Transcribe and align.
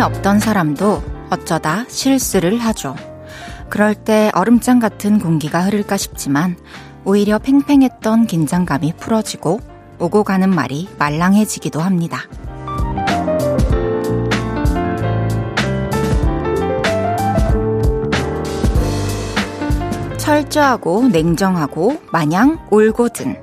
없던 0.00 0.40
사람도 0.40 1.02
어쩌다 1.30 1.84
실수를 1.88 2.58
하죠. 2.58 2.94
그럴 3.68 3.94
때 3.94 4.30
얼음장 4.34 4.80
같은 4.80 5.18
공기가 5.18 5.62
흐를까 5.62 5.96
싶지만 5.96 6.56
오히려 7.04 7.38
팽팽했던 7.38 8.26
긴장감이 8.26 8.94
풀어지고 8.98 9.60
오고 9.98 10.24
가는 10.24 10.50
말이 10.50 10.88
말랑해지기도 10.98 11.80
합니다. 11.80 12.22
철저하고 20.16 21.08
냉정하고 21.08 22.00
마냥 22.12 22.58
올고든 22.70 23.36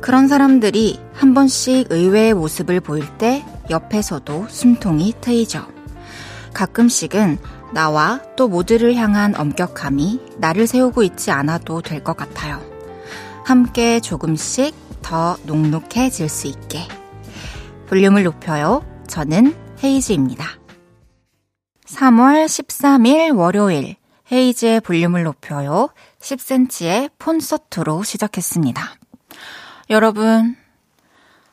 그런 0.00 0.28
사람들이 0.28 1.00
한 1.12 1.34
번씩 1.34 1.86
의외의 1.90 2.34
모습을 2.34 2.80
보일 2.80 3.06
때 3.18 3.44
옆에서도 3.70 4.46
숨통이 4.48 5.14
트이죠. 5.20 5.75
가끔씩은 6.56 7.38
나와 7.74 8.22
또 8.34 8.48
모두를 8.48 8.94
향한 8.94 9.34
엄격함이 9.36 10.20
나를 10.38 10.66
세우고 10.66 11.02
있지 11.02 11.30
않아도 11.30 11.82
될 11.82 12.02
것 12.02 12.16
같아요. 12.16 12.62
함께 13.44 14.00
조금씩 14.00 14.74
더 15.02 15.36
녹록해질 15.44 16.30
수 16.30 16.46
있게. 16.46 16.80
볼륨을 17.88 18.22
높여요. 18.24 18.82
저는 19.06 19.54
헤이즈입니다. 19.84 20.46
3월 21.84 22.46
13일 22.46 23.36
월요일 23.36 23.96
헤이즈의 24.32 24.80
볼륨을 24.80 25.24
높여요. 25.24 25.90
10cm의 26.20 27.10
콘서트로 27.22 28.02
시작했습니다. 28.02 28.82
여러분, 29.90 30.56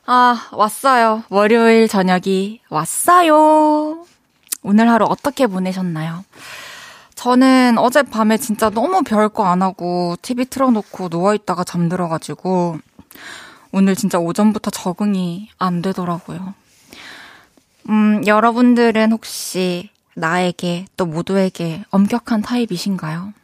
아, 0.06 0.48
왔어요. 0.52 1.24
월요일 1.28 1.88
저녁이 1.88 2.62
왔어요. 2.70 4.06
오늘 4.64 4.88
하루 4.88 5.04
어떻게 5.04 5.46
보내셨나요? 5.46 6.24
저는 7.14 7.76
어젯밤에 7.78 8.38
진짜 8.38 8.70
너무 8.70 9.02
별거 9.02 9.44
안 9.44 9.62
하고 9.62 10.16
TV 10.22 10.46
틀어놓고 10.46 11.08
누워있다가 11.10 11.64
잠들어가지고 11.64 12.78
오늘 13.72 13.94
진짜 13.94 14.18
오전부터 14.18 14.70
적응이 14.70 15.50
안 15.58 15.82
되더라고요. 15.82 16.54
음, 17.90 18.26
여러분들은 18.26 19.12
혹시 19.12 19.90
나에게 20.14 20.86
또 20.96 21.04
모두에게 21.04 21.84
엄격한 21.90 22.40
타입이신가요? 22.40 23.34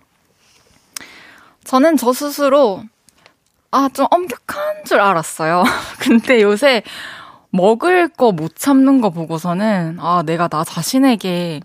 저는 1.65 1.99
저 1.99 2.15
스스로 2.15 2.83
아, 3.73 3.91
좀 3.93 4.07
엄격한 4.11 4.85
줄 4.87 5.01
알았어요. 5.01 5.65
근데 6.01 6.41
요새 6.41 6.83
먹을 7.51 8.09
거 8.09 8.33
못 8.33 8.57
참는 8.57 9.01
거 9.01 9.11
보고서는 9.11 9.99
아, 10.01 10.23
내가 10.25 10.49
나 10.49 10.65
자신에게 10.65 11.61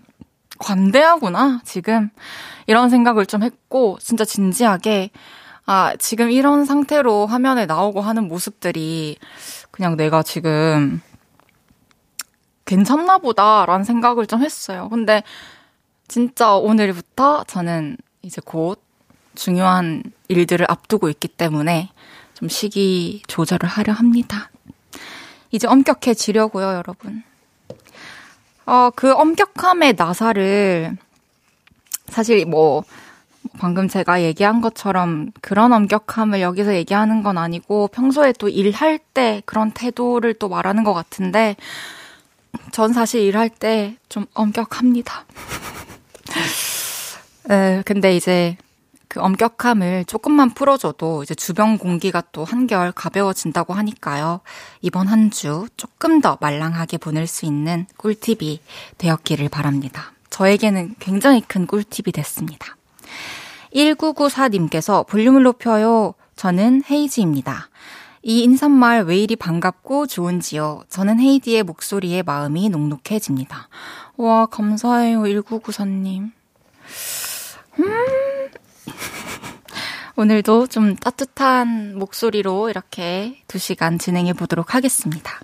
관대하구나, 0.58 1.60
지금. 1.64 2.10
이런 2.66 2.88
생각을 2.90 3.26
좀 3.26 3.42
했고, 3.42 3.98
진짜 4.00 4.24
진지하게, 4.24 5.10
아, 5.66 5.94
지금 5.98 6.30
이런 6.30 6.64
상태로 6.64 7.26
화면에 7.26 7.66
나오고 7.66 8.00
하는 8.00 8.26
모습들이 8.28 9.18
그냥 9.70 9.96
내가 9.96 10.22
지금 10.22 11.00
괜찮나 12.64 13.18
보다라는 13.18 13.84
생각을 13.84 14.26
좀 14.26 14.42
했어요. 14.42 14.88
근데 14.90 15.22
진짜 16.08 16.54
오늘부터 16.54 17.44
저는 17.44 17.96
이제 18.22 18.40
곧 18.44 18.82
중요한 19.34 20.02
일들을 20.28 20.66
앞두고 20.68 21.08
있기 21.10 21.28
때문에 21.28 21.90
좀 22.34 22.48
시기 22.48 23.22
조절을 23.28 23.68
하려 23.68 23.92
합니다. 23.92 24.50
이제 25.56 25.66
엄격해지려고요, 25.66 26.74
여러분. 26.74 27.22
어, 28.66 28.90
그 28.94 29.12
엄격함의 29.12 29.94
나사를 29.96 30.96
사실 32.08 32.46
뭐 32.46 32.84
방금 33.58 33.88
제가 33.88 34.22
얘기한 34.22 34.60
것처럼 34.60 35.30
그런 35.40 35.72
엄격함을 35.72 36.40
여기서 36.40 36.74
얘기하는 36.74 37.22
건 37.22 37.38
아니고 37.38 37.88
평소에 37.88 38.32
또 38.38 38.48
일할 38.48 38.98
때 38.98 39.42
그런 39.46 39.70
태도를 39.70 40.34
또 40.34 40.48
말하는 40.48 40.84
것 40.84 40.92
같은데 40.94 41.56
전 42.72 42.92
사실 42.92 43.22
일할 43.22 43.48
때 43.48 43.96
좀 44.08 44.24
엄격합니다. 44.34 45.24
에, 47.50 47.82
근데 47.84 48.16
이제 48.16 48.56
그 49.16 49.22
엄격함을 49.22 50.04
조금만 50.04 50.52
풀어줘도 50.52 51.22
이제 51.22 51.34
주변 51.34 51.78
공기가 51.78 52.22
또 52.32 52.44
한결 52.44 52.92
가벼워진다고 52.92 53.72
하니까요. 53.72 54.40
이번 54.82 55.06
한 55.06 55.30
주 55.30 55.66
조금 55.78 56.20
더 56.20 56.36
말랑하게 56.38 56.98
보낼 56.98 57.26
수 57.26 57.46
있는 57.46 57.86
꿀팁이 57.96 58.60
되었기를 58.98 59.48
바랍니다. 59.48 60.12
저에게는 60.28 60.96
굉장히 60.98 61.40
큰 61.40 61.66
꿀팁이 61.66 62.12
됐습니다. 62.12 62.76
1994님께서 63.74 65.06
볼륨을 65.06 65.44
높여요. 65.44 66.12
저는 66.36 66.82
헤이지입니다. 66.90 67.70
이 68.22 68.42
인사말 68.42 69.04
왜 69.04 69.16
이리 69.16 69.34
반갑고 69.34 70.08
좋은지요. 70.08 70.82
저는 70.90 71.20
헤이디의 71.20 71.62
목소리에 71.62 72.22
마음이 72.22 72.68
녹록해집니다. 72.68 73.68
와, 74.18 74.44
감사해요, 74.44 75.22
1994님. 75.22 76.32
음. 77.78 78.26
오늘도 80.16 80.68
좀 80.68 80.96
따뜻한 80.96 81.98
목소리로 81.98 82.70
이렇게 82.70 83.42
2시간 83.48 84.00
진행해 84.00 84.32
보도록 84.32 84.74
하겠습니다. 84.74 85.40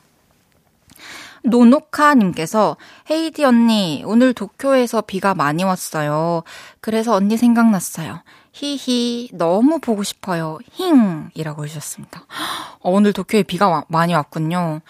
노노카님께서 1.44 2.76
헤이디 3.10 3.44
언니 3.44 4.02
오늘 4.06 4.32
도쿄에서 4.32 5.00
비가 5.02 5.34
많이 5.34 5.64
왔어요. 5.64 6.42
그래서 6.80 7.14
언니 7.14 7.36
생각났어요. 7.36 8.22
히히 8.52 9.30
너무 9.32 9.78
보고 9.80 10.02
싶어요. 10.02 10.58
힝 10.74 11.30
이라고 11.34 11.64
해주셨습니다. 11.64 12.26
어, 12.80 12.90
오늘 12.90 13.12
도쿄에 13.12 13.42
비가 13.42 13.68
와, 13.68 13.84
많이 13.88 14.14
왔군요. 14.14 14.80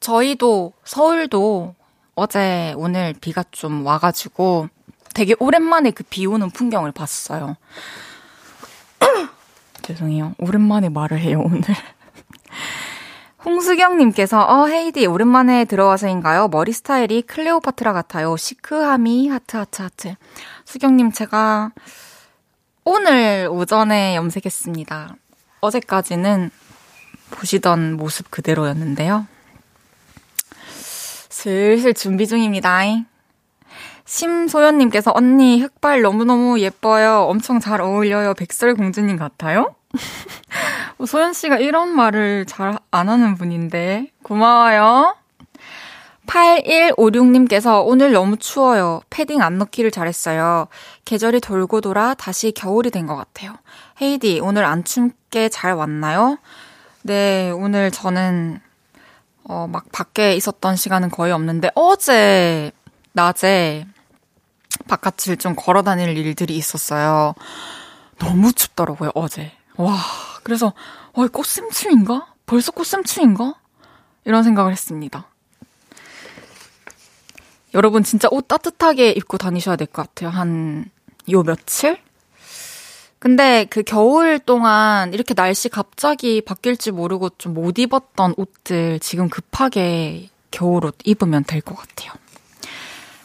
저희도 0.00 0.72
서울도 0.84 1.74
어제 2.14 2.74
오늘 2.76 3.14
비가 3.20 3.44
좀 3.50 3.84
와가지고 3.84 4.68
되게 5.14 5.34
오랜만에 5.38 5.90
그 5.90 6.04
비 6.08 6.26
오는 6.26 6.50
풍경을 6.50 6.92
봤어요. 6.92 7.56
죄송해요. 9.82 10.34
오랜만에 10.38 10.88
말을 10.88 11.18
해요, 11.18 11.42
오늘. 11.44 11.62
홍수경님께서, 13.44 14.40
어, 14.40 14.66
헤이디, 14.66 15.06
오랜만에 15.06 15.64
들어와서인가요? 15.66 16.48
머리 16.48 16.72
스타일이 16.72 17.22
클레오파트라 17.22 17.92
같아요. 17.92 18.36
시크함이, 18.36 19.28
하트, 19.28 19.56
하트, 19.56 19.82
하트. 19.82 20.14
수경님, 20.64 21.12
제가 21.12 21.70
오늘 22.84 23.48
오전에 23.50 24.16
염색했습니다. 24.16 25.16
어제까지는 25.60 26.50
보시던 27.30 27.96
모습 27.96 28.30
그대로였는데요. 28.30 29.26
슬슬 31.28 31.92
준비 31.94 32.26
중입니다. 32.26 32.82
심소연님께서 34.04 35.12
언니 35.14 35.60
흑발 35.60 36.02
너무너무 36.02 36.60
예뻐요. 36.60 37.22
엄청 37.28 37.60
잘 37.60 37.80
어울려요. 37.80 38.34
백설공주님 38.34 39.16
같아요? 39.16 39.74
소연 41.06 41.32
씨가 41.32 41.58
이런 41.58 41.88
말을 41.94 42.46
잘 42.46 42.78
안 42.90 43.08
하는 43.08 43.34
분인데 43.34 44.08
고마워요. 44.22 45.16
8156님께서 46.26 47.82
오늘 47.84 48.12
너무 48.12 48.36
추워요. 48.36 49.02
패딩 49.10 49.42
안 49.42 49.58
넣기를 49.58 49.90
잘했어요. 49.90 50.68
계절이 51.04 51.40
돌고 51.40 51.80
돌아 51.82 52.14
다시 52.14 52.52
겨울이 52.52 52.90
된 52.90 53.06
것 53.06 53.14
같아요. 53.16 53.52
헤이디, 54.00 54.40
오늘 54.40 54.64
안 54.64 54.84
춥게 54.84 55.50
잘 55.50 55.74
왔나요? 55.74 56.38
네, 57.02 57.50
오늘 57.50 57.90
저는, 57.90 58.58
어, 59.44 59.68
막 59.70 59.84
밖에 59.92 60.34
있었던 60.34 60.76
시간은 60.76 61.10
거의 61.10 61.32
없는데, 61.32 61.70
어제, 61.74 62.72
낮에, 63.12 63.86
바깥을 64.88 65.36
좀 65.38 65.54
걸어 65.56 65.82
다닐 65.82 66.16
일들이 66.16 66.56
있었어요. 66.56 67.34
너무 68.18 68.52
춥더라고요, 68.52 69.10
어제. 69.14 69.52
와, 69.76 69.96
그래서, 70.42 70.72
어, 71.12 71.26
꽃샘추인가? 71.26 72.26
벌써 72.46 72.70
꽃샘추인가? 72.72 73.54
이런 74.24 74.42
생각을 74.42 74.72
했습니다. 74.72 75.26
여러분 77.74 78.04
진짜 78.04 78.28
옷 78.30 78.46
따뜻하게 78.46 79.10
입고 79.10 79.36
다니셔야 79.38 79.76
될 79.76 79.86
것 79.88 80.02
같아요. 80.06 80.30
한, 80.30 80.90
요 81.30 81.42
며칠? 81.42 81.98
근데 83.18 83.64
그 83.70 83.82
겨울 83.82 84.38
동안 84.38 85.12
이렇게 85.14 85.34
날씨 85.34 85.68
갑자기 85.68 86.40
바뀔지 86.42 86.90
모르고 86.92 87.30
좀 87.38 87.54
못 87.54 87.78
입었던 87.78 88.34
옷들 88.36 89.00
지금 89.00 89.28
급하게 89.28 90.28
겨울 90.50 90.84
옷 90.84 90.96
입으면 91.04 91.42
될 91.44 91.60
것 91.62 91.74
같아요. 91.74 92.12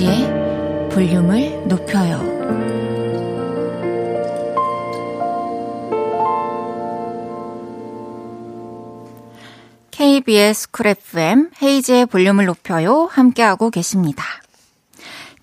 이은지의 0.00 0.88
볼륨을 0.90 1.68
높여요. 1.68 2.18
KBS 9.90 10.70
쿨 10.70 10.86
FM 10.86 11.50
헤이즈의 11.62 12.06
볼륨을 12.06 12.46
높여요. 12.46 13.08
함께하고 13.10 13.70
계십니다. 13.70 14.24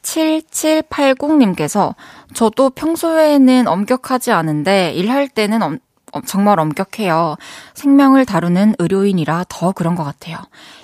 7780님께서 0.02 1.94
저도 2.34 2.70
평소에는 2.72 3.68
엄격하지 3.68 4.32
않은데 4.32 4.92
일할 4.94 5.28
때는 5.28 5.62
엄, 5.62 5.80
정말 6.26 6.60
엄격해요. 6.60 7.36
생명을 7.74 8.26
다루는 8.26 8.76
의료인이라 8.80 9.46
더 9.50 9.72
그런 9.72 9.96
것 9.96 10.04
같아요. 10.04 10.38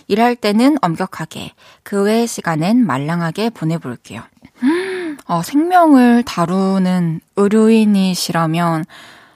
일할 0.07 0.36
때는 0.36 0.78
엄격하게, 0.81 1.54
그 1.84 2.04
외의 2.04 2.28
시간엔 2.28 2.86
말랑하게 2.86 3.50
보내볼게요. 3.51 4.22
어, 5.25 5.42
생명을 5.42 6.24
다루는 6.24 7.22
의료인이시라면 7.36 8.86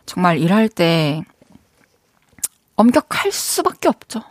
정말 0.05 0.39
일할 0.39 0.69
때 0.69 1.23
엄격할 2.75 3.31
수밖에 3.31 3.87
없죠. 3.89 4.21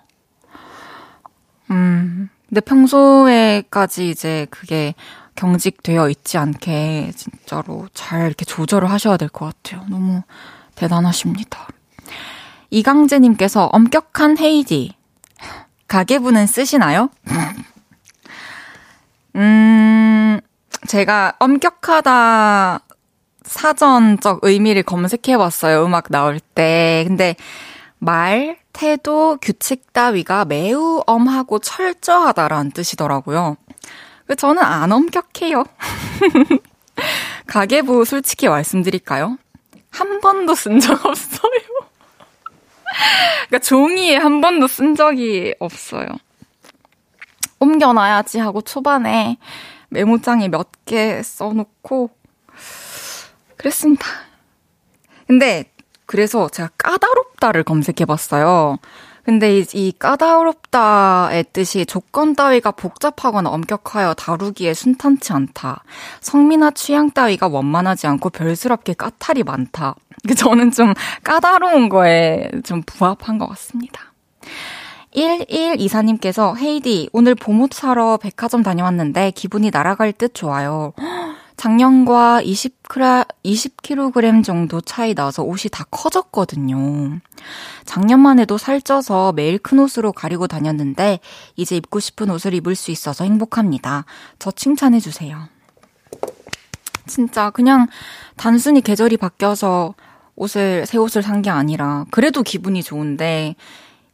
음, 1.70 2.28
근데 2.48 2.60
평소에까지 2.60 4.08
이제 4.08 4.46
그게 4.50 4.94
경직되어 5.36 6.08
있지 6.10 6.38
않게 6.38 7.12
진짜로 7.14 7.86
잘 7.94 8.26
이렇게 8.26 8.44
조절을 8.44 8.90
하셔야 8.90 9.16
될 9.16 9.28
것 9.28 9.54
같아요. 9.62 9.84
너무 9.88 10.22
대단하십니다. 10.74 11.68
이강재님께서 12.70 13.66
엄격한 13.66 14.38
헤이디. 14.38 14.94
가계부는 15.88 16.46
쓰시나요? 16.46 17.10
음, 19.36 20.40
제가 20.86 21.34
엄격하다 21.38 22.80
사전적 23.44 24.40
의미를 24.42 24.82
검색해 24.82 25.36
봤어요. 25.36 25.84
음악 25.84 26.10
나올 26.10 26.40
때. 26.40 27.04
근데 27.06 27.36
말, 27.98 28.58
태도, 28.72 29.38
규칙 29.40 29.92
따위가 29.92 30.44
매우 30.44 31.02
엄하고 31.06 31.60
철저하다라는 31.60 32.72
뜻이더라고요. 32.72 33.56
저는 34.34 34.62
안 34.62 34.90
엄격해요. 34.92 35.64
가계부 37.46 38.04
솔직히 38.04 38.48
말씀드릴까요? 38.48 39.38
한 39.90 40.20
번도 40.20 40.54
쓴 40.54 40.80
적 40.80 41.04
없어요. 41.06 41.50
그러니까 43.48 43.58
종이에 43.62 44.16
한 44.16 44.40
번도 44.40 44.66
쓴 44.66 44.94
적이 44.96 45.54
없어요. 45.60 46.08
옮겨놔야지 47.58 48.38
하고 48.38 48.60
초반에 48.62 49.38
메모장에 49.90 50.48
몇 50.48 50.68
개 50.86 51.20
써놓고 51.22 52.10
그랬습니다. 53.56 54.06
근데 55.26 55.64
그래서 56.06 56.48
제가 56.48 56.70
까다롭다를 56.78 57.64
검색해봤어요. 57.64 58.78
근데 59.26 59.64
이, 59.74 59.92
까다롭다의 59.98 61.46
뜻이 61.52 61.84
조건 61.84 62.36
따위가 62.36 62.70
복잡하거나 62.70 63.50
엄격하여 63.50 64.14
다루기에 64.14 64.72
순탄치 64.72 65.32
않다. 65.32 65.82
성미나 66.20 66.70
취향 66.70 67.10
따위가 67.10 67.48
원만하지 67.48 68.06
않고 68.06 68.30
별스럽게 68.30 68.94
까탈이 68.94 69.42
많다. 69.42 69.96
저는 70.38 70.70
좀 70.70 70.94
까다로운 71.24 71.88
거에 71.88 72.52
좀 72.62 72.82
부합한 72.86 73.38
것 73.38 73.48
같습니다. 73.48 74.12
1124님께서 75.16 76.56
헤이디, 76.56 77.10
오늘 77.12 77.34
봄옷 77.34 77.72
사러 77.72 78.18
백화점 78.18 78.62
다녀왔는데 78.62 79.32
기분이 79.32 79.70
날아갈 79.72 80.12
듯 80.12 80.34
좋아요. 80.34 80.92
작년과 81.56 82.42
20kg, 82.42 83.26
20kg 83.44 84.44
정도 84.44 84.80
차이 84.80 85.14
나서 85.14 85.42
옷이 85.42 85.70
다 85.70 85.84
커졌거든요. 85.90 87.18
작년만 87.84 88.38
해도 88.38 88.58
살쪄서 88.58 89.32
매일 89.32 89.58
큰 89.58 89.78
옷으로 89.78 90.12
가리고 90.12 90.46
다녔는데 90.46 91.20
이제 91.56 91.76
입고 91.76 92.00
싶은 92.00 92.30
옷을 92.30 92.52
입을 92.54 92.74
수 92.74 92.90
있어서 92.90 93.24
행복합니다. 93.24 94.04
저 94.38 94.50
칭찬해 94.50 95.00
주세요. 95.00 95.48
진짜 97.06 97.50
그냥 97.50 97.86
단순히 98.36 98.80
계절이 98.80 99.16
바뀌어서 99.16 99.94
옷을, 100.34 100.84
새 100.86 100.98
옷을 100.98 101.22
산 101.22 101.40
게 101.40 101.48
아니라 101.50 102.04
그래도 102.10 102.42
기분이 102.42 102.82
좋은데 102.82 103.54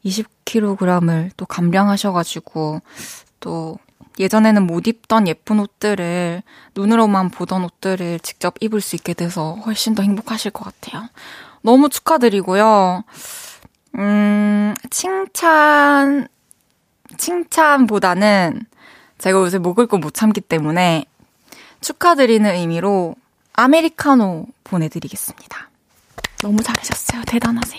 20kg을 0.04 1.30
또 1.36 1.46
감량하셔가지고 1.46 2.82
또 3.40 3.78
예전에는 4.18 4.66
못 4.66 4.86
입던 4.86 5.26
예쁜 5.28 5.58
옷들을 5.60 6.42
눈으로만 6.74 7.30
보던 7.30 7.64
옷들을 7.64 8.20
직접 8.20 8.54
입을 8.60 8.80
수 8.80 8.96
있게 8.96 9.14
돼서 9.14 9.54
훨씬 9.66 9.94
더 9.94 10.02
행복하실 10.02 10.50
것 10.52 10.64
같아요. 10.64 11.08
너무 11.62 11.88
축하드리고요. 11.88 13.04
음, 13.96 14.74
칭찬, 14.90 16.28
칭찬보다는 17.16 18.64
제가 19.18 19.38
요새 19.38 19.58
먹을 19.58 19.86
거 19.86 19.98
못 19.98 20.14
참기 20.14 20.40
때문에 20.40 21.04
축하드리는 21.80 22.50
의미로 22.54 23.14
아메리카노 23.54 24.46
보내드리겠습니다. 24.64 25.68
너무 26.42 26.62
잘하셨어요. 26.62 27.22
대단하세요. 27.26 27.78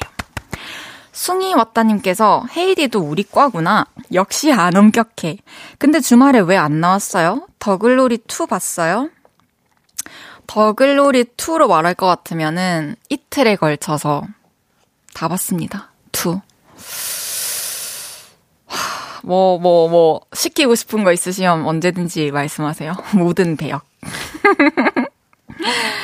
숭이 1.14 1.54
왔다님께서 1.54 2.46
헤이디도 2.58 3.00
우리 3.00 3.24
과구나. 3.24 3.86
역시 4.14 4.52
안 4.52 4.76
엄격해. 4.76 5.38
근데 5.78 6.00
주말에 6.00 6.40
왜 6.40 6.58
안 6.58 6.82
나왔어요? 6.82 7.48
더글로리 7.60 8.20
2 8.28 8.48
봤어요? 8.48 9.10
더글로리 10.48 11.26
2로 11.38 11.68
말할 11.70 11.94
것 11.94 12.08
같으면은 12.08 12.96
이틀에 13.10 13.56
걸쳐서 13.56 14.24
다 15.14 15.28
봤습니다. 15.28 15.92
2. 16.14 16.40
뭐, 19.26 19.58
뭐, 19.58 19.88
뭐, 19.88 20.20
시키고 20.34 20.76
싶은 20.76 21.06
거 21.06 21.14
있으시면 21.14 21.66
언제든지 21.66 22.32
말씀하세요. 22.32 22.94
모든 23.16 23.56
배역. 23.56 23.86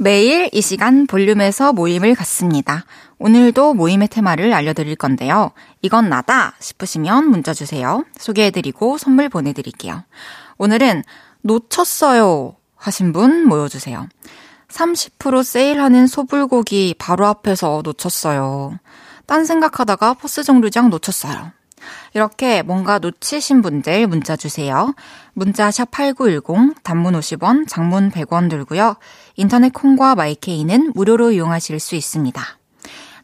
매일 0.00 0.48
이 0.52 0.62
시간 0.62 1.08
볼륨에서 1.08 1.72
모임을 1.72 2.14
갖습니다. 2.14 2.84
오늘도 3.18 3.74
모임의 3.74 4.06
테마를 4.06 4.54
알려드릴 4.54 4.94
건데요. 4.94 5.50
이건 5.82 6.08
나다 6.08 6.54
싶으시면 6.60 7.28
문자 7.28 7.52
주세요. 7.52 8.04
소개해드리고 8.16 8.96
선물 8.96 9.28
보내드릴게요. 9.28 10.04
오늘은 10.56 11.02
놓쳤어요 11.42 12.54
하신 12.76 13.12
분 13.12 13.44
모여주세요. 13.44 14.08
30% 14.68 15.42
세일하는 15.42 16.06
소불고기 16.06 16.94
바로 16.96 17.26
앞에서 17.26 17.82
놓쳤어요. 17.84 18.78
딴 19.26 19.44
생각하다가 19.44 20.14
버스 20.14 20.44
정류장 20.44 20.90
놓쳤어요. 20.90 21.50
이렇게 22.14 22.62
뭔가 22.62 22.98
놓치신 22.98 23.62
분들 23.62 24.06
문자 24.06 24.36
주세요. 24.36 24.94
문자 25.34 25.70
샵 25.70 25.90
8910 25.90 26.82
단문 26.82 27.14
50원, 27.14 27.68
장문 27.68 28.10
100원 28.10 28.50
들고요. 28.50 28.96
인터넷 29.36 29.72
콩과 29.72 30.14
마이케이는 30.14 30.92
무료로 30.94 31.32
이용하실 31.32 31.80
수 31.80 31.94
있습니다. 31.94 32.42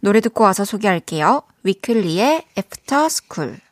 노래 0.00 0.20
듣고 0.20 0.44
와서 0.44 0.64
소개할게요. 0.64 1.42
위클리의 1.62 2.44
After 2.58 3.08
School. 3.08 3.63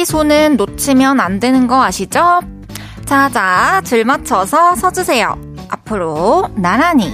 이디 0.00 0.06
손은 0.06 0.56
놓치면 0.56 1.20
안 1.20 1.40
되는 1.40 1.66
거 1.66 1.84
아시죠? 1.84 2.40
자자, 3.04 3.82
줄 3.84 4.06
맞춰서 4.06 4.74
서주세요. 4.74 5.38
앞으로 5.68 6.48
나란히. 6.54 7.12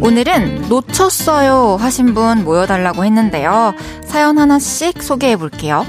오늘은 0.00 0.68
놓쳤어요 0.68 1.78
하신 1.80 2.14
분 2.14 2.44
모여달라고 2.44 3.04
했는데요. 3.04 3.74
사연 4.06 4.38
하나씩 4.38 5.02
소개해 5.02 5.34
볼게요. 5.34 5.84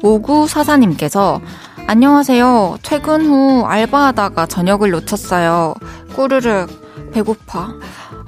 5944님께서 0.00 1.40
안녕하세요. 1.88 2.78
퇴근 2.84 3.26
후 3.26 3.64
알바하다가 3.66 4.46
저녁을 4.46 4.92
놓쳤어요. 4.92 5.74
꾸르륵 6.14 6.87
배고파. 7.18 7.74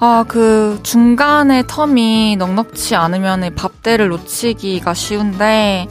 아, 0.00 0.24
그 0.26 0.80
중간에 0.82 1.62
텀이 1.62 2.36
넉넉치 2.38 2.96
않으면 2.96 3.54
밥대를 3.54 4.08
놓치기가 4.08 4.94
쉬운데 4.94 5.86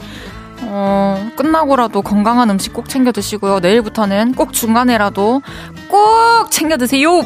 어, 0.62 1.30
끝나고라도 1.36 2.02
건강한 2.02 2.50
음식 2.50 2.74
꼭 2.74 2.88
챙겨 2.88 3.12
드시고요. 3.12 3.60
내일부터는 3.60 4.34
꼭 4.34 4.52
중간에라도 4.52 5.40
꼭 5.88 6.50
챙겨 6.50 6.76
드세요. 6.76 7.22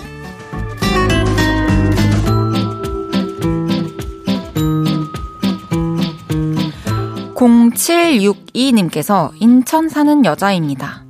0762님께서 7.35 9.33
인천 9.41 9.89
사는 9.91 10.25
여자입니다. 10.25 11.04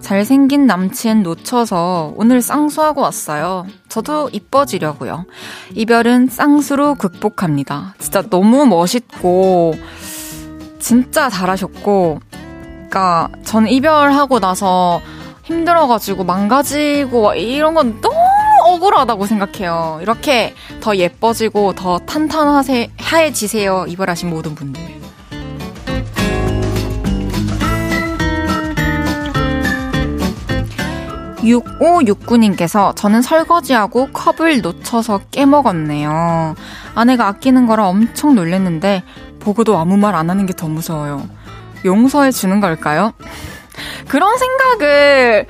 잘생긴 0.00 0.66
남친 0.66 1.22
놓쳐서 1.22 2.14
오늘 2.16 2.40
쌍수하고 2.40 3.00
왔어요. 3.00 3.66
저도 3.88 4.30
이뻐지려고요. 4.32 5.26
이별은 5.74 6.28
쌍수로 6.28 6.94
극복합니다. 6.94 7.94
진짜 7.98 8.22
너무 8.22 8.66
멋있고, 8.66 9.74
진짜 10.78 11.28
잘하셨고, 11.28 12.20
그니까, 12.80 13.28
전 13.44 13.68
이별하고 13.68 14.40
나서 14.40 15.00
힘들어가지고 15.44 16.24
망가지고 16.24 17.34
이런 17.34 17.74
건 17.74 18.00
너무 18.00 18.16
억울하다고 18.66 19.26
생각해요. 19.26 19.98
이렇게 20.02 20.54
더 20.80 20.96
예뻐지고 20.96 21.74
더 21.74 21.98
탄탄하세요. 21.98 22.88
이별하신 23.88 24.30
모든 24.30 24.54
분들. 24.54 24.97
6569님께서 31.48 32.94
저는 32.96 33.22
설거지하고 33.22 34.08
컵을 34.12 34.60
놓쳐서 34.60 35.20
깨먹었네요. 35.30 36.54
아내가 36.94 37.26
아끼는 37.28 37.66
거라 37.66 37.88
엄청 37.88 38.34
놀랬는데 38.34 39.02
보고도 39.40 39.78
아무 39.78 39.96
말 39.96 40.14
안 40.14 40.30
하는 40.30 40.46
게 40.46 40.52
더 40.52 40.68
무서워요. 40.68 41.28
용서해 41.84 42.30
주는 42.32 42.60
걸까요? 42.60 43.12
그런 44.08 44.36
생각을 44.38 45.46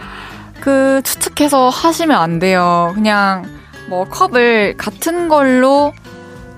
그 0.60 1.00
추측해서 1.04 1.68
하시면 1.70 2.16
안 2.20 2.38
돼요. 2.38 2.92
그냥 2.94 3.44
뭐 3.88 4.04
컵을 4.04 4.76
같은 4.76 5.28
걸로 5.28 5.94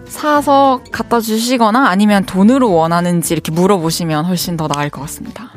사서 0.07 0.81
갖다 0.91 1.21
주시거나 1.21 1.87
아니면 1.89 2.25
돈으로 2.25 2.73
원하는지 2.73 3.33
이렇게 3.33 3.53
물어보시면 3.53 4.25
훨씬 4.25 4.57
더 4.57 4.67
나을 4.67 4.91
것 4.91 5.03
같습니다. 5.03 5.51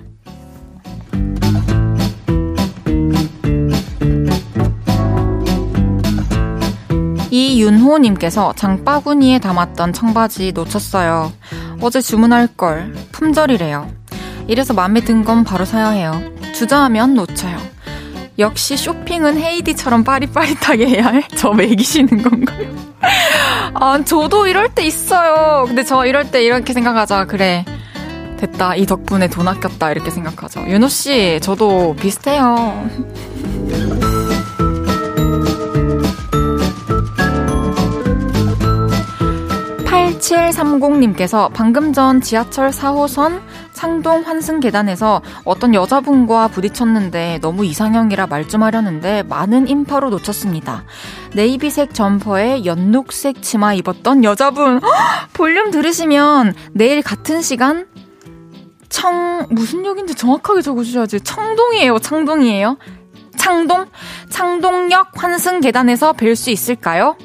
이윤호님께서 7.33 8.53
장바구니에 8.55 9.39
담았던 9.39 9.91
청바지 9.93 10.51
놓쳤어요. 10.53 11.33
어제 11.81 11.99
주문할 11.99 12.47
걸. 12.55 12.93
품절이래요. 13.11 13.89
이래서 14.47 14.73
마음에 14.75 15.01
든 15.01 15.23
건 15.23 15.43
바로 15.43 15.65
사야 15.65 15.89
해요. 15.89 16.21
주저하면 16.53 17.15
놓쳐요. 17.15 17.57
역시 18.37 18.77
쇼핑은 18.77 19.37
헤이디처럼 19.39 20.03
빠릿빠릿하게 20.03 20.87
해야 20.87 21.07
해? 21.07 21.23
저 21.35 21.51
매기시는 21.53 22.21
건가요? 22.21 22.67
아, 23.73 23.99
저도 24.05 24.45
이럴 24.45 24.69
때 24.69 24.85
있어요. 24.85 25.65
근데 25.65 25.83
저 25.83 26.05
이럴 26.05 26.29
때 26.29 26.43
이렇게 26.43 26.71
생각하자. 26.73 27.25
그래. 27.25 27.65
됐다. 28.37 28.75
이 28.75 28.85
덕분에 28.85 29.27
돈 29.29 29.47
아꼈다. 29.47 29.91
이렇게 29.91 30.11
생각하죠. 30.11 30.65
윤호 30.67 30.87
씨, 30.89 31.39
저도 31.41 31.95
비슷해요. 31.99 32.87
8730님께서 40.23 41.51
방금 41.53 41.91
전 41.91 42.21
지하철 42.21 42.69
4호선 42.69 43.41
창동 43.73 44.21
환승 44.21 44.59
계단에서 44.61 45.21
어떤 45.43 45.73
여자분과 45.73 46.47
부딪혔는데 46.47 47.39
너무 47.41 47.65
이상형이라 47.65 48.27
말 48.27 48.43
좀 48.43 48.61
하려는데 48.61 49.23
많은 49.23 49.67
인파로 49.69 50.09
놓쳤습니다. 50.11 50.83
네이비색 51.33 51.93
점퍼에 51.93 52.65
연녹색 52.65 53.41
치마 53.41 53.73
입었던 53.73 54.23
여자분. 54.25 54.79
볼륨 55.33 55.71
들으시면 55.71 56.53
내일 56.73 57.01
같은 57.01 57.41
시간 57.41 57.87
청 58.89 59.47
무슨 59.49 59.85
역인지 59.85 60.13
정확하게 60.15 60.61
적어주셔야지. 60.61 61.21
청동이에요 61.21 61.99
창동이에요. 61.99 62.77
창동? 63.37 63.87
창동역 64.29 65.11
환승 65.15 65.61
계단에서 65.61 66.13
뵐 66.13 66.35
수 66.35 66.51
있을까요? 66.51 67.15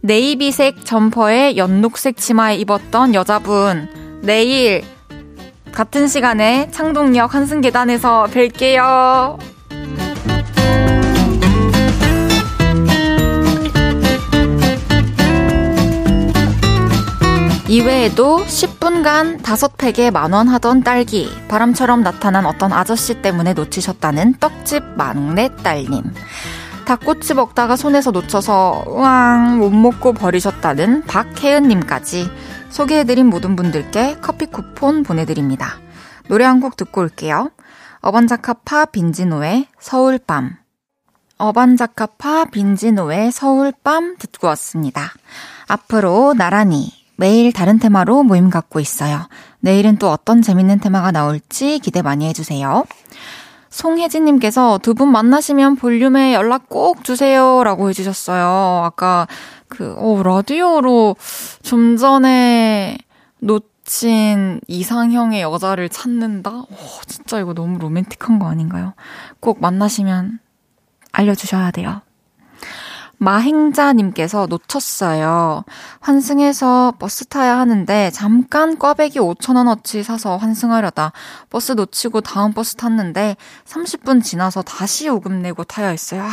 네이비색 0.00 0.84
점퍼에 0.84 1.56
연녹색 1.56 2.16
치마에 2.16 2.56
입었던 2.56 3.14
여자분, 3.14 3.88
내일 4.22 4.84
같은 5.72 6.06
시간에 6.06 6.70
창동역 6.70 7.34
한승계단에서 7.34 8.28
뵐게요. 8.30 9.38
이외에도 17.68 18.38
10분간 18.46 19.42
5팩에 19.42 20.10
만원 20.10 20.48
하던 20.48 20.84
딸기, 20.84 21.28
바람처럼 21.48 22.02
나타난 22.02 22.46
어떤 22.46 22.72
아저씨 22.72 23.20
때문에 23.20 23.52
놓치셨다는 23.52 24.38
떡집 24.38 24.82
막내 24.96 25.50
딸님. 25.62 26.02
닭꼬치 26.88 27.34
먹다가 27.34 27.76
손에서 27.76 28.12
놓쳐서 28.12 28.84
우왕 28.86 29.58
못 29.58 29.68
먹고 29.68 30.14
버리셨다는 30.14 31.04
박혜은님까지 31.04 32.26
소개해드린 32.70 33.26
모든 33.26 33.56
분들께 33.56 34.16
커피 34.20 34.46
쿠폰 34.46 35.02
보내드립니다. 35.02 35.74
노래 36.28 36.46
한 36.46 36.60
곡 36.60 36.76
듣고 36.78 37.02
올게요. 37.02 37.50
어반자카파 38.00 38.86
빈지노의 38.86 39.66
서울밤 39.78 40.56
어반자카파 41.36 42.46
빈지노의 42.46 43.32
서울밤 43.32 44.16
듣고 44.18 44.46
왔습니다. 44.46 45.12
앞으로 45.66 46.32
나란히 46.32 46.90
매일 47.16 47.52
다른 47.52 47.78
테마로 47.78 48.22
모임 48.22 48.48
갖고 48.48 48.80
있어요. 48.80 49.28
내일은 49.60 49.98
또 49.98 50.10
어떤 50.10 50.40
재밌는 50.40 50.80
테마가 50.80 51.12
나올지 51.12 51.80
기대 51.80 52.00
많이 52.00 52.26
해주세요. 52.28 52.84
송혜진님께서 53.78 54.78
두 54.82 54.94
분 54.94 55.12
만나시면 55.12 55.76
볼륨에 55.76 56.34
연락 56.34 56.68
꼭 56.68 57.04
주세요. 57.04 57.62
라고 57.62 57.88
해주셨어요. 57.88 58.82
아까 58.84 59.28
그, 59.68 59.94
어, 59.96 60.20
라디오로 60.24 61.14
좀 61.62 61.96
전에 61.96 62.98
놓친 63.38 64.60
이상형의 64.66 65.42
여자를 65.42 65.88
찾는다? 65.88 66.50
오, 66.50 66.66
진짜 67.06 67.38
이거 67.38 67.54
너무 67.54 67.78
로맨틱한 67.78 68.40
거 68.40 68.48
아닌가요? 68.48 68.94
꼭 69.38 69.60
만나시면 69.60 70.40
알려주셔야 71.12 71.70
돼요. 71.70 72.00
마행자님께서 73.18 74.46
놓쳤어요. 74.46 75.64
환승해서 76.00 76.94
버스 76.98 77.26
타야 77.26 77.58
하는데 77.58 78.10
잠깐 78.10 78.78
꽈배기 78.78 79.18
5천원어치 79.18 80.02
사서 80.02 80.36
환승하려다 80.36 81.12
버스 81.50 81.72
놓치고 81.72 82.20
다음 82.20 82.52
버스 82.52 82.76
탔는데 82.76 83.36
30분 83.66 84.22
지나서 84.22 84.62
다시 84.62 85.08
요금 85.08 85.42
내고 85.42 85.64
타야 85.64 85.88
했어요. 85.88 86.24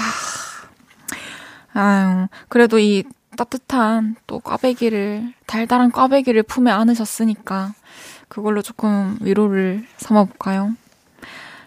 아, 1.74 1.80
아유, 1.80 2.28
그래도 2.48 2.80
이 2.80 3.04
따뜻한 3.36 4.16
또 4.28 4.40
꽈배기를, 4.40 5.34
달달한 5.46 5.92
꽈배기를 5.92 6.44
품에 6.44 6.72
안으셨으니까 6.72 7.74
그걸로 8.30 8.62
조금 8.62 9.18
위로를 9.22 9.86
삼아볼까요? 9.98 10.74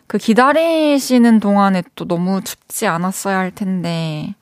그 0.07 0.17
기다리시는 0.17 1.41
동안에 1.41 1.83
또 1.95 2.07
너무 2.07 2.41
춥지 2.43 2.87
않았어야 2.87 3.37
할 3.37 3.51
텐데, 3.51 4.35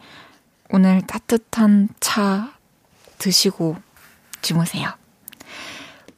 오늘 0.71 1.03
따뜻한 1.03 1.89
차 2.01 2.53
드시고 3.19 3.77
주무세요. 4.43 4.91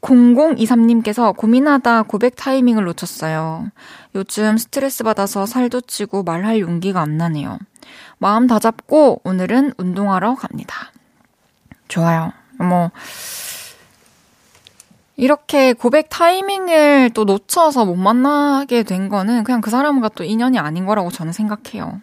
0023님께서 0.01 1.37
고민하다 1.37 2.05
고백 2.05 2.37
타이밍을 2.37 2.85
놓쳤어요. 2.85 3.71
요즘 4.15 4.57
스트레스 4.57 5.03
받아서 5.05 5.45
살도 5.45 5.83
찌고 5.83 6.23
말할 6.23 6.61
용기가 6.61 7.01
안 7.01 7.17
나네요. 7.17 7.59
마음 8.19 8.47
다 8.47 8.59
잡고 8.59 9.21
오늘은 9.25 9.75
운동하러 9.77 10.35
갑니다. 10.35 10.93
좋아요. 11.89 12.33
뭐, 12.59 12.91
이렇게 15.17 15.73
고백 15.73 16.09
타이밍을 16.11 17.11
또 17.11 17.25
놓쳐서 17.25 17.85
못 17.85 17.97
만나게 17.97 18.85
된 18.85 19.09
거는 19.09 19.43
그냥 19.43 19.61
그 19.61 19.71
사람과 19.71 20.11
또 20.11 20.23
인연이 20.23 20.59
아닌 20.59 20.87
거라고 20.87 21.11
저는 21.11 21.33
생각해요. 21.33 22.01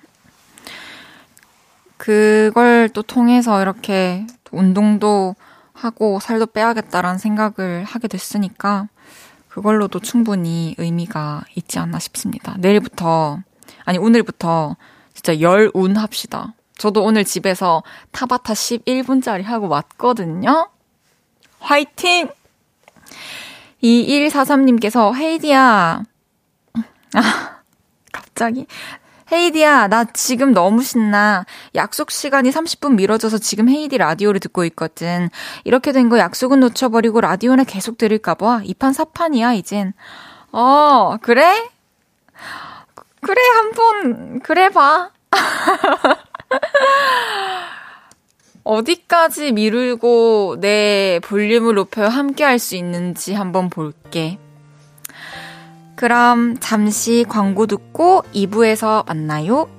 그걸 1.97 2.89
또 2.89 3.01
통해서 3.01 3.61
이렇게 3.61 4.25
운동도 4.51 5.35
하고 5.73 6.19
살도 6.19 6.47
빼야겠다라는 6.47 7.17
생각을 7.17 7.83
하게 7.83 8.07
됐으니까 8.07 8.87
그걸로도 9.49 9.99
충분히 9.99 10.75
의미가 10.77 11.43
있지 11.55 11.79
않나 11.79 11.99
싶습니다. 11.99 12.55
내일부터, 12.59 13.39
아니, 13.85 13.97
오늘부터 13.97 14.75
진짜 15.13 15.39
열운 15.39 15.95
합시다. 15.95 16.53
저도 16.77 17.03
오늘 17.03 17.23
집에서 17.23 17.83
타바타 18.11 18.53
11분짜리 18.53 19.43
하고 19.43 19.69
왔거든요. 19.69 20.69
화이팅! 21.59 22.29
2143님께서 23.81 25.15
헤이디야. 25.15 26.03
아, 27.15 27.59
갑자기. 28.11 28.67
헤이디야, 29.31 29.87
나 29.87 30.03
지금 30.05 30.53
너무 30.53 30.83
신나. 30.83 31.45
약속 31.73 32.11
시간이 32.11 32.51
30분 32.51 32.93
미뤄져서 32.95 33.39
지금 33.39 33.67
헤이디 33.69 33.97
라디오를 33.97 34.39
듣고 34.39 34.63
있거든. 34.65 35.29
이렇게 35.63 35.91
된 35.91 36.09
거 36.09 36.19
약속은 36.19 36.59
놓쳐버리고 36.59 37.21
라디오나 37.21 37.63
계속 37.63 37.97
들을까봐. 37.97 38.61
이판 38.65 38.93
사판이야, 38.93 39.53
이젠. 39.53 39.93
어, 40.51 41.17
그래? 41.21 41.69
그래, 43.21 43.41
한 43.55 43.71
번, 43.71 44.39
그래 44.41 44.69
봐. 44.69 45.09
어디까지 48.63 49.51
미루고 49.51 50.57
내 50.59 51.19
볼륨을 51.23 51.75
높여 51.75 52.07
함께 52.07 52.43
할 52.43 52.57
수 52.59 52.75
있는지 52.75 53.33
한번 53.33 53.69
볼게. 53.69 54.39
그럼 55.95 56.57
잠시 56.59 57.25
광고 57.27 57.67
듣고 57.67 58.23
2부에서 58.33 59.05
만나요. 59.07 59.74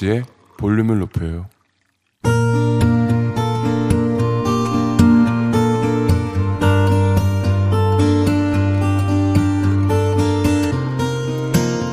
헤이지의 0.00 0.24
볼륨을 0.56 0.98
높여요. 0.98 1.46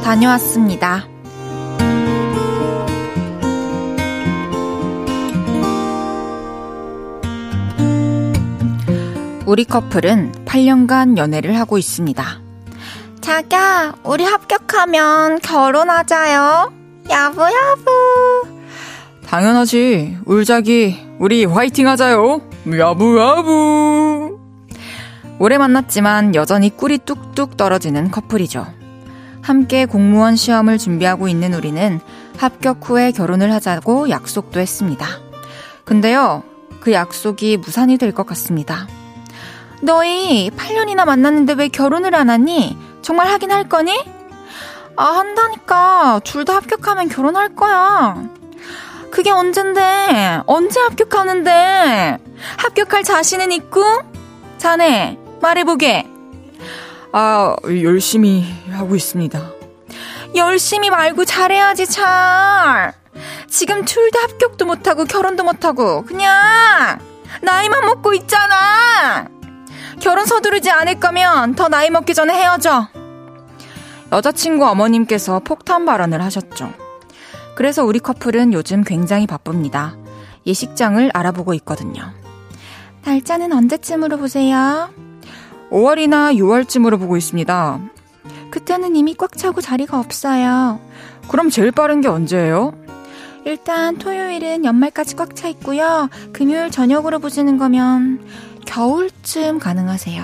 다녀왔습니다. 0.04 1.06
우리 9.46 9.64
커플은 9.64 10.32
8년간 10.46 11.18
연애를 11.18 11.58
하고 11.58 11.78
있습니다. 11.78 12.24
자기야, 13.22 13.96
우리 14.04 14.24
합격하면 14.24 15.40
결혼하자요. 15.40 16.77
야부, 17.10 17.42
야부. 17.42 18.48
당연하지. 19.26 20.20
울자기, 20.26 20.98
우리 21.20 21.46
화이팅 21.46 21.88
하자요. 21.88 22.42
야부, 22.78 23.18
야부. 23.20 24.40
오래 25.40 25.58
만났지만 25.58 26.36
여전히 26.36 26.70
꿀이 26.76 27.00
뚝뚝 27.00 27.58
떨어지는 27.58 28.10
커플이죠. 28.12 28.66
함께 29.42 29.86
공무원 29.86 30.36
시험을 30.36 30.78
준비하고 30.78 31.28
있는 31.28 31.54
우리는 31.54 32.00
합격 32.38 32.80
후에 32.90 33.12
결혼을 33.12 33.52
하자고 33.54 34.10
약속도 34.10 34.60
했습니다. 34.60 35.06
근데요, 35.86 36.44
그 36.82 36.92
약속이 36.92 37.58
무산이 37.58 37.98
될 37.98 38.12
것 38.14 38.26
같습니다. 38.28 38.88
너희 39.82 40.50
8년이나 40.50 41.06
만났는데 41.06 41.54
왜 41.54 41.68
결혼을 41.68 42.16
안 42.16 42.30
하니? 42.30 42.78
정말 43.02 43.28
하긴 43.28 43.52
할 43.52 43.70
거니? 43.70 43.94
아, 44.98 45.04
한다니까. 45.06 46.22
둘 46.24 46.44
다 46.46 46.56
합격하면 46.56 47.10
결혼할 47.10 47.56
거야. 47.56 48.16
그게 49.12 49.32
언젠데? 49.32 50.42
언제 50.48 50.80
합격하는데? 50.82 52.18
합격할 52.58 53.04
자신은 53.04 53.52
있고? 53.54 53.84
자네, 54.58 55.18
말해보게. 55.42 56.08
아, 57.14 57.56
열심히 57.84 58.46
하고 58.72 58.96
있습니다. 58.96 59.40
열심히 60.36 60.90
말고 60.90 61.26
잘해야지, 61.26 61.86
잘. 61.88 62.94
지금 63.48 63.86
둘 63.86 64.12
다 64.12 64.20
합격도 64.24 64.66
못하고 64.66 65.06
결혼도 65.06 65.44
못하고, 65.44 66.04
그냥, 66.06 67.00
나이만 67.42 67.86
먹고 67.86 68.14
있잖아! 68.14 69.28
결혼 70.00 70.26
서두르지 70.26 70.70
않을 70.70 71.00
거면 71.00 71.56
더 71.56 71.68
나이 71.70 71.90
먹기 71.90 72.14
전에 72.14 72.34
헤어져. 72.34 72.88
여자친구 74.12 74.66
어머님께서 74.68 75.40
폭탄 75.40 75.86
발언을 75.86 76.22
하셨죠. 76.24 76.72
그래서 77.56 77.84
우리 77.84 78.00
커플은 78.00 78.54
요즘 78.54 78.84
굉장히 78.84 79.28
바쁩니다. 79.28 79.96
예식장을 80.46 81.12
알아보고 81.14 81.54
있거든요. 81.56 82.04
날짜는 83.04 83.52
언제쯤으로 83.52 84.18
보세요? 84.18 84.90
5월이나 85.72 86.36
6월쯤으로 86.36 87.00
보고 87.00 87.18
있습니다. 87.18 87.80
그때는 88.52 88.96
이미 88.96 89.14
꽉 89.14 89.36
차고 89.36 89.60
자리가 89.62 90.00
없어요. 90.00 90.80
그럼 91.28 91.50
제일 91.50 91.72
빠른 91.72 92.00
게 92.00 92.08
언제예요? 92.08 92.74
일단 93.46 93.98
토요일은 93.98 94.66
연말까지 94.66 95.16
꽉 95.16 95.36
차 95.36 95.48
있고요. 95.50 96.10
금요일 96.32 96.70
저녁으로 96.70 97.20
보시는 97.20 97.58
거면 97.58 98.26
겨울쯤 98.66 99.60
가능하세요. 99.60 100.24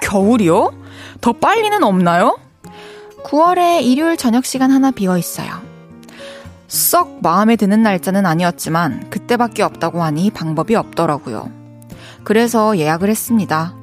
겨울이요? 0.00 0.72
더 1.20 1.32
빨리는 1.32 1.82
없나요? 1.82 2.38
9월에 3.24 3.82
일요일 3.82 4.16
저녁 4.16 4.44
시간 4.44 4.70
하나 4.70 4.90
비어 4.90 5.16
있어요. 5.16 5.60
썩 6.68 7.20
마음에 7.22 7.56
드는 7.56 7.82
날짜는 7.82 8.24
아니었지만 8.26 9.10
그때밖에 9.10 9.62
없다고 9.62 10.02
하니 10.02 10.30
방법이 10.30 10.74
없더라고요. 10.74 11.50
그래서 12.24 12.78
예약을 12.78 13.08
했습니다. 13.10 13.74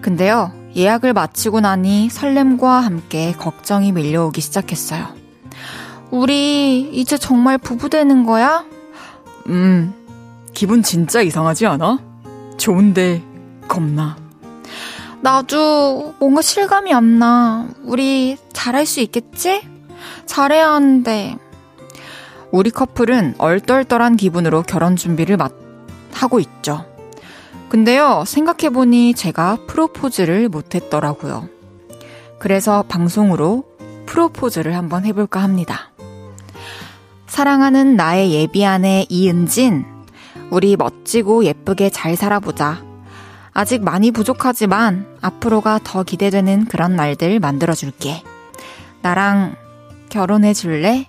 근데요, 0.00 0.52
예약을 0.74 1.12
마치고 1.12 1.60
나니 1.60 2.08
설렘과 2.10 2.80
함께 2.80 3.32
걱정이 3.32 3.92
밀려오기 3.92 4.40
시작했어요. 4.40 5.06
우리 6.10 6.80
이제 6.92 7.16
정말 7.16 7.58
부부 7.58 7.88
되는 7.88 8.24
거야? 8.24 8.64
음, 9.46 9.94
기분 10.52 10.82
진짜 10.82 11.20
이상하지 11.20 11.66
않아? 11.66 12.00
좋은데 12.56 13.22
겁나. 13.68 14.16
나도 15.20 16.14
뭔가 16.18 16.42
실감이 16.42 16.92
안 16.92 17.18
나. 17.18 17.66
우리 17.82 18.36
잘할 18.54 18.86
수 18.86 19.00
있겠지? 19.00 19.60
잘해야 20.24 20.70
하는데. 20.72 21.36
우리 22.50 22.70
커플은 22.70 23.34
얼떨떨한 23.36 24.16
기분으로 24.16 24.62
결혼 24.62 24.96
준비를 24.96 25.36
막 25.36 25.52
하고 26.12 26.40
있죠. 26.40 26.86
근데요, 27.68 28.24
생각해보니 28.26 29.14
제가 29.14 29.58
프로포즈를 29.66 30.48
못했더라고요. 30.48 31.48
그래서 32.38 32.84
방송으로 32.88 33.64
프로포즈를 34.06 34.76
한번 34.76 35.04
해볼까 35.04 35.42
합니다. 35.42 35.90
사랑하는 37.26 37.96
나의 37.96 38.32
예비 38.32 38.64
아내 38.64 39.04
이은진, 39.08 39.84
우리 40.50 40.76
멋지고 40.76 41.44
예쁘게 41.44 41.90
잘 41.90 42.14
살아보자. 42.14 42.84
아직 43.52 43.82
많이 43.82 44.12
부족하지만 44.12 45.06
앞으로가 45.20 45.80
더 45.82 46.04
기대되는 46.04 46.66
그런 46.66 46.94
날들 46.94 47.40
만들어줄게. 47.40 48.22
나랑 49.04 49.54
결혼해 50.08 50.54
줄래? 50.54 51.06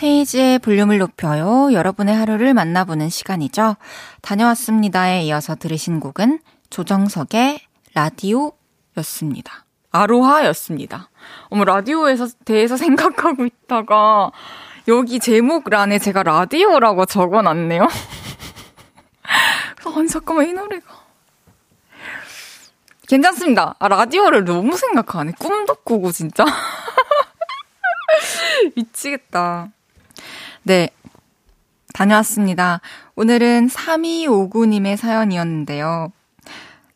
헤이즈의 0.00 0.60
볼륨을 0.60 0.98
높여요. 0.98 1.72
여러분의 1.72 2.14
하루를 2.14 2.54
만나보는 2.54 3.08
시간이죠. 3.08 3.74
다녀왔습니다에 4.22 5.24
이어서 5.24 5.56
들으신 5.56 5.98
곡은 5.98 6.38
조정석의 6.70 7.58
라디오였습니다. 7.94 9.64
아로하였습니다. 9.90 11.10
어머, 11.48 11.64
라디오에서 11.64 12.28
대해서 12.44 12.76
생각하고 12.76 13.44
있다가 13.44 14.30
여기 14.86 15.18
제목란에 15.18 15.98
제가 15.98 16.22
라디오라고 16.22 17.06
적어놨네요. 17.06 17.88
아니, 19.94 20.08
잠깐만, 20.08 20.48
이 20.48 20.52
노래가. 20.52 21.04
괜찮습니다. 23.06 23.74
아, 23.78 23.88
라디오를 23.88 24.44
너무 24.44 24.76
생각하네. 24.76 25.32
꿈도 25.38 25.74
꾸고, 25.74 26.12
진짜. 26.12 26.44
미치겠다. 28.76 29.68
네. 30.62 30.90
다녀왔습니다. 31.92 32.80
오늘은 33.16 33.68
3259님의 33.68 34.96
사연이었는데요. 34.96 36.12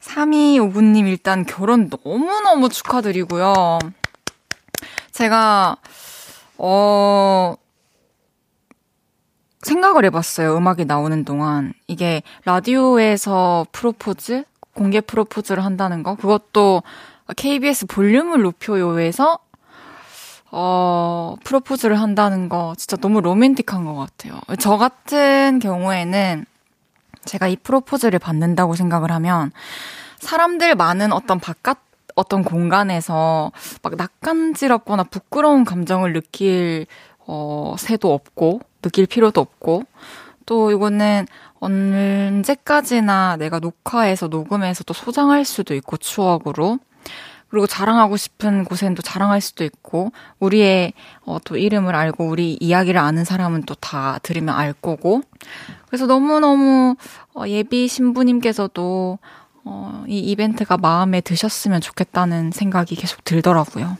3259님 0.00 1.09
일단 1.09 1.44
결혼 1.44 1.90
너무너무 1.90 2.68
축하드리고요. 2.68 3.78
제가, 5.11 5.76
어, 6.59 7.57
생각을 9.64 10.05
해봤어요. 10.05 10.57
음악이 10.57 10.85
나오는 10.85 11.24
동안. 11.24 11.72
이게 11.87 12.22
라디오에서 12.44 13.66
프로포즈? 13.72 14.44
공개 14.74 15.00
프로포즈를 15.00 15.64
한다는 15.64 16.03
거? 16.03 16.16
그것도 16.16 16.83
KBS 17.37 17.87
볼륨을 17.87 18.42
높여요에서 18.42 19.38
어, 20.50 21.35
프로포즈를 21.42 22.00
한다는 22.00 22.48
거 22.48 22.74
진짜 22.77 22.96
너무 22.96 23.20
로맨틱한 23.20 23.85
것 23.85 23.94
같아요. 23.94 24.40
저 24.61 24.77
같은 24.77 25.59
경우에는 25.59 26.44
제가 27.24 27.48
이 27.48 27.57
프로포즈를 27.57 28.18
받는다고 28.18 28.74
생각을 28.74 29.11
하면 29.11 29.50
사람들 30.20 30.74
많은 30.74 31.12
어떤 31.12 31.40
바깥 31.40 31.79
어떤 32.14 32.44
공간에서 32.44 33.50
막 33.83 33.96
낯간지럽거나 33.96 35.05
부끄러운 35.05 35.64
감정을 35.64 36.12
느낄 36.12 36.87
어, 37.27 37.74
새도 37.79 38.12
없고 38.12 38.61
느낄 38.85 39.07
필요도 39.07 39.40
없고 39.40 39.85
또 40.44 40.70
이거는 40.70 41.27
언제까지나 41.59 43.37
내가 43.38 43.59
녹화해서 43.59 44.29
녹음해서 44.29 44.85
또 44.85 44.92
소장할 44.92 45.47
수도 45.47 45.75
있고 45.75 45.97
추억으로 45.97 46.79
그리고 47.49 47.66
자랑하고 47.66 48.16
싶은 48.16 48.64
곳엔 48.64 48.94
또 48.94 49.01
자랑할 49.03 49.40
수도 49.40 49.64
있고 49.64 50.12
우리의 50.40 50.92
어, 51.25 51.38
또 51.44 51.57
이름을 51.57 51.94
알고 51.94 52.27
우리 52.27 52.59
이야기를 52.61 53.01
아는 53.01 53.25
사람은 53.25 53.62
또 53.62 53.75
다 53.81 54.18
들으면 54.23 54.55
알 54.55 54.73
거고 54.73 55.23
그래서 55.87 56.07
너무너무 56.07 56.97
어, 57.35 57.44
예비 57.47 57.87
신부님께서도 57.88 59.18
어, 59.64 60.05
이 60.09 60.18
이벤트가 60.18 60.77
마음에 60.77 61.20
드셨으면 61.20 61.81
좋겠다는 61.81 62.51
생각이 62.51 62.97
계속 62.97 63.25
들더라고요. 63.25 63.97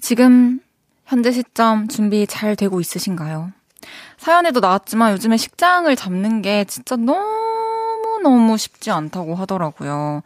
지금 0.00 0.60
현재 1.04 1.32
시점 1.32 1.88
준비 1.88 2.26
잘 2.26 2.56
되고 2.56 2.80
있으신가요? 2.80 3.52
사연에도 4.16 4.60
나왔지만 4.60 5.12
요즘에 5.12 5.36
식장을 5.36 5.94
잡는 5.94 6.42
게 6.42 6.64
진짜 6.64 6.96
너무너무 6.96 8.56
쉽지 8.56 8.90
않다고 8.90 9.34
하더라고요. 9.34 10.22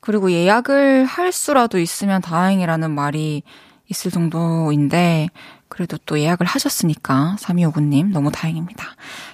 그리고 0.00 0.30
예약을 0.30 1.04
할 1.04 1.32
수라도 1.32 1.80
있으면 1.80 2.22
다행이라는 2.22 2.90
말이 2.92 3.42
있을 3.88 4.10
정도인데, 4.12 5.28
그래도 5.68 5.96
또 6.06 6.18
예약을 6.20 6.46
하셨으니까, 6.46 7.36
3259님, 7.40 8.12
너무 8.12 8.30
다행입니다. 8.30 8.84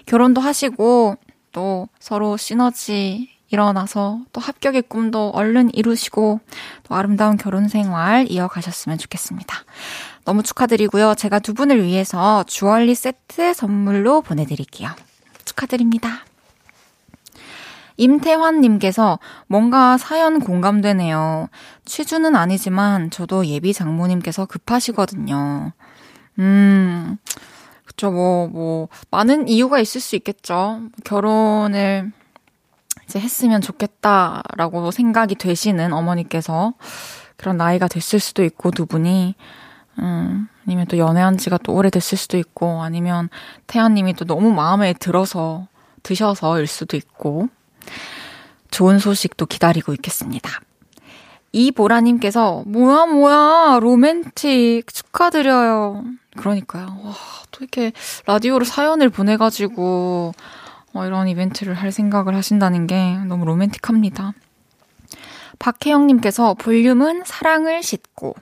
결혼도 0.06 0.40
하시고, 0.40 1.16
또 1.52 1.88
서로 2.00 2.38
시너지 2.38 3.28
일어나서 3.50 4.20
또 4.32 4.40
합격의 4.40 4.84
꿈도 4.88 5.30
얼른 5.34 5.74
이루시고, 5.74 6.40
또 6.84 6.94
아름다운 6.94 7.36
결혼 7.36 7.68
생활 7.68 8.30
이어가셨으면 8.30 8.96
좋겠습니다. 8.96 9.54
너무 10.24 10.42
축하드리고요. 10.42 11.14
제가 11.14 11.38
두 11.40 11.54
분을 11.54 11.82
위해서 11.82 12.44
주얼리 12.44 12.94
세트 12.94 13.54
선물로 13.54 14.22
보내드릴게요. 14.22 14.90
축하드립니다. 15.44 16.24
임태환님께서 17.96 19.18
뭔가 19.46 19.98
사연 19.98 20.40
공감되네요. 20.40 21.48
취주는 21.84 22.34
아니지만 22.34 23.10
저도 23.10 23.46
예비 23.46 23.72
장모님께서 23.72 24.46
급하시거든요. 24.46 25.72
음, 26.38 27.18
그쵸, 27.84 28.10
뭐, 28.10 28.48
뭐, 28.48 28.88
많은 29.10 29.48
이유가 29.48 29.78
있을 29.78 30.00
수 30.00 30.16
있겠죠. 30.16 30.82
결혼을 31.04 32.10
이제 33.04 33.20
했으면 33.20 33.60
좋겠다라고 33.60 34.90
생각이 34.90 35.34
되시는 35.34 35.92
어머니께서 35.92 36.72
그런 37.36 37.56
나이가 37.58 37.88
됐을 37.88 38.18
수도 38.18 38.44
있고, 38.44 38.70
두 38.70 38.86
분이. 38.86 39.34
음, 39.98 40.48
아니면 40.66 40.86
또 40.86 40.98
연애한 40.98 41.38
지가 41.38 41.58
또 41.58 41.74
오래됐을 41.74 42.16
수도 42.16 42.38
있고, 42.38 42.82
아니면 42.82 43.28
태연님이 43.66 44.14
또 44.14 44.24
너무 44.24 44.52
마음에 44.52 44.92
들어서, 44.92 45.66
드셔서일 46.02 46.66
수도 46.66 46.96
있고, 46.96 47.48
좋은 48.70 48.98
소식도 48.98 49.46
기다리고 49.46 49.92
있겠습니다. 49.94 50.50
이보라님께서, 51.52 52.62
뭐야, 52.66 53.06
뭐야, 53.06 53.78
로맨틱, 53.80 54.92
축하드려요. 54.92 56.04
그러니까요. 56.36 56.86
와, 57.02 57.14
또 57.50 57.58
이렇게 57.60 57.92
라디오로 58.26 58.64
사연을 58.64 59.10
보내가지고, 59.10 60.32
어, 60.94 61.06
이런 61.06 61.28
이벤트를 61.28 61.74
할 61.74 61.92
생각을 61.92 62.34
하신다는 62.34 62.86
게 62.86 63.18
너무 63.26 63.44
로맨틱합니다. 63.44 64.32
박혜영님께서 65.58 66.54
볼륨은 66.54 67.24
사랑을 67.26 67.82
싣고, 67.82 68.34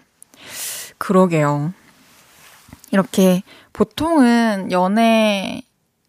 그러게요. 1.00 1.72
이렇게 2.92 3.42
보통은 3.72 4.70
연애 4.70 5.62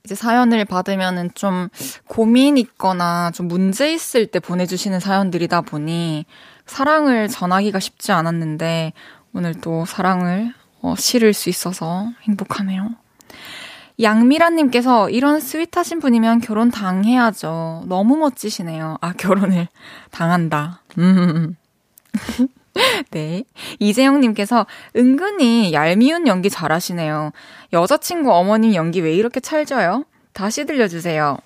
이제 0.03 0.15
사연을 0.15 0.65
받으면은 0.65 1.29
좀 1.33 1.69
고민 2.07 2.57
있거나 2.57 3.31
좀 3.31 3.47
문제 3.47 3.93
있을 3.93 4.27
때 4.27 4.39
보내주시는 4.39 4.99
사연들이다 4.99 5.61
보니 5.61 6.25
사랑을 6.65 7.29
전하기가 7.29 7.79
쉽지 7.79 8.11
않았는데 8.11 8.93
오늘 9.33 9.53
또 9.61 9.85
사랑을 9.85 10.53
어, 10.81 10.95
실을 10.97 11.33
수 11.33 11.49
있어서 11.49 12.11
행복하네요. 12.23 12.89
양미라님께서 14.01 15.09
이런 15.09 15.39
스윗하신 15.39 15.99
분이면 15.99 16.41
결혼 16.41 16.69
당해야죠. 16.69 17.85
너무 17.87 18.17
멋지시네요. 18.17 18.97
아, 18.99 19.13
결혼을 19.13 19.67
당한다. 20.09 20.81
음. 20.97 21.55
네. 23.11 23.43
이재영님께서 23.79 24.65
은근히 24.95 25.73
얄미운 25.73 26.27
연기 26.27 26.49
잘하시네요. 26.49 27.31
여자친구 27.73 28.33
어머님 28.33 28.73
연기 28.75 29.01
왜 29.01 29.13
이렇게 29.13 29.39
찰져요? 29.39 30.05
다시 30.33 30.65
들려주세요. 30.65 31.37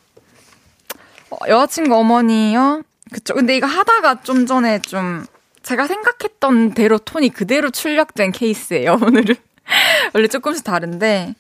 어, 1.32 1.38
여자친구 1.48 1.96
어머니요? 1.96 2.84
그쵸. 3.12 3.34
근데 3.34 3.56
이거 3.56 3.68
하다가 3.68 4.22
좀 4.22 4.46
전에 4.46 4.80
좀 4.80 5.26
제가 5.64 5.88
생각했던 5.88 6.74
대로 6.74 6.98
톤이 7.00 7.30
그대로 7.30 7.72
출력된 7.72 8.32
케이스예요, 8.32 9.00
오늘은. 9.02 9.36
원래 10.14 10.28
조금씩 10.28 10.64
다른데. 10.64 11.34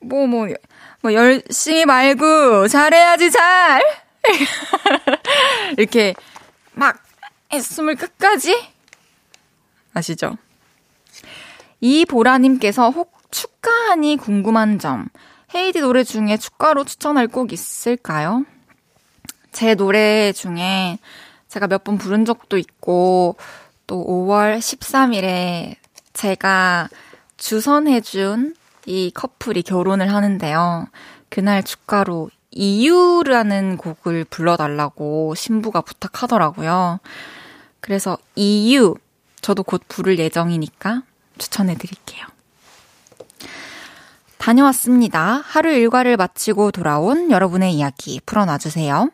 뭐, 0.00 0.26
뭐, 0.26 0.46
뭐, 1.00 1.12
열심히 1.12 1.84
말고, 1.84 2.68
잘해야지, 2.68 3.30
잘! 3.30 3.82
이렇게, 5.76 6.14
막, 6.74 7.02
숨을 7.60 7.96
끝까지 7.96 8.75
아시죠? 9.96 10.36
이보라님께서 11.80 12.90
혹 12.90 13.16
축가하니 13.30 14.18
궁금한 14.18 14.78
점. 14.78 15.08
헤이디 15.54 15.80
노래 15.80 16.04
중에 16.04 16.36
축가로 16.36 16.84
추천할 16.84 17.28
곡 17.28 17.52
있을까요? 17.52 18.44
제 19.52 19.74
노래 19.74 20.32
중에 20.32 20.98
제가 21.48 21.66
몇 21.66 21.82
번 21.84 21.96
부른 21.96 22.24
적도 22.26 22.58
있고, 22.58 23.36
또 23.86 24.04
5월 24.06 24.58
13일에 24.58 25.76
제가 26.12 26.88
주선해준 27.38 28.54
이 28.86 29.10
커플이 29.14 29.62
결혼을 29.62 30.12
하는데요. 30.12 30.88
그날 31.30 31.62
축가로 31.62 32.30
이유라는 32.50 33.76
곡을 33.78 34.24
불러달라고 34.24 35.34
신부가 35.34 35.80
부탁하더라고요. 35.80 37.00
그래서 37.80 38.18
이유 38.34 38.94
저도 39.46 39.62
곧 39.62 39.80
부를 39.86 40.18
예정이니까 40.18 41.04
추천해 41.38 41.76
드릴게요. 41.76 42.26
다녀왔습니다. 44.38 45.40
하루 45.44 45.70
일과를 45.70 46.16
마치고 46.16 46.72
돌아온 46.72 47.30
여러분의 47.30 47.72
이야기 47.72 48.20
풀어놔주세요. 48.26 49.08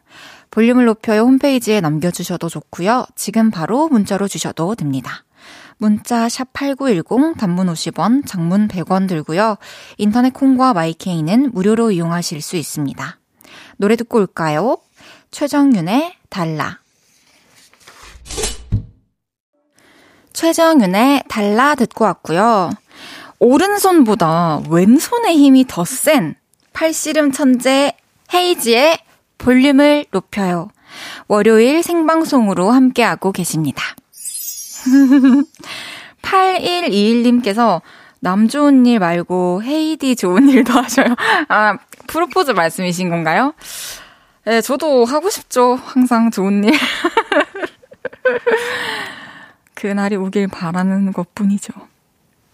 볼륨을 0.51 0.87
높여요 0.87 1.21
홈페이지에 1.25 1.83
남겨주셔도 1.83 2.49
좋고요. 2.49 3.05
지금 3.15 3.51
바로 3.51 3.89
문자로 3.89 4.27
주셔도 4.27 4.75
됩니다. 4.75 5.25
문자 5.77 6.31
샵 6.31 6.51
8910 6.55 7.37
단문 7.37 7.67
50원, 7.67 8.27
장문 8.27 8.69
100원 8.69 9.07
들고요. 9.07 9.59
인터넷 9.99 10.33
콩과 10.33 10.73
마이케이는 10.73 11.51
무료로 11.53 11.91
이용하실 11.91 12.41
수 12.41 12.57
있습니다. 12.57 13.19
노래 13.77 13.97
듣고 13.97 14.17
올까요? 14.17 14.79
최정윤의 15.31 16.15
달라. 16.31 16.79
최정윤의 20.33 21.25
달라 21.29 21.75
듣고 21.75 22.05
왔고요. 22.05 22.71
오른손보다 23.39 24.63
왼손의 24.71 25.37
힘이 25.37 25.67
더 25.67 25.85
센 25.85 26.37
팔씨름 26.73 27.33
천재 27.33 27.93
헤이지의 28.33 28.99
볼륨을 29.39 30.07
높여요. 30.11 30.69
월요일 31.29 31.83
생방송으로 31.83 32.71
함께하고 32.71 33.33
계십니다. 33.33 33.83
8121님께서 36.23 37.81
남 38.21 38.47
좋은 38.49 38.87
일 38.87 39.01
말고 39.01 39.63
헤이디 39.65 40.17
좋은 40.17 40.49
일도 40.49 40.73
하셔요. 40.73 41.15
아, 41.49 41.77
프로포즈 42.07 42.53
말씀이신 42.53 43.11
건가요? 43.11 43.55
네, 44.45 44.61
저도 44.61 45.05
하고 45.05 45.29
싶죠. 45.31 45.79
항상 45.85 46.31
좋은 46.31 46.65
일. 46.65 46.73
그날이 49.83 50.15
오길 50.15 50.47
바라는 50.47 51.13
것 51.13 51.35
뿐이죠. 51.35 51.73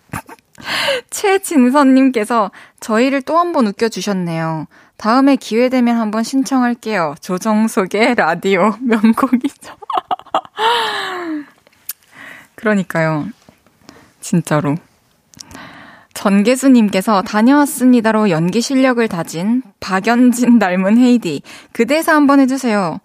최진선님께서 1.11 2.51
저희를 2.81 3.21
또 3.21 3.37
한 3.37 3.53
번 3.53 3.67
웃겨주셨네요. 3.67 4.67
다음에 4.97 5.37
기회 5.37 5.69
되면 5.69 6.01
한번 6.01 6.23
신청할게요. 6.23 7.17
조정석의 7.21 8.15
라디오 8.15 8.75
명곡이죠. 8.81 9.77
그러니까요. 12.57 13.29
진짜로. 14.23 14.77
전계수님께서 16.15 17.21
다녀왔습니다로 17.21 18.31
연기 18.31 18.63
실력을 18.63 19.07
다진 19.07 19.63
박연진 19.81 20.59
닮은 20.59 20.97
헤이디. 20.97 21.43
그 21.73 21.85
대사 21.85 22.15
한번 22.15 22.41
해주세요. 22.41 23.01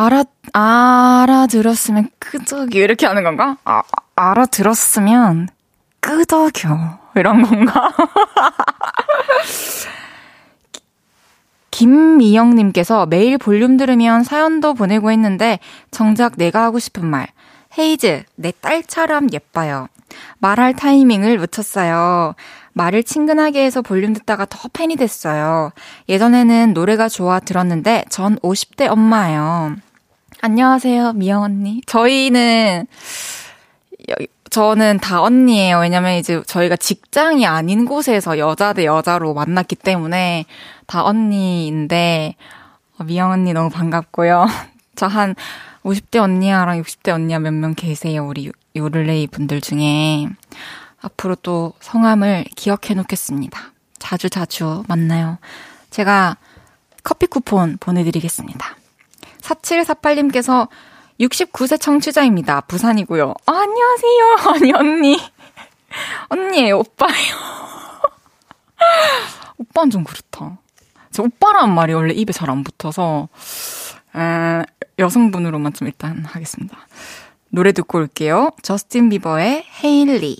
알아, 0.00 0.24
알아들었으면 0.54 2.08
끄덕여. 2.18 2.70
이렇게 2.72 3.04
하는 3.06 3.22
건가? 3.22 3.58
아, 3.64 3.82
알아들었으면 4.16 5.50
끄덕여. 6.00 6.98
이런 7.16 7.42
건가? 7.42 7.92
김미영님께서 11.70 13.04
매일 13.06 13.36
볼륨 13.36 13.76
들으면 13.76 14.24
사연도 14.24 14.72
보내고 14.72 15.10
했는데 15.10 15.58
정작 15.90 16.36
내가 16.36 16.62
하고 16.62 16.78
싶은 16.78 17.04
말. 17.06 17.28
헤이즈, 17.78 18.22
내 18.36 18.52
딸처럼 18.58 19.28
예뻐요. 19.34 19.88
말할 20.38 20.74
타이밍을 20.74 21.36
놓쳤어요. 21.36 22.34
말을 22.72 23.02
친근하게 23.02 23.64
해서 23.66 23.82
볼륨 23.82 24.14
듣다가 24.14 24.46
더 24.46 24.66
팬이 24.72 24.96
됐어요. 24.96 25.72
예전에는 26.08 26.72
노래가 26.72 27.10
좋아 27.10 27.38
들었는데 27.38 28.06
전 28.08 28.38
50대 28.38 28.90
엄마예요. 28.90 29.76
안녕하세요, 30.42 31.12
미영 31.14 31.42
언니. 31.42 31.82
저희는 31.86 32.86
저는 34.48 34.98
다 34.98 35.22
언니예요. 35.22 35.78
왜냐면 35.80 36.14
이제 36.14 36.42
저희가 36.46 36.76
직장이 36.76 37.46
아닌 37.46 37.84
곳에서 37.84 38.38
여자 38.38 38.72
대 38.72 38.84
여자로 38.84 39.34
만났기 39.34 39.76
때문에 39.76 40.46
다 40.86 41.04
언니인데 41.04 42.34
어, 42.98 43.04
미영 43.04 43.30
언니 43.30 43.52
너무 43.52 43.68
반갑고요. 43.70 44.46
저 44.96 45.06
한 45.06 45.34
50대 45.84 46.18
언니야랑 46.18 46.82
60대 46.82 47.10
언니야 47.12 47.38
몇 47.38 47.52
명 47.54 47.74
계세요. 47.74 48.26
우리 48.26 48.50
요를레이 48.76 49.26
분들 49.28 49.60
중에 49.60 50.26
앞으로 51.02 51.34
또 51.36 51.74
성함을 51.80 52.44
기억해 52.56 52.94
놓겠습니다. 52.94 53.72
자주 53.98 54.28
자주 54.30 54.84
만나요. 54.88 55.38
제가 55.90 56.36
커피 57.02 57.26
쿠폰 57.26 57.76
보내드리겠습니다. 57.78 58.76
4748님께서 59.40 60.68
69세 61.20 61.80
청취자입니다. 61.80 62.62
부산이고요. 62.62 63.34
아, 63.46 63.52
안녕하세요. 63.52 64.36
아니, 64.54 64.72
언니. 64.72 65.20
언니예요, 66.28 66.78
오빠예요. 66.78 67.34
오빠는 69.58 69.90
좀 69.90 70.04
그렇다. 70.04 70.58
저 71.12 71.22
오빠란 71.24 71.74
말이 71.74 71.92
원래 71.92 72.14
입에 72.14 72.32
잘 72.32 72.48
안 72.50 72.62
붙어서, 72.64 73.28
에, 74.16 74.62
여성분으로만 74.98 75.72
좀 75.74 75.88
일단 75.88 76.24
하겠습니다. 76.24 76.78
노래 77.50 77.72
듣고 77.72 77.98
올게요. 77.98 78.50
저스틴 78.62 79.08
비버의 79.10 79.64
헤일리. 79.82 80.38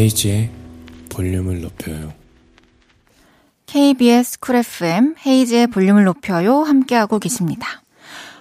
헤이즈의 0.00 0.48
볼륨을 1.10 1.60
높여요. 1.60 2.14
KBS 3.66 4.40
쿨 4.40 4.56
FM 4.56 5.14
헤이즈의 5.26 5.66
볼륨을 5.66 6.04
높여요 6.04 6.62
함께하고 6.62 7.18
계십니다. 7.18 7.82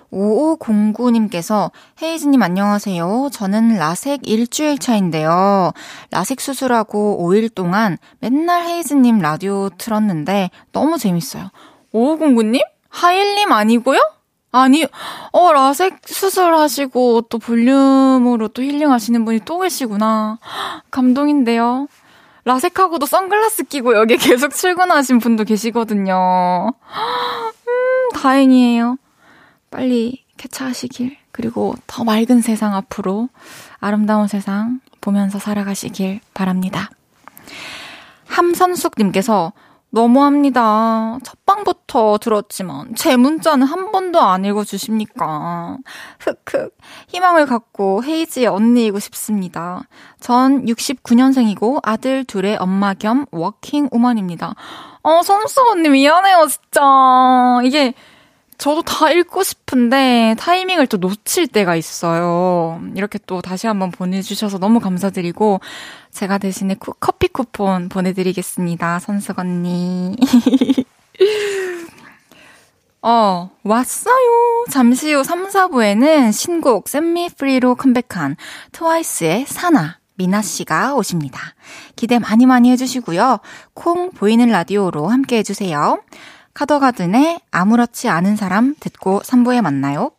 5509님께서 0.09 1.71
헤이즈님 2.01 2.41
안녕하세요. 2.41 3.29
저는 3.33 3.75
라섹 3.75 4.21
일주일 4.23 4.77
차인데요. 4.77 5.73
라섹 6.11 6.39
수술하고 6.39 7.27
5일 7.27 7.53
동안 7.53 7.97
맨날 8.21 8.65
헤이즈님 8.65 9.19
라디오 9.19 9.69
틀었는데 9.77 10.51
너무 10.71 10.97
재밌어요. 10.97 11.49
5509님? 11.93 12.65
하일님 12.87 13.51
아니고요? 13.51 13.99
아니, 14.51 14.85
어, 15.31 15.53
라섹 15.53 15.99
수술하시고 16.05 17.23
또 17.29 17.37
볼륨으로 17.37 18.47
또 18.49 18.63
힐링하시는 18.63 19.23
분이 19.25 19.41
또 19.45 19.59
계시구나. 19.59 20.39
감동인데요. 20.89 21.87
라섹하고도 22.45 23.05
선글라스 23.05 23.65
끼고 23.65 23.95
여기 23.95 24.17
계속 24.17 24.55
출근하신 24.55 25.19
분도 25.19 25.43
계시거든요. 25.43 26.73
음, 27.67 28.09
다행이에요. 28.15 28.97
빨리 29.69 30.25
쾌차하시길, 30.37 31.15
그리고 31.31 31.75
더 31.85 32.03
맑은 32.03 32.41
세상 32.41 32.73
앞으로 32.73 33.29
아름다운 33.79 34.27
세상 34.27 34.79
보면서 34.99 35.37
살아가시길 35.37 36.21
바랍니다. 36.33 36.89
함선숙님께서 38.27 39.53
너무합니다. 39.91 41.17
첫 41.23 41.45
방부터 41.45 42.19
들었지만 42.19 42.93
제 42.95 43.15
문자는 43.15 43.65
한 43.65 43.91
번도 43.91 44.19
안 44.19 44.45
읽어주십니까? 44.45 45.77
흑흑 46.19 46.77
희망을 47.07 47.45
갖고 47.47 48.03
헤이지의 48.03 48.47
언니이고 48.47 48.99
싶습니다. 48.99 49.81
전 50.19 50.65
69년생이고 50.65 51.79
아들 51.83 52.23
둘의 52.23 52.57
엄마 52.57 52.93
겸 52.93 53.25
워킹 53.31 53.89
우먼입니다. 53.91 54.53
어, 55.01 55.23
선수 55.23 55.61
언니 55.69 55.89
미안해요 55.89 56.45
진짜. 56.47 56.81
이게 57.63 57.93
저도 58.59 58.81
다 58.81 59.09
읽고 59.09 59.41
싶은데 59.41 60.35
타이밍을 60.37 60.87
또 60.87 60.97
놓칠 60.97 61.47
때가 61.47 61.77
있어요. 61.77 62.81
이렇게 62.93 63.17
또 63.25 63.41
다시 63.41 63.67
한번 63.67 63.89
보내주셔서 63.89 64.59
너무 64.59 64.81
감사드리고 64.81 65.61
제가 66.11 66.37
대신에 66.39 66.75
쿠, 66.75 66.93
커피 66.99 67.29
쿠폰 67.29 67.87
보내드리겠습니다. 67.87 68.99
선숙 68.99 69.39
언니. 69.39 70.13
어, 73.01 73.49
왔어요. 73.63 74.65
잠시 74.69 75.13
후 75.13 75.23
3, 75.23 75.47
4부에는 75.47 76.33
신곡 76.33 76.89
샘미 76.89 77.29
프리로 77.37 77.75
컴백한 77.75 78.35
트와이스의 78.73 79.45
사나. 79.47 79.99
미나 80.15 80.41
씨가 80.41 80.95
오십니다. 80.95 81.39
기대 81.95 82.19
많이 82.19 82.45
많이 82.45 82.69
해주시고요. 82.71 83.39
콩 83.73 84.11
보이는 84.11 84.49
라디오로 84.49 85.07
함께 85.07 85.37
해주세요. 85.37 86.01
카더가든의 86.59 87.39
아무렇지 87.51 88.09
않은 88.09 88.35
사람 88.35 88.75
듣고 88.81 89.21
3부에 89.21 89.61
만나요. 89.61 90.11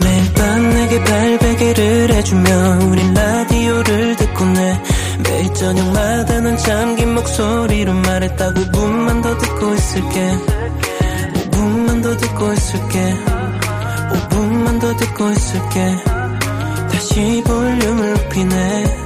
매일 0.00 0.34
밤 0.34 0.70
내게 0.70 1.04
발베개를 1.04 2.10
해주며 2.14 2.78
우린 2.90 3.14
라디오를 3.14 4.16
듣고 4.16 4.44
내 4.44 4.82
매일 5.22 5.54
저녁마다 5.54 6.40
넌 6.40 6.56
잠긴 6.56 7.14
목소리로 7.14 7.92
말했다 7.94 8.54
5분만 8.54 9.22
더 9.22 9.38
듣고 9.38 9.72
있을게. 9.72 10.36
5분만 11.52 12.02
더 12.02 12.16
듣고 12.16 12.52
있을게. 12.52 13.14
5분만 14.10 14.80
더 14.80 14.96
듣고 14.96 15.30
있을게. 15.30 15.96
다시 16.90 17.42
볼륨을 17.46 18.14
높이네 18.14 19.03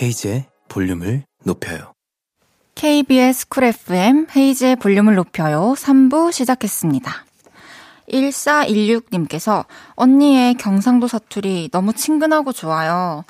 헤이즈의 0.00 0.46
볼륨을 0.68 1.24
높여요. 1.44 1.92
KBS 2.74 3.48
쿨 3.48 3.64
FM 3.64 4.26
헤이즈의 4.34 4.76
볼륨을 4.76 5.16
높여요. 5.16 5.74
3부 5.76 6.32
시작했습니다. 6.32 7.12
1416님께서 8.10 9.64
언니의 9.96 10.54
경상도 10.54 11.08
사투리 11.08 11.70
너무 11.72 11.92
친근하고 11.92 12.52
좋아요. 12.52 13.24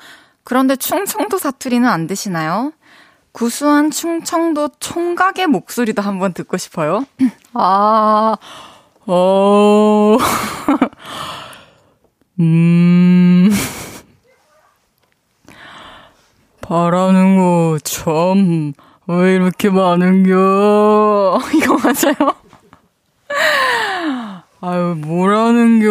그런데 0.44 0.76
충청도 0.76 1.38
사투리는 1.38 1.88
안 1.88 2.07
드시나요? 2.07 2.72
구수한 3.33 3.90
충청도 3.90 4.70
총각의 4.81 5.46
목소리도 5.46 6.02
한번 6.02 6.33
듣고 6.33 6.57
싶어요. 6.57 7.04
아, 7.54 8.37
어, 9.07 10.16
음, 12.40 13.50
바라는 16.68 17.37
거 17.38 17.78
참, 17.83 18.74
왜 19.07 19.35
이렇게 19.35 19.70
많은겨? 19.70 21.40
이거 21.57 21.78
맞아요? 21.78 22.35
아유, 24.61 24.94
뭐라는겨? 24.98 25.88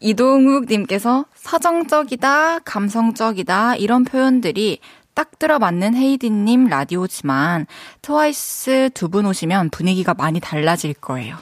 이동욱님께서 0.00 1.26
서정적이다, 1.36 2.58
감성적이다, 2.64 3.76
이런 3.76 4.02
표현들이 4.04 4.80
딱 5.14 5.38
들어맞는 5.38 5.94
헤이디님 5.94 6.66
라디오지만 6.66 7.66
트와이스 8.02 8.90
두 8.94 9.08
분 9.08 9.24
오시면 9.24 9.70
분위기가 9.70 10.14
많이 10.14 10.40
달라질 10.40 10.94
거예요. 10.94 11.36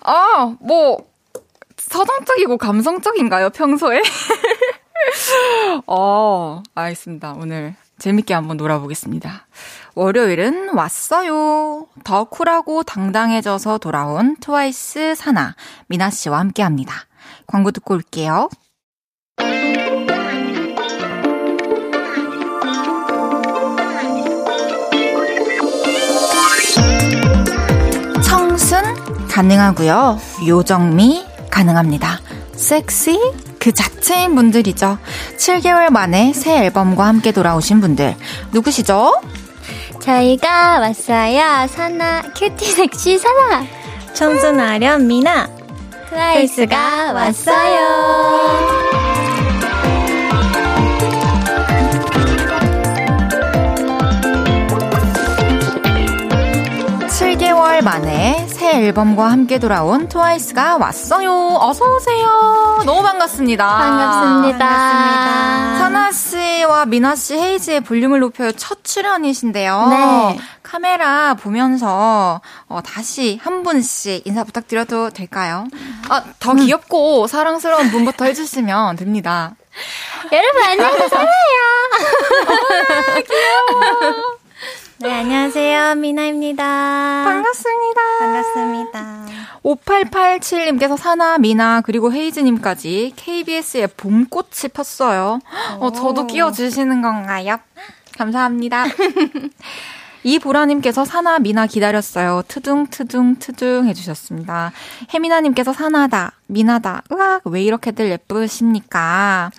아, 0.00 0.54
뭐, 0.60 0.98
서정적이고 1.78 2.58
감성적인가요, 2.58 3.48
평소에? 3.50 4.02
어, 5.86 6.62
알겠습니다. 6.74 7.34
오늘 7.38 7.74
재밌게 7.98 8.34
한번 8.34 8.56
놀아보겠습니다. 8.56 9.46
월요일은 9.94 10.74
왔어요. 10.74 11.86
더 12.04 12.24
쿨하고 12.24 12.82
당당해져서 12.82 13.78
돌아온 13.78 14.36
트와이스 14.40 15.14
사나, 15.14 15.54
미나 15.86 16.10
씨와 16.10 16.38
함께 16.38 16.62
합니다. 16.62 16.94
광고 17.46 17.70
듣고 17.70 17.94
올게요. 17.94 18.48
청순 28.24 28.82
가능하고요. 29.28 30.18
요정미 30.48 31.24
가능합니다. 31.50 32.20
섹시 32.54 33.18
그 33.62 33.70
자체인 33.72 34.34
분들이죠. 34.34 34.98
7개월 35.38 35.90
만에 35.90 36.32
새 36.32 36.64
앨범과 36.64 37.06
함께 37.06 37.30
돌아오신 37.30 37.80
분들 37.80 38.16
누구시죠? 38.50 39.22
저희가 40.00 40.80
왔어요. 40.80 41.68
사나, 41.68 42.22
cutie 42.34 42.64
sexy 42.64 43.18
사나. 43.18 43.64
청순 44.14 44.58
아련 44.58 45.06
미나. 45.06 45.48
트와이스가 46.10 47.12
왔어요. 47.12 47.78
7개월 57.08 57.84
만에 57.84 58.41
새 58.62 58.78
앨범과 58.86 59.28
함께 59.28 59.58
돌아온 59.58 60.08
트와이스가 60.08 60.76
왔어요. 60.76 61.32
어서 61.60 61.84
오세요. 61.96 62.78
너무 62.86 63.02
반갑습니다. 63.02 63.66
반갑습니다. 63.66 64.58
반갑습니다. 64.68 65.78
사나 65.78 66.12
씨와 66.12 66.86
미나 66.86 67.16
씨 67.16 67.36
헤이즈의 67.36 67.80
볼륨을 67.80 68.20
높여요 68.20 68.52
첫 68.52 68.84
출연이신데요. 68.84 69.86
네. 69.88 70.38
카메라 70.62 71.34
보면서 71.34 72.40
어, 72.68 72.80
다시 72.84 73.40
한 73.42 73.64
분씩 73.64 74.28
인사 74.28 74.44
부탁드려도 74.44 75.10
될까요? 75.10 75.66
아, 76.08 76.22
더 76.38 76.54
귀엽고 76.54 77.26
사랑스러운 77.26 77.90
분부터 77.90 78.26
해주시면 78.26 78.94
됩니다. 78.94 79.56
여러분 80.30 80.62
안녕하세요. 80.62 81.08
귀여워. 83.26 84.41
네, 85.02 85.12
안녕하세요. 85.12 85.96
미나입니다. 85.96 86.62
반갑습니다. 87.24 88.00
반갑습니다. 88.20 89.26
5887님께서 89.64 90.96
사나, 90.96 91.38
미나, 91.38 91.80
그리고 91.80 92.12
헤이즈님까지 92.12 93.14
KBS의 93.16 93.88
봄꽃이 93.96 94.68
폈어요. 94.72 95.40
어, 95.80 95.90
저도 95.90 96.28
끼워주시는 96.28 97.02
건가요? 97.02 97.58
감사합니다. 98.16 98.84
이보라님께서 100.22 101.04
사나, 101.04 101.40
미나 101.40 101.66
기다렸어요. 101.66 102.42
트둥, 102.46 102.86
트둥, 102.86 103.36
트둥 103.40 103.86
해주셨습니다. 103.88 104.70
혜미나님께서 105.12 105.72
사나다, 105.72 106.32
미나다, 106.46 107.02
으악, 107.10 107.42
왜 107.46 107.62
이렇게들 107.62 108.08
예쁘십니까? 108.08 109.50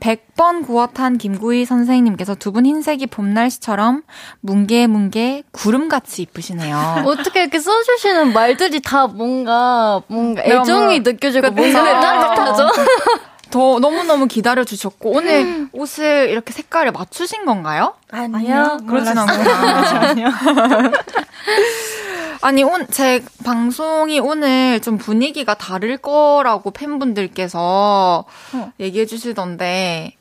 100번 0.00 0.64
구워탄 0.66 1.18
김구희 1.18 1.64
선생님께서 1.64 2.34
두 2.36 2.52
분 2.52 2.66
흰색이 2.66 3.08
봄 3.08 3.34
날씨처럼 3.34 4.02
뭉게뭉게 4.40 5.44
구름같이 5.52 6.22
이쁘시네요. 6.22 7.02
어떻게 7.06 7.40
이렇게 7.42 7.58
써주시는 7.58 8.32
말들이 8.32 8.80
다 8.80 9.06
뭔가, 9.06 10.00
뭔가 10.08 10.42
네, 10.42 10.54
애정이 10.56 11.00
뭐, 11.00 11.12
느껴지고. 11.12 11.50
뭔가 11.50 12.00
따뜻하죠? 12.00 12.68
더 13.50 13.78
너무너무 13.78 14.26
기다려 14.26 14.62
주셨고, 14.62 15.10
오늘 15.10 15.68
옷을 15.72 16.28
이렇게 16.28 16.52
색깔을 16.52 16.92
맞추신 16.92 17.46
건가요? 17.46 17.94
아니요. 18.10 18.76
그렇진 18.86 19.16
않구나. 19.16 20.00
아니, 20.10 20.22
온, 22.62 22.86
제 22.88 23.24
방송이 23.44 24.20
오늘 24.20 24.80
좀 24.80 24.96
분위기가 24.96 25.54
다를 25.54 25.96
거라고 25.96 26.70
팬분들께서 26.70 28.24
얘기해 28.78 29.06
주시던데, 29.06 30.17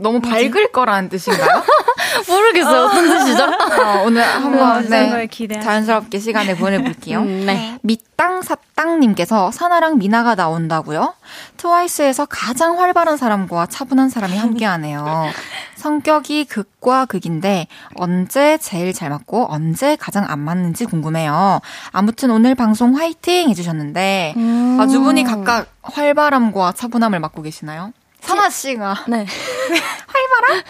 너무 0.00 0.20
밝을 0.20 0.72
거라는 0.72 1.08
뜻인가요? 1.08 1.62
모르겠어요. 2.28 2.84
어떤 2.84 3.08
뜻이죠? 3.08 3.44
어, 3.44 4.02
오늘 4.04 4.22
한번 4.22 4.88
네, 4.88 5.08
걸 5.08 5.26
기대하시나요? 5.26 5.64
자연스럽게 5.64 6.18
시간을 6.18 6.56
보내볼게요. 6.56 7.20
음, 7.20 7.44
네. 7.46 7.78
밑땅 7.82 8.42
사땅님께서 8.42 9.50
사나랑 9.50 9.98
미나가 9.98 10.34
나온다고요? 10.34 11.14
트와이스에서 11.56 12.26
가장 12.26 12.78
활발한 12.78 13.16
사람과 13.16 13.66
차분한 13.66 14.08
사람이 14.08 14.36
함께하네요. 14.36 15.30
성격이 15.76 16.46
극과 16.46 17.06
극인데 17.06 17.68
언제 17.94 18.58
제일 18.58 18.92
잘 18.92 19.10
맞고 19.10 19.46
언제 19.48 19.94
가장 19.96 20.24
안 20.28 20.40
맞는지 20.40 20.84
궁금해요. 20.86 21.60
아무튼 21.92 22.30
오늘 22.30 22.54
방송 22.54 22.96
화이팅 22.96 23.48
해주셨는데 23.50 24.34
음. 24.36 24.78
아, 24.80 24.86
두 24.86 25.00
분이 25.00 25.22
각각 25.24 25.68
활발함과 25.82 26.72
차분함을 26.72 27.20
맡고 27.20 27.42
계시나요? 27.42 27.92
사나 28.20 28.50
씨가 28.50 29.04
네. 29.08 29.26
활발한? 30.06 30.64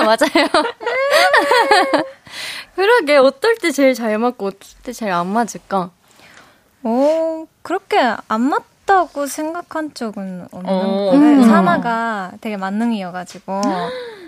맞아요. 0.06 0.64
그러게, 2.74 3.16
어떨 3.16 3.56
때 3.56 3.70
제일 3.70 3.94
잘 3.94 4.16
맞고, 4.18 4.46
어떨 4.46 4.60
때 4.82 4.92
제일 4.92 5.12
안 5.12 5.26
맞을까? 5.28 5.90
오, 6.82 7.46
그렇게 7.62 7.98
안 8.28 8.40
맞다고 8.42 9.26
생각한 9.26 9.94
적은 9.94 10.48
없는 10.50 10.70
어, 10.70 10.80
거 11.10 11.12
음. 11.14 11.36
같아요. 11.40 11.50
사나가 11.50 12.32
되게 12.40 12.56
만능이어가지고. 12.56 13.60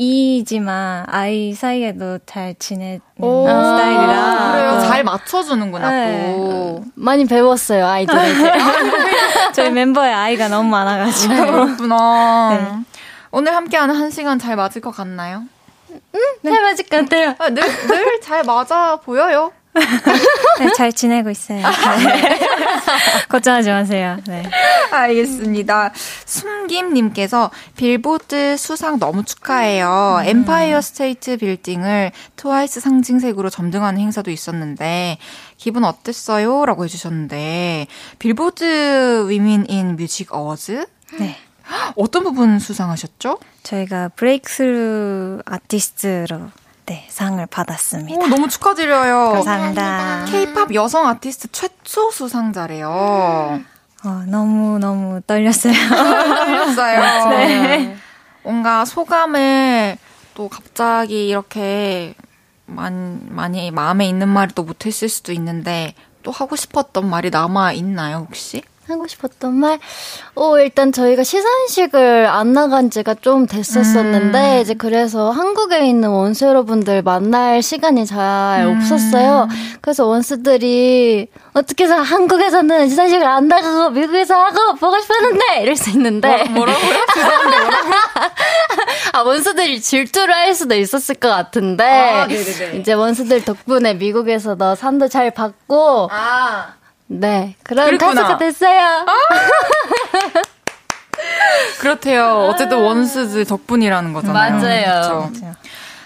이지만 0.00 1.04
아이 1.08 1.52
사이에도 1.54 2.18
잘 2.24 2.54
지내는 2.56 3.00
스타일이라. 3.16 4.52
그래요. 4.52 4.70
또 4.74 4.80
잘 4.88 5.02
맞춰주는구나 5.02 5.90
네. 5.90 6.34
또. 6.36 6.84
많이 6.94 7.24
배웠어요, 7.26 7.84
아이들한테. 7.84 8.52
저희 9.54 9.70
멤버에 9.70 10.12
아이가 10.12 10.46
너무 10.48 10.68
많아가지고. 10.70 11.34
그렇구나. 11.34 12.48
네. 12.50 12.94
오늘 13.32 13.56
함께하는 13.56 13.96
한 13.96 14.10
시간 14.10 14.38
잘 14.38 14.54
맞을 14.54 14.80
것 14.80 14.92
같나요? 14.92 15.42
잘 16.44 16.62
맞을 16.62 16.84
것 16.86 16.96
같아요. 16.98 17.34
아, 17.38 17.48
늘, 17.50 17.62
늘잘 17.88 18.44
맞아 18.44 18.96
보여요. 19.04 19.50
네, 20.58 20.72
잘 20.76 20.92
지내고 20.92 21.30
있어요. 21.30 21.58
네. 21.60 22.38
걱정하지 23.28 23.70
마세요. 23.70 24.18
네. 24.26 24.42
알겠습니다. 24.90 25.92
숨김님께서 26.24 27.50
빌보드 27.76 28.56
수상 28.56 28.98
너무 28.98 29.24
축하해요. 29.24 30.20
엠파이어 30.24 30.80
스테이트 30.80 31.36
빌딩을 31.36 32.12
트와이스 32.36 32.80
상징색으로 32.80 33.50
점등하는 33.50 34.00
행사도 34.00 34.30
있었는데 34.30 35.18
기분 35.56 35.84
어땠어요? 35.84 36.64
라고 36.66 36.84
해주셨는데 36.84 37.86
Billboard 38.18 39.26
Women 39.28 39.66
in 39.68 39.96
Music 39.96 40.32
어워즈? 40.32 40.86
네. 41.18 41.36
어떤 41.96 42.24
부분 42.24 42.58
수상하셨죠? 42.58 43.38
저희가 43.62 44.08
브레이크스루 44.16 45.42
아티스트로 45.44 46.50
네, 46.88 47.06
상을 47.10 47.44
받았습니다. 47.44 48.18
오, 48.18 48.26
너무 48.28 48.48
축하드려요. 48.48 49.32
감사합니다. 49.32 50.24
K-팝 50.26 50.72
여성 50.74 51.06
아티스트 51.06 51.48
최초 51.52 52.10
수상자래요. 52.10 52.88
어, 54.04 54.08
너무 54.26 54.78
너무 54.78 55.20
떨렸어요. 55.26 55.74
떨렸어요. 56.74 57.28
네. 57.36 57.96
뭔가 58.42 58.86
소감을 58.86 59.98
또 60.32 60.48
갑자기 60.48 61.28
이렇게 61.28 62.14
많이, 62.64 63.18
많이 63.28 63.70
마음에 63.70 64.08
있는 64.08 64.28
말을 64.28 64.54
또 64.54 64.62
못했을 64.62 65.10
수도 65.10 65.32
있는데 65.32 65.94
또 66.22 66.30
하고 66.30 66.56
싶었던 66.56 67.08
말이 67.08 67.28
남아 67.28 67.72
있나요 67.72 68.26
혹시? 68.28 68.62
하고 68.88 69.06
싶었던 69.06 69.54
말? 69.54 69.78
어, 70.34 70.58
일단 70.58 70.92
저희가 70.92 71.22
시상식을 71.22 72.26
안 72.26 72.52
나간 72.52 72.90
지가 72.90 73.14
좀 73.14 73.46
됐었었는데, 73.46 74.56
음. 74.56 74.60
이제 74.62 74.74
그래서 74.74 75.30
한국에 75.30 75.86
있는 75.86 76.08
원수 76.10 76.46
여러분들 76.46 77.02
만날 77.02 77.62
시간이 77.62 78.06
잘 78.06 78.66
음. 78.66 78.76
없었어요. 78.76 79.48
그래서 79.80 80.06
원수들이 80.06 81.28
어떻게 81.52 81.84
해서 81.84 81.96
한국에서는 81.96 82.88
시상식을 82.88 83.26
안 83.26 83.48
나가고 83.48 83.90
미국에서 83.90 84.34
하고 84.34 84.74
보고 84.76 84.98
싶었는데! 85.00 85.62
이럴 85.62 85.76
수 85.76 85.90
있는데. 85.90 86.44
뭐, 86.44 86.64
뭐라고요? 86.66 87.06
죄송한데 87.14 87.56
뭐라고? 87.58 87.88
아, 89.12 89.22
원수들이 89.22 89.80
질투를 89.80 90.34
할 90.34 90.54
수도 90.54 90.74
있었을 90.74 91.14
것 91.16 91.28
같은데. 91.28 91.84
아. 91.84 92.26
이제 92.74 92.92
원수들 92.92 93.44
덕분에 93.44 93.94
미국에서도 93.94 94.74
상도 94.74 95.08
잘 95.08 95.30
받고, 95.30 96.08
아 96.12 96.77
네. 97.08 97.56
그런 97.64 97.86
그랬구나. 97.86 98.22
가수가 98.22 98.38
됐어요. 98.38 99.04
그렇대요. 101.80 102.48
어쨌든 102.50 102.82
원스들 102.82 103.44
덕분이라는 103.44 104.12
거잖아요. 104.12 104.60
맞아요. 104.60 105.30
그쵸? 105.32 105.54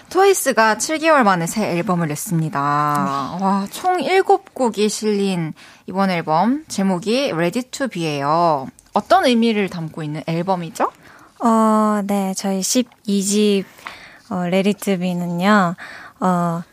트와이스가 0.09 0.75
7개월 0.75 1.23
만에 1.23 1.47
새 1.47 1.71
앨범을 1.77 2.07
냈습니다. 2.07 2.59
와, 2.59 3.67
총 3.71 3.97
7곡이 3.97 4.87
실린 4.89 5.53
이번 5.87 6.11
앨범 6.11 6.63
제목이 6.67 7.31
Ready 7.31 7.63
to 7.71 7.87
Be예요. 7.87 8.67
어떤 8.93 9.25
의미를 9.25 9.69
담고 9.69 10.03
있는 10.03 10.21
앨범이죠? 10.27 10.91
어, 11.43 12.01
네, 12.05 12.33
저희 12.35 12.59
12집 12.59 13.65
어, 14.29 14.43
레리트비는요. 14.45 15.75
어, 16.19 16.63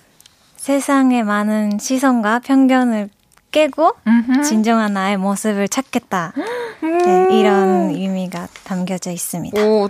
세상의 0.56 1.24
많은 1.24 1.78
시선과 1.80 2.40
편견을 2.40 3.08
깨고 3.50 3.92
음흠. 4.06 4.42
진정한 4.44 4.92
나의 4.94 5.16
모습을 5.16 5.68
찾겠다. 5.68 6.32
네, 6.82 7.28
이런 7.38 7.90
의미가 7.90 8.48
담겨져 8.64 9.10
있습니다. 9.10 9.60
오, 9.62 9.88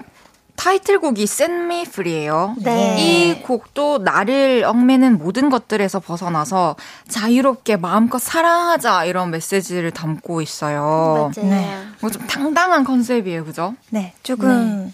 타이틀곡이 0.56 1.22
Set 1.22 1.50
Me 1.52 1.82
Free예요. 1.82 2.54
네. 2.58 2.96
이 2.98 3.42
곡도 3.42 3.98
나를 3.98 4.64
얽매는 4.66 5.16
모든 5.18 5.48
것들에서 5.48 6.00
벗어나서 6.00 6.76
자유롭게 7.08 7.76
마음껏 7.76 8.18
사랑하자 8.18 9.04
이런 9.06 9.30
메시지를 9.30 9.90
담고 9.90 10.42
있어요. 10.42 11.30
맞아요. 11.34 11.48
네. 11.50 11.76
뭐좀 12.00 12.26
당당한 12.26 12.84
컨셉이에요, 12.84 13.44
그죠? 13.46 13.74
네, 13.90 14.12
조금 14.22 14.92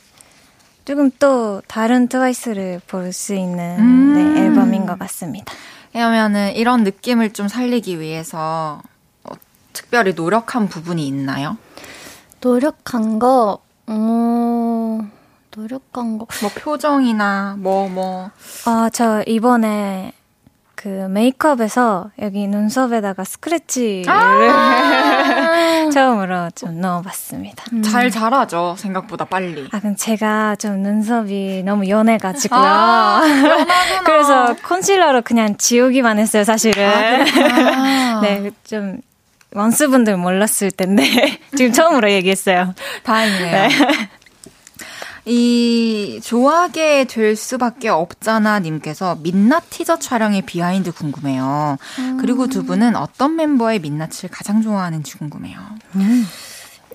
조금 0.84 1.10
또 1.18 1.62
다른 1.66 2.06
트와이스를 2.06 2.80
볼 2.86 3.12
수 3.12 3.34
있는 3.34 3.76
음. 3.80 4.14
네, 4.34 4.42
앨범인 4.42 4.86
것 4.86 4.96
같습니다. 5.00 5.52
왜냐면은 5.96 6.54
이런 6.54 6.84
느낌을 6.84 7.32
좀 7.32 7.48
살리기 7.48 8.00
위해서 8.00 8.82
어, 9.24 9.32
특별히 9.72 10.12
노력한 10.12 10.68
부분이 10.68 11.06
있나요? 11.06 11.56
노력한 12.42 13.18
거, 13.18 13.60
어, 13.86 15.10
노력한 15.56 16.18
거. 16.18 16.26
뭐 16.42 16.50
표정이나 16.54 17.56
뭐 17.58 17.88
뭐. 17.88 18.30
어, 18.66 18.90
저 18.92 19.22
이번에 19.26 20.12
그 20.86 21.08
메이크업에서 21.10 22.12
여기 22.22 22.46
눈썹에다가 22.46 23.24
스크래치를 23.24 24.04
처음으로 25.92 26.50
좀 26.54 26.80
넣어봤습니다. 26.80 27.64
잘 27.82 28.08
자라죠, 28.08 28.76
생각보다 28.78 29.24
빨리. 29.24 29.68
아, 29.72 29.80
그럼 29.80 29.96
제가 29.96 30.54
좀 30.54 30.82
눈썹이 30.82 31.64
너무 31.64 31.88
연해가지고요. 31.88 32.60
아. 32.62 33.20
그래서 34.06 34.54
컨실러로 34.62 35.22
그냥 35.22 35.56
지우기만 35.56 36.20
했어요, 36.20 36.44
사실은. 36.44 36.86
아, 36.88 38.20
네, 38.22 38.52
좀 38.62 39.00
원스분들 39.56 40.16
몰랐을 40.16 40.70
텐데 40.76 41.40
지금 41.56 41.72
처음으로 41.72 42.12
얘기했어요. 42.12 42.74
다행이네요. 43.02 43.68
이 45.26 46.20
좋아하게 46.22 47.04
될 47.04 47.34
수밖에 47.34 47.88
없잖아 47.88 48.60
님께서 48.60 49.18
민낯 49.22 49.64
티저 49.70 49.98
촬영의 49.98 50.42
behind 50.42 50.92
궁금해요. 50.92 51.78
그리고 52.20 52.46
두 52.46 52.64
분은 52.64 52.94
어떤 52.94 53.34
멤버의 53.34 53.80
민낯을 53.80 54.30
가장 54.30 54.62
좋아하는지 54.62 55.18
궁금해요. 55.18 55.58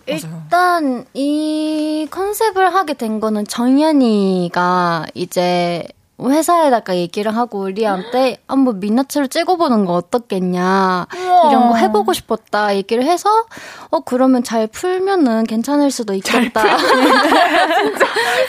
일단, 0.08 1.06
이 1.14 2.08
컨셉을 2.10 2.74
하게 2.74 2.94
된 2.94 3.20
거는 3.20 3.46
정연이가 3.46 5.08
이제 5.14 5.84
회사에다가 6.30 6.96
얘기를 6.96 7.36
하고 7.36 7.60
우리한테 7.62 8.38
한번 8.48 8.80
민낯으로 8.80 9.28
찍어보는 9.30 9.86
거 9.86 9.94
어떻겠냐 9.94 11.08
이런 11.50 11.70
거 11.70 11.76
해보고 11.76 12.14
싶었다 12.14 12.76
얘기를 12.76 13.04
해서 13.04 13.30
어 13.90 14.02
그러면 14.02 14.44
잘 14.44 14.68
풀면은 14.68 15.46
괜찮을 15.46 15.90
수도 15.92 16.14
있겠다 16.14 16.62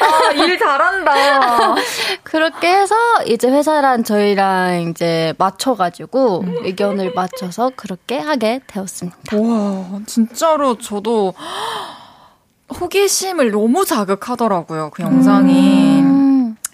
아, 0.01 0.33
일 0.35 0.59
잘한다. 0.59 1.13
그렇게 2.23 2.69
해서 2.73 2.95
이제 3.27 3.49
회사랑 3.49 4.05
저희랑 4.05 4.89
이제 4.91 5.35
맞춰가지고 5.39 6.45
의견을 6.65 7.13
맞춰서 7.15 7.71
그렇게 7.77 8.19
하게 8.19 8.61
되었습니다. 8.67 9.37
와, 9.37 10.01
진짜로 10.07 10.77
저도 10.79 11.35
호기심을 12.81 13.51
너무 13.51 13.85
자극하더라고요. 13.85 14.91
그 14.95 15.03
영상이. 15.03 15.82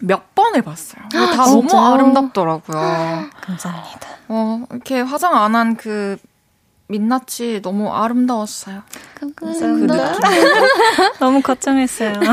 음. 0.03 0.07
몇 0.07 0.35
번을 0.35 0.63
봤어요. 0.63 1.03
다 1.11 1.45
너무? 1.45 1.69
아름답더라고요. 1.77 2.79
감사합니다. 3.41 4.09
어, 4.29 4.65
이렇게 4.71 5.01
화장 5.01 5.35
안 5.37 5.55
한 5.55 5.77
그 5.77 6.17
민낯이 6.91 7.61
너무 7.63 7.93
아름다웠어요. 7.93 8.83
그 9.15 9.27
느낌. 9.87 9.87
너무 11.21 11.43
걱정했어요. 11.43 12.15
아, 12.27 12.33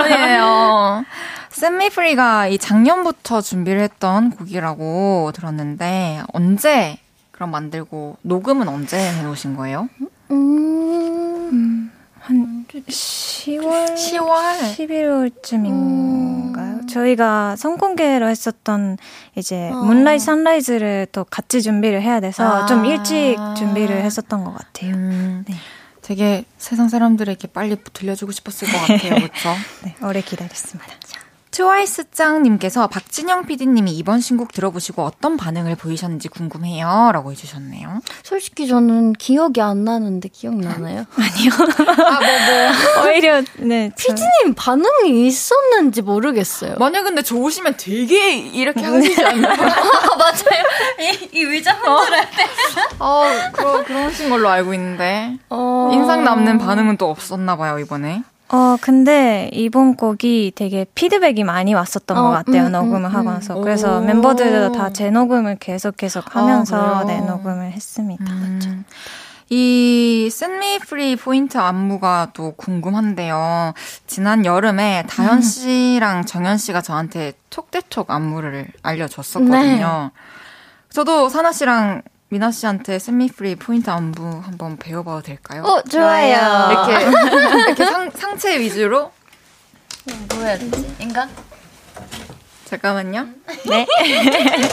아니에요. 0.00 1.04
샘미프리가 1.50 2.48
이 2.48 2.58
작년부터 2.58 3.40
준비를 3.40 3.80
했던 3.82 4.30
곡이라고 4.30 5.30
들었는데 5.32 6.22
언제 6.32 6.98
그럼 7.30 7.52
만들고 7.52 8.16
녹음은 8.22 8.66
언제 8.66 8.98
해놓으신 8.98 9.54
거예요? 9.56 9.88
음. 10.32 11.92
한 12.20 12.64
10월, 12.68 13.94
10월. 13.94 14.58
11월쯤인가요? 14.76 16.23
저희가 16.86 17.56
선공개로 17.56 18.28
했었던 18.28 18.96
이제 19.34 19.70
어. 19.70 19.76
문라이 19.76 20.18
선라이즈를 20.18 21.06
또 21.12 21.24
같이 21.24 21.62
준비를 21.62 22.02
해야 22.02 22.20
돼서 22.20 22.62
아. 22.62 22.66
좀 22.66 22.84
일찍 22.84 23.36
준비를 23.56 24.02
했었던 24.02 24.44
것 24.44 24.54
같아요. 24.54 24.94
음, 24.94 25.44
네. 25.48 25.54
되게 26.02 26.44
세상 26.58 26.88
사람들에게 26.88 27.48
빨리 27.48 27.76
들려주고 27.92 28.30
싶었을 28.32 28.68
것 28.68 28.78
같아요. 28.78 29.14
그렇죠? 29.16 29.48
네, 29.84 29.96
오래 30.02 30.20
기다렸습니다. 30.20 30.92
트와이스 31.54 32.10
짱님께서 32.10 32.88
박진영 32.88 33.46
PD님이 33.46 33.92
이번 33.92 34.20
신곡 34.20 34.50
들어보시고 34.52 35.04
어떤 35.04 35.36
반응을 35.36 35.76
보이셨는지 35.76 36.26
궁금해요. 36.26 37.10
라고 37.12 37.30
해주셨네요. 37.30 38.00
솔직히 38.24 38.66
저는 38.66 39.12
기억이 39.12 39.60
안 39.60 39.84
나는데 39.84 40.30
기억나나요? 40.30 41.04
아, 41.14 42.20
뭐, 42.20 43.02
뭐. 43.04 43.06
오히려 43.06 43.40
네, 43.58 43.92
저- 43.96 44.12
피디님 44.14 44.54
반응이 44.56 45.28
있었는지 45.28 46.02
모르겠어요. 46.02 46.74
만약 46.80 47.04
근데 47.04 47.22
좋으시면 47.22 47.76
되게 47.76 48.36
이렇게 48.36 48.82
하시지 48.82 49.24
않나요? 49.24 49.52
아, 49.54 50.16
맞아요. 50.16 50.64
이, 50.98 51.38
이 51.38 51.42
의자 51.42 51.74
흔들할 51.74 52.30
때. 52.32 52.46
어, 52.98 53.26
그러, 53.52 53.84
그러신 53.84 54.28
걸로 54.28 54.48
알고 54.48 54.74
있는데. 54.74 55.38
어... 55.50 55.90
인상 55.92 56.24
남는 56.24 56.58
반응은 56.58 56.96
또 56.96 57.10
없었나 57.10 57.56
봐요, 57.56 57.78
이번에. 57.78 58.24
어, 58.48 58.76
근데 58.80 59.50
이번 59.52 59.96
곡이 59.96 60.52
되게 60.54 60.86
피드백이 60.94 61.44
많이 61.44 61.74
왔었던 61.74 62.16
어, 62.16 62.22
것 62.22 62.30
같아요, 62.30 62.66
음, 62.66 62.72
녹음을 62.72 63.10
음, 63.10 63.14
하고 63.14 63.30
음. 63.30 63.34
나서. 63.34 63.54
그래서 63.56 63.98
오. 63.98 64.00
멤버들도 64.02 64.72
다 64.72 64.90
재녹음을 64.90 65.56
계속 65.58 65.96
계속 65.96 66.36
하면서 66.36 67.00
아, 67.00 67.04
네? 67.04 67.20
녹음을 67.20 67.72
했습니다. 67.72 68.24
음. 68.24 68.84
이 69.50 70.28
Set 70.30 70.52
Me 70.52 70.76
Free 70.76 71.16
포인트 71.16 71.58
안무가 71.58 72.30
또 72.32 72.52
궁금한데요. 72.56 73.74
지난 74.06 74.44
여름에 74.44 75.04
다현 75.08 75.42
씨랑 75.42 76.24
정현 76.24 76.58
씨가 76.58 76.80
저한테 76.80 77.34
톡대톡 77.50 78.10
안무를 78.10 78.68
알려줬었거든요. 78.82 80.10
저도 80.90 81.28
사나 81.28 81.52
씨랑 81.52 82.02
미나 82.34 82.50
씨한테 82.50 82.98
Free 83.32 83.54
포인트 83.54 83.88
안무 83.90 84.40
한번 84.44 84.76
배워봐도 84.76 85.22
될까요? 85.22 85.62
어, 85.62 85.80
좋아요. 85.82 86.68
이렇게 86.72 87.04
이렇게 87.70 87.84
상, 87.86 88.10
상체 88.10 88.58
위주로 88.58 89.12
뭐 90.30 90.42
해야 90.42 90.58
되지? 90.58 90.96
인가? 90.98 91.28
잠깐만요. 92.64 93.28
네. 93.66 93.86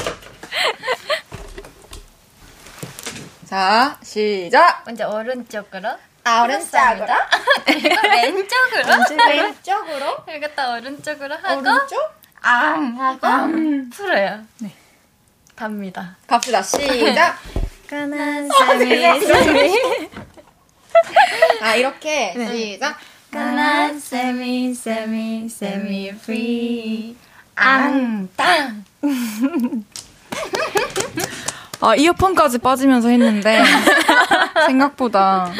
자, 3.45 3.99
시작! 4.01 4.81
먼저 4.87 5.07
오른쪽으로. 5.07 5.87
아, 6.23 6.43
오른쪽으로? 6.43 7.13
왼쪽으로. 8.09 9.05
왼쪽으로? 9.29 10.23
그리고 10.25 10.47
또 10.55 10.73
오른쪽으로 10.77 11.35
하고. 11.35 11.59
오른쪽? 11.59 12.11
앙! 12.41 12.99
하고. 12.99 13.27
풀어요. 13.91 14.45
네. 14.57 14.73
갑니다. 15.61 16.17
갑시다, 16.25 16.63
시작! 16.63 17.37
까난 17.91 18.49
어, 18.49 18.77
쌤이 18.77 19.19
쌤이 19.19 19.79
아, 21.61 21.75
이렇게, 21.75 22.33
시작! 22.49 22.95
까난 23.29 23.99
쌤이 23.99 24.73
쌤이 24.73 25.49
쌤이 25.49 26.07
free 26.07 27.17
앙! 27.55 28.29
땅! 28.37 28.85
아, 31.81 31.93
이어폰까지 31.93 32.59
빠지면서 32.59 33.09
했는데, 33.09 33.61
생각보다, 34.67 35.51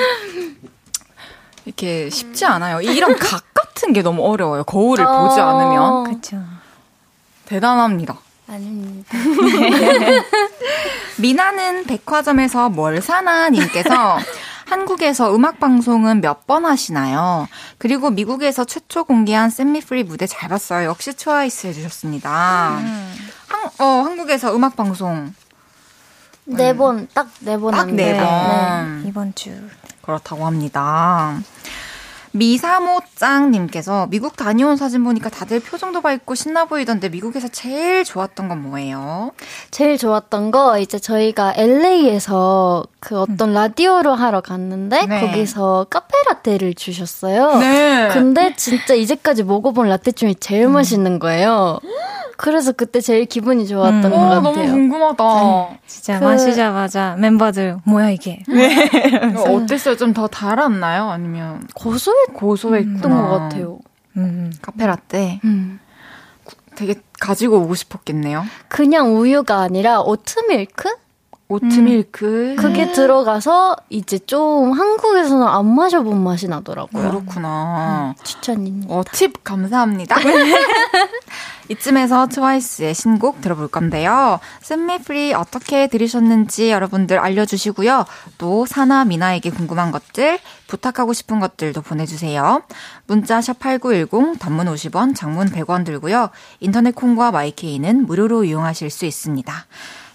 이렇게 1.65 2.09
쉽지 2.09 2.45
않아요. 2.45 2.79
이런 2.79 3.17
각 3.17 3.43
같은 3.53 3.91
게 3.91 4.01
너무 4.01 4.25
어려워요. 4.25 4.63
거울을 4.63 5.03
어. 5.05 5.27
보지 5.27 5.41
않으면. 5.41 6.03
그쵸 6.05 6.41
대단합니다. 7.43 8.17
아닙니다. 8.47 9.17
미나는 11.18 11.86
백화점에서 11.86 12.70
뭘 12.70 13.01
사나 13.01 13.49
님께서 13.49 14.18
한국에서 14.68 15.36
음악 15.36 15.59
방송은 15.59 16.22
몇 16.22 16.45
번 16.47 16.66
하시나요? 16.66 17.47
그리고 17.78 18.09
미국에서 18.09 18.64
최초 18.66 19.03
공개한 19.03 19.49
샘미프리 19.49 20.03
무대 20.03 20.28
잘 20.28 20.49
봤어요. 20.49 20.88
역시 20.89 21.14
트와이스 21.14 21.68
해주셨습니다. 21.68 22.30
한, 22.30 23.70
어, 23.80 23.86
한국에서 24.03 24.55
음악 24.55 24.76
방송 24.76 25.34
네 26.45 26.76
번, 26.76 27.07
딱 27.14 27.28
네번딱 27.41 27.80
한대요. 27.82 28.14
네 28.14 28.20
번. 28.20 29.03
이번 29.07 29.36
주 29.36 29.51
그렇다고 30.01 30.45
합니다. 30.45 31.39
미사모짱님께서 32.32 34.07
미국 34.09 34.36
다녀온 34.36 34.77
사진 34.77 35.03
보니까 35.03 35.29
다들 35.29 35.59
표정도 35.59 36.01
밝고 36.01 36.36
신나 36.36 36.65
보이던데 36.65 37.09
미국에서 37.09 37.47
제일 37.47 38.03
좋았던 38.03 38.47
건 38.47 38.61
뭐예요? 38.61 39.32
제일 39.69 39.97
좋았던 39.97 40.51
거 40.51 40.77
이제 40.79 40.99
저희가 40.99 41.53
LA에서 41.55 42.86
그 42.99 43.19
어떤 43.19 43.53
라디오를 43.53 44.19
하러 44.19 44.41
갔는데 44.41 45.05
네. 45.05 45.21
거기서 45.21 45.88
카페라떼를 45.89 46.73
주셨어요. 46.75 47.57
네. 47.57 48.09
근데 48.13 48.55
진짜 48.55 48.93
이제까지 48.93 49.43
먹어본 49.43 49.89
라떼 49.89 50.11
중에 50.11 50.36
제일 50.39 50.69
맛있는 50.69 51.19
거예요. 51.19 51.79
그래서 52.41 52.71
그때 52.71 52.99
제일 53.01 53.25
기분이 53.25 53.67
좋았던 53.67 54.03
음. 54.05 54.09
것 54.09 54.15
어, 54.17 54.19
같아요. 54.41 54.41
너무 54.41 54.71
궁금하다. 54.71 55.23
진짜 55.85 56.19
그- 56.19 56.25
마시자마자 56.25 57.15
멤버들 57.19 57.77
뭐야 57.85 58.09
이게 58.09 58.41
이거 58.47 59.43
어땠어요? 59.43 59.95
좀 59.95 60.13
더 60.13 60.27
달았나요? 60.27 61.09
아니면 61.09 61.67
고소했던 61.75 62.33
고소했구나. 62.35 63.21
것 63.21 63.29
같아요. 63.39 63.79
음. 64.17 64.51
카페라떼. 64.61 65.39
음. 65.43 65.79
되게 66.75 66.95
가지고 67.19 67.59
오고 67.59 67.75
싶었겠네요. 67.75 68.43
그냥 68.67 69.15
우유가 69.15 69.59
아니라 69.59 70.01
오트밀크? 70.01 70.89
오트밀크. 71.51 72.55
그게 72.57 72.93
들어가서 72.93 73.75
이제 73.89 74.19
좀 74.19 74.71
한국에서는 74.71 75.45
안 75.45 75.75
마셔본 75.75 76.23
맛이 76.23 76.47
나더라고요. 76.47 77.09
그렇구나. 77.09 78.15
추천입니다. 78.23 78.93
어, 78.93 79.03
팁 79.11 79.43
감사합니다. 79.43 80.15
이쯤에서 81.67 82.27
트와이스의 82.27 82.93
신곡 82.93 83.41
들어볼 83.41 83.67
건데요. 83.67 84.39
샘미프리 84.61 85.33
어떻게 85.33 85.87
들으셨는지 85.87 86.69
여러분들 86.69 87.17
알려주시고요. 87.17 88.05
또 88.37 88.65
사나 88.65 89.05
미나에게 89.05 89.51
궁금한 89.51 89.91
것들, 89.91 90.39
부탁하고 90.67 91.13
싶은 91.13 91.39
것들도 91.39 91.81
보내주세요. 91.81 92.63
문자 93.07 93.39
샵8910, 93.39 94.39
단문 94.39 94.67
50원, 94.67 95.15
장문 95.15 95.51
100원 95.51 95.85
들고요. 95.85 96.29
인터넷 96.59 96.93
콩과 96.93 97.31
마이케이는 97.31 98.05
무료로 98.05 98.43
이용하실 98.43 98.89
수 98.89 99.05
있습니다. 99.05 99.53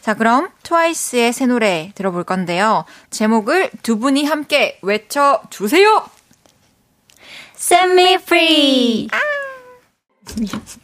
자, 0.07 0.15
그럼 0.15 0.51
트와이스의 0.63 1.33
새 1.33 1.47
노래 1.47 1.91
들어볼 1.97 2.23
건데요. 2.23 2.85
제목을 3.11 3.73
두 3.83 3.99
분이 3.99 4.25
함께 4.25 4.79
외쳐 4.83 5.41
주세요! 5.51 6.05
Set 7.57 7.91
me 7.91 8.13
free! 8.13 9.09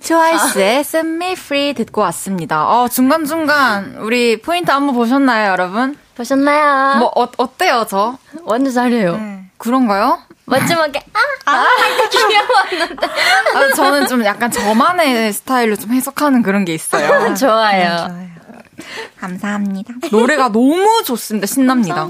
트와이스의 0.01 0.81
Set 0.81 1.07
Me 1.07 1.33
Free 1.35 1.73
듣고 1.75 2.01
왔습니다. 2.01 2.69
어, 2.69 2.89
중간중간 2.89 3.99
우리 4.01 4.43
포인트 4.43 4.73
안무 4.73 4.93
보셨나요, 4.93 5.53
여러분? 5.53 5.97
보셨나요? 6.17 6.99
뭐, 6.99 7.13
어, 7.15 7.29
어때요, 7.37 7.87
저? 7.89 8.19
완전 8.43 8.73
잘해요. 8.73 9.21
그런가요? 9.57 10.19
마지막에 10.47 11.01
아, 11.45 11.47
아, 13.55 13.75
저는 13.77 14.09
좀 14.09 14.25
약간 14.25 14.51
저만의 14.51 15.33
스타일로 15.33 15.77
좀 15.77 15.93
해석하는 15.93 16.43
그런 16.43 16.65
게 16.65 16.75
있어요. 16.75 17.33
좋아요. 17.37 17.99
좋아요. 17.99 18.32
감사합니다. 19.19 19.95
노래가 20.11 20.51
너무 20.51 21.03
좋습니다. 21.05 21.47
신납니다. 21.47 22.09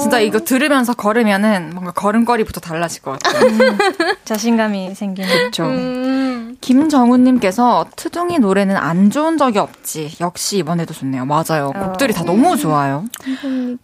진짜 0.00 0.20
이거 0.20 0.40
들으면서 0.40 0.94
걸으면은 0.94 1.70
뭔가 1.72 1.92
걸음걸이부터 1.92 2.60
달라질 2.60 3.02
것 3.02 3.18
같아요. 3.18 3.76
자신감이 4.24 4.94
생기는 4.94 5.28
그렇죠. 5.30 5.64
음. 5.64 6.56
김정훈님께서 6.60 7.86
트둥이 7.96 8.38
노래는 8.38 8.76
안 8.76 9.10
좋은 9.10 9.38
적이 9.38 9.60
없지. 9.60 10.16
역시 10.20 10.58
이번에도 10.58 10.92
좋네요. 10.92 11.24
맞아요. 11.24 11.72
곡들이 11.72 12.12
다 12.12 12.24
너무 12.24 12.56
좋아요. 12.56 13.04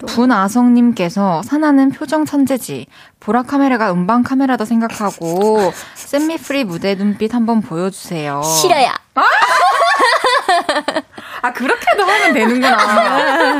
분아성님께서 0.06 1.42
사나는 1.42 1.90
표정 1.90 2.24
천재지. 2.24 2.86
보라 3.20 3.42
카메라가 3.42 3.92
음방 3.92 4.22
카메라다 4.22 4.64
생각하고 4.64 5.72
샘미프리 5.96 6.64
무대 6.64 6.94
눈빛 6.94 7.34
한번 7.34 7.60
보여주세요. 7.60 8.42
싫어요. 8.42 8.88
아, 9.14 9.22
그렇게도 11.52 12.04
하면 12.04 12.32
되는구나. 12.32 12.76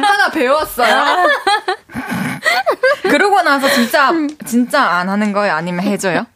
하나 0.07 0.31
배웠어요. 0.31 1.27
그러고 3.03 3.43
나서 3.43 3.69
진짜, 3.71 4.13
진짜 4.47 4.83
안 4.83 5.09
하는 5.09 5.33
거예요? 5.33 5.55
아니면 5.55 5.85
해줘요? 5.85 6.27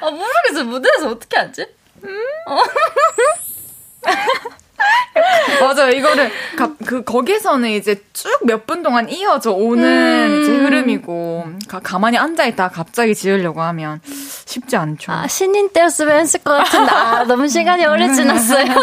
아, 0.00 0.10
모르겠어요. 0.10 0.64
무대에서 0.64 1.08
어떻게 1.10 1.36
하지? 1.38 1.66
맞아요. 5.60 5.90
이거를 5.90 6.30
가, 6.56 6.70
그 6.84 7.04
거기서는 7.04 7.70
이제 7.70 8.02
쭉 8.12 8.44
몇 8.44 8.66
분 8.66 8.82
동안 8.82 9.08
이어져 9.08 9.52
오는 9.52 10.42
이제 10.42 10.50
흐름이고 10.52 11.46
가, 11.68 11.80
가만히 11.80 12.18
앉아 12.18 12.44
있다가 12.46 12.74
갑자기 12.74 13.14
지으려고 13.14 13.62
하면 13.62 14.00
쉽지 14.04 14.76
않죠. 14.76 15.12
아, 15.12 15.26
신인 15.28 15.70
때였으면 15.72 16.16
했을 16.20 16.40
것 16.42 16.52
같은데, 16.56 16.90
아, 16.92 17.24
너무 17.24 17.48
시간이 17.48 17.84
오래 17.86 18.12
지났어요. 18.12 18.66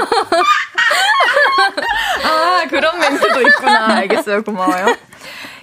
아, 2.24 2.66
그런 2.70 3.00
멘트도 3.00 3.42
있구나. 3.42 3.88
알겠어요. 3.98 4.44
고마워요. 4.44 4.96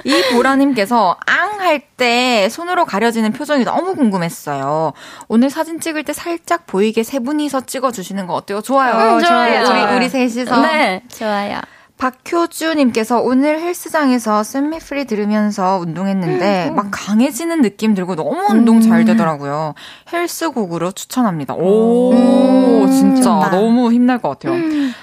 이 0.09 0.35
보라님께서 0.35 1.17
앙 1.27 1.49
할 1.61 1.83
때 1.99 2.49
손으로 2.49 2.85
가려지는 2.87 3.33
표정이 3.33 3.65
너무 3.65 3.95
궁금했어요. 3.97 4.93
오늘 5.27 5.51
사진 5.51 5.81
찍을 5.81 6.05
때 6.05 6.13
살짝 6.13 6.65
보이게 6.67 7.03
세 7.03 7.19
분이서 7.19 7.63
찍어주시는 7.67 8.27
거 8.29 8.35
어때요? 8.35 8.63
좋아요. 8.63 9.17
음, 9.17 9.21
좋아요. 9.21 9.69
우리, 9.69 9.97
우리 9.97 10.09
셋이서. 10.09 10.61
네, 10.63 11.03
좋아요. 11.09 11.61
박효주님께서 11.99 13.21
오늘 13.21 13.61
헬스장에서 13.61 14.45
쌤미프리 14.45 15.05
들으면서 15.05 15.79
운동했는데 15.79 16.71
막 16.71 16.89
강해지는 16.91 17.61
느낌 17.61 17.95
들고 17.95 18.15
너무 18.15 18.47
운동 18.51 18.81
잘 18.81 19.05
되더라고요. 19.05 19.75
헬스곡으로 20.13 20.93
추천합니다. 20.93 21.55
오, 21.55 22.87
진짜 22.89 23.23
좋다. 23.23 23.51
너무 23.51 23.93
힘날 23.93 24.19
것 24.19 24.39
같아요. 24.39 24.55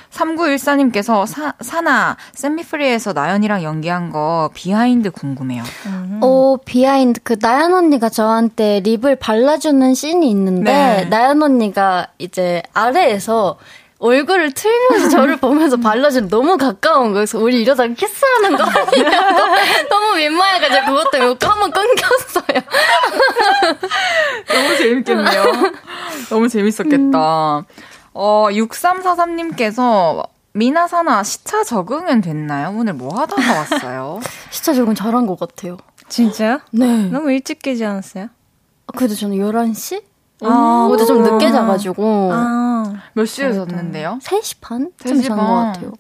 3914님께서 0.10 1.28
사, 1.28 1.54
사나 1.60 2.16
Set 2.34 2.52
Me 2.52 2.64
Free에서 2.64 3.12
나연이랑 3.12 3.64
연기한 3.64 4.10
거 4.10 4.50
behind 4.54 5.12
궁금해요. 5.12 5.64
오, 6.22 6.58
behind, 6.64 7.20
그, 7.24 7.36
나연 7.40 7.74
언니가 7.74 8.08
저한테 8.08 8.80
lip을 8.80 9.18
발라주는 9.18 9.94
씬이 9.94 10.30
있는데, 10.30 10.72
네. 10.72 11.06
나연 11.10 11.44
언니가 11.44 12.08
이제 12.18 12.64
아래에서 12.74 13.58
얼굴을 14.00 14.52
틀면서 14.52 15.10
저를 15.10 15.38
보면서 15.38 15.78
발라주는 15.78 16.30
너무 16.30 16.58
가까운 16.58 17.14
거예요. 17.14 17.14
그래서 17.14 17.40
우리 17.40 17.62
이러다가 17.62 17.94
키스하는 17.94 18.58
거 18.58 18.64
아니냐고 18.64 19.40
너무 19.90 20.16
민망해가지고 20.18 20.86
그것 20.86 21.12
때문에 21.12 21.32
웃고 21.32 21.48
한번 21.48 21.72
끊겼어요. 21.72 22.62
너무 24.54 24.78
재밌겠네요. 24.78 25.44
너무 26.30 26.50
재밌었겠다. 26.50 27.66
어, 28.14 28.48
6343님께서 28.52 30.28
미나사나 30.54 31.24
시차 31.24 31.64
적응은 31.64 32.22
됐나요? 32.22 32.74
오늘 32.78 32.94
뭐 32.94 33.18
하다가 33.20 33.54
왔어요? 33.60 34.20
진짜 34.52 34.74
조금 34.74 34.96
잘한 34.96 35.26
것 35.26 35.38
같아요. 35.40 35.78
진짜요? 36.08 36.60
네. 36.72 37.10
너무 37.10 37.32
일찍 37.32 37.62
깨지 37.62 37.84
않았어요? 37.84 38.28
그래도 38.96 39.16
저는 39.16 39.38
11시? 39.38 40.04
아, 40.44 40.88
어제 40.92 41.06
좀 41.06 41.24
늦게 41.24 41.52
자가지고. 41.52 42.32
아, 42.34 42.94
몇 43.14 43.26
시에 43.26 43.52
잤는데요? 43.54 44.20
3시 44.22 44.58
반? 44.62 44.92
3시 45.00 45.28
잔것 45.28 45.46
같아요. 45.48 45.94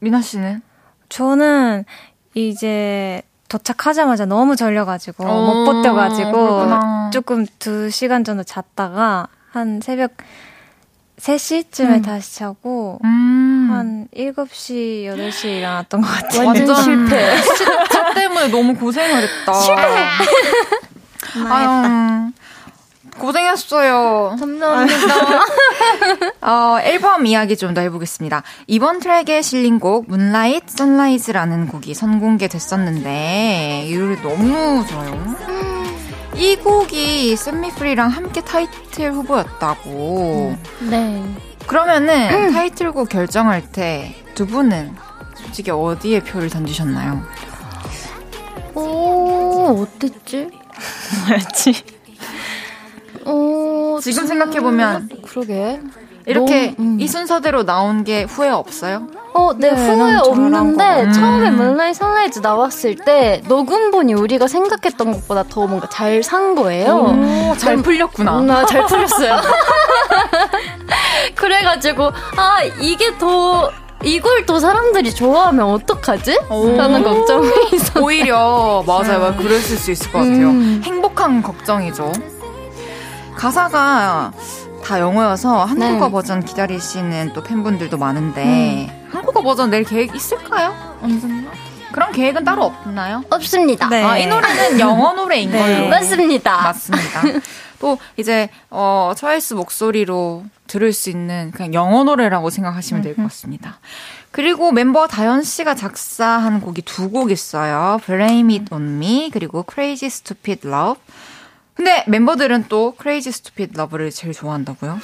미나 0.00 0.20
씨는? 0.20 0.60
저는 1.08 1.84
이제 2.34 3.22
도착하자마자 3.48 4.26
너무 4.26 4.56
졸려가지고 4.56 5.24
못 5.24 5.64
버텨가지고 5.64 6.32
그렇구나. 6.32 7.10
조금 7.12 7.44
2시간 7.46 8.24
정도 8.24 8.42
잤다가 8.42 9.28
한 9.50 9.80
새벽 9.80 10.12
3시쯤에 11.18 11.88
음. 11.98 12.02
다시 12.02 12.36
자고 12.36 12.98
음. 13.04 13.68
한 13.70 14.08
7시, 14.14 15.04
8시에 15.06 15.58
일어났던 15.58 16.00
것 16.00 16.08
같아요. 16.08 16.46
완전, 16.48 16.68
완전 16.68 16.82
실패. 16.82 17.36
차 17.92 18.12
때문에 18.14 18.48
너무 18.48 18.74
고생을 18.74 19.22
했다. 19.22 19.52
실패! 19.54 19.82
망했다. 21.48 22.32
고생했어요. 23.18 24.36
감사합니다. 24.38 25.14
어, 26.42 26.78
앨범 26.82 27.26
이야기 27.26 27.56
좀 27.56 27.74
더 27.74 27.80
해보겠습니다. 27.80 28.42
이번 28.68 29.00
트랙에 29.00 29.42
실린 29.42 29.78
곡 29.80 30.04
문라이트 30.08 30.66
선라이즈라는 30.76 31.68
곡이 31.68 31.94
선공개됐었는데 31.94 33.84
이 33.88 33.96
노래 33.96 34.20
너무 34.22 34.86
좋아요. 34.86 35.34
이 36.36 36.56
곡이 36.56 37.34
Set 37.36 37.53
Me 37.53 37.64
Free랑 37.64 38.08
함께 38.10 38.40
타이틀 38.42 39.12
후보였다고. 39.12 40.56
네. 40.90 41.24
그러면은 41.66 42.52
타이틀곡 42.52 43.08
결정할 43.08 43.62
때 43.72 44.14
두 44.34 44.46
분은 44.46 44.94
솔직히 45.36 45.70
어디에 45.70 46.18
표를 46.20 46.50
던지셨나요? 46.50 47.22
오, 48.74 49.82
어땠지? 49.82 50.48
뭐였지? 51.28 51.84
어, 53.26 53.98
지금 54.00 54.26
생각해 54.26 54.60
보면. 54.60 55.08
그러게. 55.26 55.80
이렇게 56.26 56.74
너무, 56.76 56.88
음. 56.94 57.00
이 57.00 57.06
순서대로 57.06 57.64
나온 57.66 58.02
게 58.02 58.22
후회 58.22 58.48
없어요? 58.48 59.08
어, 59.34 59.52
네, 59.58 59.70
네 59.72 59.76
후회 59.92 60.16
없는데 60.16 61.02
음. 61.02 61.12
처음에 61.12 61.50
Moonlight 61.50 61.92
Sunrise 61.92 62.38
나왔을 62.38 62.94
때 62.96 63.42
녹음본이 63.46 64.14
우리가 64.14 64.46
생각했던 64.46 65.12
것보다 65.12 65.42
더 65.42 65.66
뭔가 65.66 65.86
잘 65.90 66.22
산 66.22 66.54
거예요. 66.54 66.94
오, 67.52 67.56
잘 67.58 67.76
풀렸구나. 67.76 68.40
나 68.40 68.64
잘 68.64 68.86
풀렸어요. 68.86 69.36
그래가지고 71.34 72.10
아 72.36 72.62
이게 72.80 73.16
더 73.18 73.70
이걸 74.02 74.44
또 74.46 74.58
사람들이 74.58 75.14
좋아하면 75.14 75.66
어떡하지? 75.70 76.38
라는 76.76 77.02
걱정이 77.02 77.48
있었어요. 77.72 78.04
오히려 78.04 78.84
맞아요. 78.86 79.28
음. 79.28 79.36
그랬을 79.36 79.76
수 79.76 79.90
있을 79.90 80.12
것 80.12 80.18
같아요. 80.18 80.48
음. 80.48 80.80
행복한 80.84 81.42
걱정이죠. 81.42 82.12
가사가 83.36 84.32
다 84.84 85.00
영어여서 85.00 85.64
한국어 85.64 86.06
네. 86.06 86.12
버전 86.12 86.44
기다리시는 86.44 87.32
또 87.32 87.42
팬분들도 87.42 87.96
많은데 87.96 88.44
음. 88.90 89.08
한국어 89.12 89.42
버전 89.42 89.70
낼 89.70 89.84
계획 89.84 90.14
있을까요? 90.14 90.74
언젠가? 91.02 91.50
그런 91.92 92.12
계획은 92.12 92.44
따로 92.44 92.64
없나요? 92.64 93.22
없습니다. 93.30 93.88
네. 93.88 94.02
아, 94.02 94.18
이 94.18 94.26
노래는 94.26 94.78
영어 94.80 95.12
노래인 95.14 95.50
네. 95.50 95.58
걸로. 95.58 95.88
맞습니다. 95.88 96.62
맞습니다. 96.62 97.22
또 97.80 97.98
이제 98.16 98.48
어 98.70 99.12
트와이스 99.16 99.54
목소리로 99.54 100.44
들을 100.66 100.92
수 100.92 101.10
있는 101.10 101.50
그냥 101.52 101.72
영어 101.74 102.02
노래라고 102.04 102.50
생각하시면 102.50 103.02
될 103.02 103.14
것 103.14 103.22
같습니다. 103.24 103.78
그리고 104.32 104.72
멤버 104.72 105.06
다현 105.06 105.42
씨가 105.44 105.74
작사한 105.76 106.60
곡이 106.60 106.82
두 106.82 107.10
곡 107.10 107.30
있어요. 107.30 108.00
Blame 108.04 108.58
It 108.58 108.74
On 108.74 108.82
Me 108.96 109.30
그리고 109.32 109.64
Crazy 109.70 110.06
Stupid 110.08 110.66
Love. 110.66 111.00
근데 111.74 112.04
멤버들은 112.06 112.66
또 112.68 112.94
Crazy 112.96 113.32
Stupid 113.32 113.70
Love를 113.74 114.10
제일 114.10 114.32
좋아한다고요? 114.32 114.98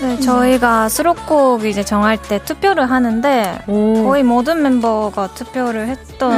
네, 0.00 0.18
저희가 0.18 0.88
수록곡 0.88 1.64
이제 1.64 1.84
정할 1.84 2.20
때 2.20 2.42
투표를 2.44 2.90
하는데 2.90 3.62
오. 3.68 4.02
거의 4.04 4.24
모든 4.24 4.62
멤버가 4.62 5.34
투표를 5.34 5.86
했던 5.86 6.32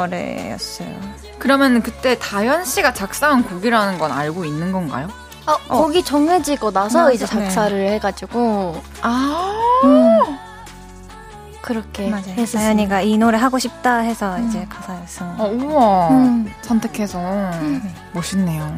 노래였어요. 0.00 1.12
그러면 1.38 1.82
그때 1.82 2.16
다현 2.20 2.64
씨가 2.64 2.94
작사한 2.94 3.42
곡이라는 3.42 3.98
건 3.98 4.12
알고 4.12 4.44
있는 4.44 4.70
건가요? 4.70 5.08
어, 5.46 5.56
어. 5.68 5.82
곡이 5.82 6.04
정해지고 6.04 6.70
나서 6.70 7.00
맞아, 7.00 7.12
이제 7.12 7.26
작사를 7.26 7.76
네. 7.76 7.94
해가지고 7.94 8.80
아 9.02 9.52
음. 9.82 10.51
그렇게 11.62 12.10
맞아요. 12.10 12.34
했었어요. 12.36 12.62
나연이가 12.62 13.00
이 13.02 13.16
노래 13.16 13.38
하고 13.38 13.58
싶다 13.58 13.98
해서 13.98 14.36
음. 14.36 14.48
이제 14.48 14.66
가사였어. 14.68 15.24
어, 15.38 15.48
우와. 15.48 16.08
음. 16.10 16.52
선택해서 16.62 17.18
음. 17.18 17.94
멋있네요. 18.12 18.76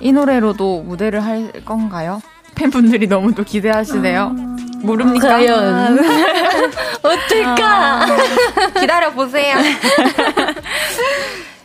이 0.00 0.12
노래로도 0.12 0.82
무대를 0.82 1.24
할 1.24 1.52
건가요? 1.64 2.20
팬분들이 2.54 3.06
너무 3.06 3.34
또 3.34 3.44
기대하시네요. 3.44 4.22
아... 4.22 4.56
모릅니까? 4.82 5.28
과연 5.28 5.98
어떨까? 7.02 8.02
아... 8.02 8.06
기다려 8.80 9.12
보세요. 9.12 9.56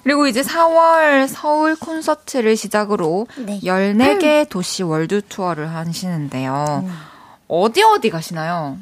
그리고 0.04 0.28
이제 0.28 0.42
4월 0.42 1.28
서울 1.28 1.76
콘서트를 1.76 2.56
시작으로 2.56 3.28
네. 3.38 3.60
14개 3.62 4.48
도시 4.48 4.82
월드 4.82 5.22
투어를 5.28 5.74
하시는데요. 5.74 6.84
음. 6.86 6.94
어디 7.50 7.84
어디 7.84 8.10
가시나요? 8.10 8.78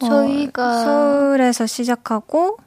저희가 0.00 0.68
어, 0.68 0.84
서울에서 0.84 1.66
시작하고 1.66 2.58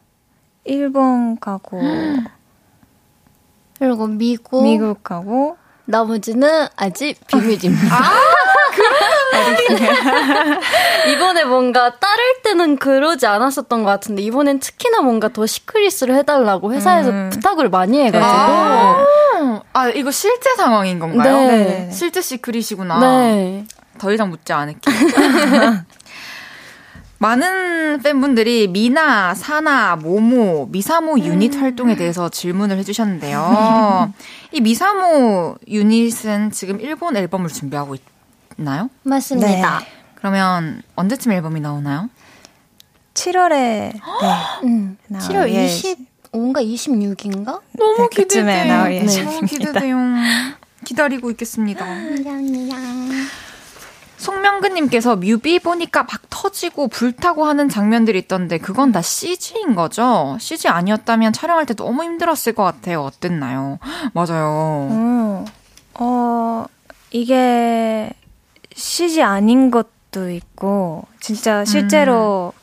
일본 0.65 1.39
가고 1.39 1.81
그리고 3.79 4.07
미국 4.07 4.63
미국 4.63 5.03
가고 5.03 5.57
나머지는 5.85 6.67
아직 6.75 7.19
비밀입니다. 7.25 7.95
아, 7.95 8.11
이번에 11.09 11.45
뭔가 11.45 11.97
따를 11.97 12.41
때는 12.43 12.77
그러지 12.77 13.25
않았었던 13.25 13.83
것 13.83 13.89
같은데 13.89 14.21
이번엔 14.21 14.59
특히나 14.59 15.01
뭔가 15.01 15.29
더 15.29 15.47
시크릿을 15.47 16.13
해달라고 16.15 16.73
회사에서 16.73 17.09
음. 17.09 17.29
부탁을 17.31 17.69
많이 17.69 17.99
해가지고 18.01 18.23
아, 18.23 19.05
아 19.73 19.89
이거 19.89 20.11
실제 20.11 20.55
상황인 20.55 20.99
건가요? 20.99 21.47
네. 21.47 21.89
실제 21.91 22.21
시크릿이구나. 22.21 22.99
네. 22.99 23.65
더 23.97 24.11
이상 24.13 24.29
묻지 24.29 24.53
않을게요. 24.53 24.95
많은 27.19 27.99
팬분들이 28.01 28.67
미나, 28.69 29.35
사나, 29.35 29.97
모모, 29.97 30.69
미사모 30.71 31.19
유닛 31.19 31.53
음. 31.55 31.61
활동에 31.61 31.95
대해서 31.97 32.29
질문을 32.29 32.77
해주셨는데요. 32.79 34.13
이 34.53 34.61
미사모 34.61 35.57
유닛은 35.67 36.51
지금 36.51 36.79
일본 36.79 37.17
앨범을 37.17 37.49
준비하고 37.49 37.97
있나요? 38.57 38.89
맞습니다. 39.03 39.79
네. 39.79 39.85
그러면 40.15 40.81
언제쯤 40.95 41.33
앨범이 41.33 41.59
나오나요? 41.59 42.09
7월에 43.13 43.51
네. 43.93 43.99
음, 44.63 44.97
7월 45.11 45.51
25인가 46.31 46.63
26인가? 46.65 47.59
너무 47.77 47.97
네, 47.97 48.07
기대돼. 48.11 48.63
나올 48.65 48.89
네. 48.91 49.23
너무 49.25 49.41
기대돼요. 49.41 49.97
기다리고 50.85 51.29
있겠습니다. 51.31 51.85
감사합니다. 51.85 52.77
송명근님께서 54.19 55.15
뮤비 55.15 55.59
보니까 55.59 56.03
막 56.03 56.21
터지고 56.29 56.89
불타고 56.89 57.45
하는 57.45 57.69
장면들이 57.69 58.19
있던데 58.19 58.57
그건 58.57 58.91
다 58.91 59.01
CG인 59.01 59.75
거죠? 59.75 60.37
CG 60.39 60.67
아니었다면 60.67 61.31
촬영할 61.33 61.65
때 61.65 61.73
너무 61.73 62.03
힘들었을 62.03 62.53
것 62.53 62.63
같아요. 62.63 63.01
어땠나요? 63.03 63.79
맞아요. 64.13 64.87
음, 64.91 65.45
어, 65.95 66.65
이게 67.11 68.11
CG 68.75 69.23
아닌 69.23 69.71
것도 69.71 70.29
있고 70.31 71.05
진짜 71.21 71.63
실제로 71.63 72.53
음. 72.55 72.59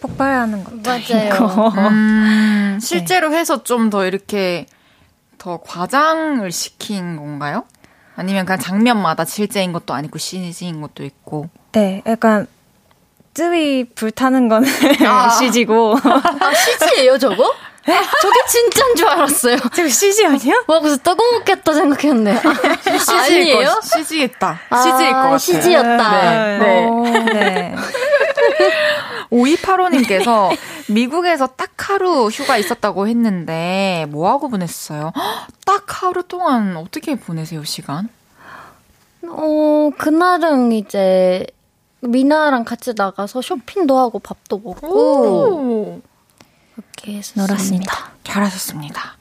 폭발하는 0.00 0.64
것도 0.64 0.80
맞아요. 0.84 1.34
있고. 1.34 1.68
음, 1.78 2.78
실제로 2.80 3.28
네. 3.28 3.38
해서 3.38 3.62
좀 3.62 3.90
더 3.90 4.06
이렇게 4.06 4.66
더 5.38 5.58
과장을 5.58 6.50
시킨 6.50 7.16
건가요? 7.16 7.64
아니면 8.16 8.46
그냥 8.46 8.58
장면마다 8.58 9.24
실제인 9.24 9.72
것도 9.72 9.94
아니고 9.94 10.18
CG인 10.18 10.80
것도 10.80 11.04
있고. 11.04 11.48
네, 11.72 12.02
약간 12.06 12.46
뜨위 13.34 13.84
불타는 13.84 14.48
거는 14.48 14.68
아. 15.06 15.28
CG고. 15.38 15.96
아, 16.02 16.54
CG예요, 16.54 17.18
저거? 17.18 17.54
저게 18.20 18.38
진짜인 18.48 18.96
줄 18.96 19.06
알았어요. 19.06 19.56
저거 19.72 19.88
CG 19.88 20.26
아니야? 20.26 20.64
와, 20.66 20.80
그래서 20.80 20.96
떠먹겠다 21.02 21.72
생각했는데. 21.72 22.40
아, 22.42 22.98
CG예요? 22.98 23.80
CG겠다. 23.82 24.60
아, 24.70 24.82
CG일 24.82 25.12
것 25.12 25.18
같아요. 25.18 25.38
CG였다. 25.38 26.22
네. 26.22 26.58
네. 26.58 26.86
오, 26.86 27.04
네. 27.04 27.74
5285님께서 29.30 30.56
미국에서 30.88 31.46
딱 31.46 31.90
하루 31.90 32.28
휴가 32.28 32.56
있었다고 32.58 33.08
했는데 33.08 34.06
뭐하고 34.10 34.48
보냈어요? 34.48 35.12
딱 35.64 36.02
하루 36.02 36.22
동안 36.22 36.76
어떻게 36.76 37.14
보내세요, 37.16 37.64
시간? 37.64 38.08
어, 39.28 39.90
그날은 39.98 40.72
이제 40.72 41.46
미나랑 42.00 42.64
같이 42.64 42.92
나가서 42.96 43.42
쇼핑도 43.42 43.98
하고 43.98 44.18
밥도 44.18 44.58
먹고 44.58 46.00
그렇게 46.74 47.18
해서 47.18 47.40
놀았습니다. 47.40 48.12
잘하셨습니다. 48.24 49.16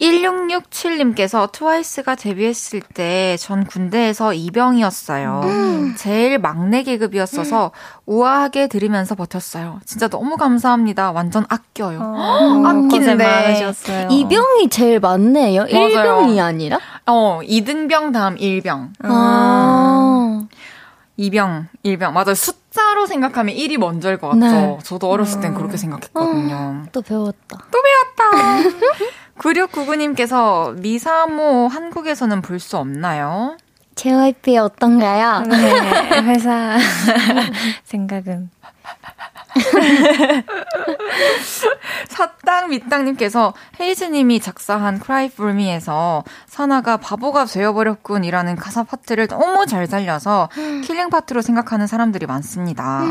1667님께서 0.00 1.50
트와이스가 1.52 2.14
데뷔했을 2.16 2.80
때 2.80 3.36
전 3.38 3.64
군대에서 3.64 4.32
이병이었어요. 4.34 5.40
음. 5.44 5.94
제일 5.96 6.38
막내 6.38 6.82
계급이었어서 6.82 7.70
우아하게 8.06 8.66
들으면서 8.68 9.14
버텼어요. 9.14 9.80
진짜 9.84 10.08
너무 10.08 10.36
감사합니다. 10.36 11.12
완전 11.12 11.44
아껴요. 11.48 12.00
어, 12.00 12.62
아끼는데. 12.66 13.72
이병이 14.10 14.68
제일 14.70 15.00
많네요. 15.00 15.62
맞아요. 15.62 15.88
1병이 16.26 16.40
아니라? 16.42 16.78
어, 17.06 17.40
2등병 17.42 18.12
다음 18.12 18.36
1병. 18.36 18.90
아. 19.02 20.46
2병, 21.18 21.66
1병. 21.84 22.12
맞아요. 22.12 22.34
숫자로 22.34 23.06
생각하면 23.06 23.54
1이 23.54 23.78
먼저일 23.78 24.18
것 24.18 24.28
같죠. 24.28 24.40
네. 24.40 24.78
저도 24.84 25.08
어렸을 25.10 25.40
땐 25.40 25.54
그렇게 25.54 25.76
생각했거든요. 25.78 26.54
어, 26.54 26.82
또 26.92 27.00
배웠다. 27.00 27.58
또 27.70 27.78
배웠다. 27.82 28.70
9699님께서 29.38 30.74
미사모 30.80 31.68
한국에서는 31.68 32.42
볼 32.42 32.58
수 32.58 32.76
없나요? 32.78 33.56
JYP 33.94 34.58
어떤가요? 34.58 35.40
네, 35.42 36.20
회사 36.22 36.76
생각은. 37.84 38.50
사땅 42.08 42.70
밑땅님께서 42.70 43.54
헤이즈님이 43.80 44.40
작사한 44.40 45.00
Cry 45.02 45.26
For 45.26 45.52
Me에서 45.52 46.24
사나가 46.46 46.96
바보가 46.96 47.44
되어버렸군이라는 47.46 48.56
가사 48.56 48.84
파트를 48.84 49.28
너무 49.28 49.66
잘 49.66 49.86
살려서 49.86 50.48
killing 50.84 51.10
part로 51.10 51.42
생각하는 51.42 51.86
사람들이 51.86 52.26
많습니다. 52.26 53.04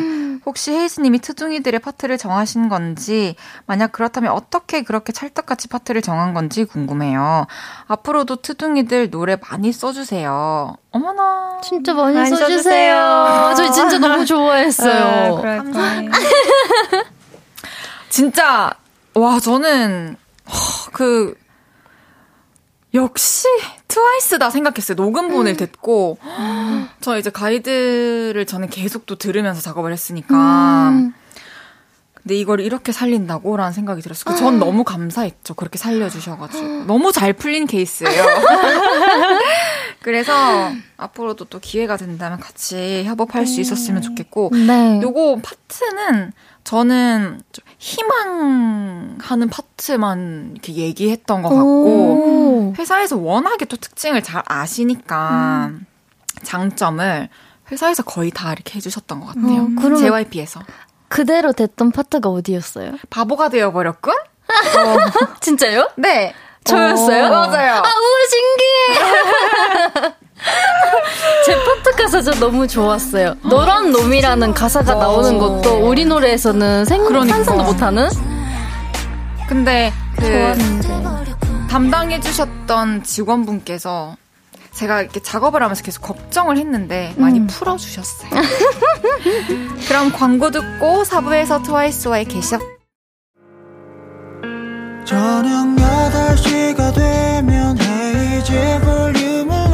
혹시 0.46 0.72
헤이즈님이 0.72 1.20
트둥이들의 1.20 1.80
파트를 1.80 2.18
정하신 2.18 2.70
건지 2.70 3.36
만약 3.66 3.91
그렇다면 3.91 4.32
어떻게 4.32 4.84
그렇게 4.84 5.12
찰떡같이 5.12 5.68
파트를 5.70 6.02
정한 6.02 6.34
건지 6.34 6.66
궁금해요. 6.66 7.48
앞으로도 7.88 8.38
트둥이들 8.38 9.10
노래 9.10 9.38
많이 9.50 9.72
써주세요. 9.72 10.76
어머나. 10.96 11.60
진짜 11.62 11.93
많이, 11.93 12.16
많이 12.16 12.30
써주세요. 12.30 12.58
써주세요. 12.58 13.54
저희 13.58 13.72
진짜 13.74 13.98
너무 14.00 14.24
좋아했어요. 14.26 15.38
아, 15.38 15.41
감사합니다. 15.41 16.18
진짜 18.10 18.72
와 19.14 19.39
저는 19.41 20.16
그 20.93 21.38
역시 22.93 23.48
트와이스다 23.89 24.50
생각했어요. 24.50 24.96
녹음본을 24.96 25.52
음. 25.54 25.58
듣고 25.58 26.18
저 27.02 27.18
이제 27.18 27.30
가이드를 27.30 28.46
저는 28.48 28.70
계속 28.70 29.06
또 29.06 29.16
들으면서 29.18 29.60
작업을 29.60 29.91
했으니까. 29.91 30.89
음. 30.89 31.14
근데 32.26 32.38
이걸 32.38 32.60
이렇게 32.60 32.92
살린다고라는 32.92 33.72
생각이 33.72 34.02
들었어요. 34.02 34.36
전 34.36 34.58
너무 34.58 34.84
감사했죠. 34.84 35.54
그렇게 35.54 35.78
살려주셔가지고 35.78 36.86
너무 36.86 37.12
잘 37.12 37.34
풀린 37.34 37.68
케이스예요. 37.68 38.24
그래서 40.02 40.34
앞으로도 40.98 41.46
또 41.46 41.60
기회가 41.60 41.98
된다면 41.98 42.40
같이 42.40 43.04
협업할 43.06 43.46
수 43.46 43.62
있었으면 43.62 44.02
좋겠고, 44.02 44.50
네. 44.54 45.00
요거 45.04 45.40
파트는 45.44 46.32
저는 46.64 47.42
희망하는 47.78 49.50
파트만 49.52 50.54
이렇게 50.54 50.74
얘기했던 50.74 51.44
것 51.44 51.50
같고 51.50 52.74
회사에서 52.80 53.18
워낙에 53.18 53.66
또 53.66 53.78
특징을 53.78 54.24
잘 54.24 54.42
아시니까 54.48 55.68
음. 55.70 55.86
장점을 56.42 57.30
회사에서 57.72 58.02
거의 58.02 58.32
다 58.32 58.52
이렇게 58.52 58.78
해주셨던 58.78 59.20
것 59.20 59.28
같아요. 59.28 59.70
어, 59.78 59.96
JYP에서 59.96 60.62
그대로 61.16 61.53
됐던 61.53 61.91
파트가 61.91 62.28
어디였어요? 62.28 62.91
바보가 63.09 63.47
되어버렸군? 63.47 64.13
어. 64.13 65.36
진짜요? 65.39 65.89
네. 65.95 66.34
저였어요? 66.66 67.28
어, 67.28 67.30
맞아요. 67.30 67.76
아, 67.76 67.78
우와, 67.78 68.18
신기해! 68.30 70.16
제 71.45 71.55
파트 71.63 71.91
가사 71.95 72.22
저 72.22 72.32
너무 72.32 72.68
좋았어요. 72.68 73.36
너란 73.45 73.93
놈이라는 73.93 74.53
가사가 74.53 74.95
나오는 74.95 75.38
것도 75.38 75.88
우리 75.88 76.03
노래에서는 76.03 76.84
생, 76.84 77.05
그러니까. 77.05 77.36
상상도 77.36 77.63
못하는? 77.63 78.09
근데 79.47 79.93
그 80.18 80.26
좋았는데. 80.26 81.68
담당해주셨던 81.70 83.03
직원분께서 83.03 84.18
제가 84.76 85.02
이렇게 85.02 85.22
작업을 85.22 85.64
하면서 85.64 85.82
계속 85.82 86.02
걱정을 86.02 86.58
했는데 86.58 87.14
많이 87.18 87.40
음. 87.40 87.48
풀어주셨어요. 87.48 88.30
그럼 89.88 90.12
광고 90.12 90.52
듣고 90.52 91.04
사부에서 91.06 91.64
트와이스와의 91.64 92.26
계시업 92.26 92.62
저녁 95.06 95.76
8시가 95.76 96.94
되면 96.94 97.78
헤이즈 97.80 98.82
볼륨을 98.82 99.64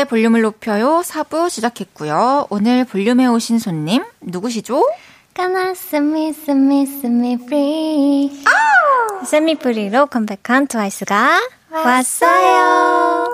헤이즈의 0.00 0.04
볼륨을 0.06 0.42
높여요 0.42 1.02
4부 1.04 1.50
시작했고요. 1.50 2.46
오늘 2.50 2.84
볼륨에 2.84 3.26
오신 3.26 3.58
손님 3.58 4.04
누구시죠? 4.20 4.86
까나 5.34 5.74
Set 5.74 6.09
me 6.09 6.32
스미 6.32 6.86
스미 6.86 7.36
프리 7.46 8.42
세미 9.26 9.56
프리로 9.56 10.06
컴백한 10.06 10.68
트와이스가 10.68 11.40
왔어요. 11.70 13.24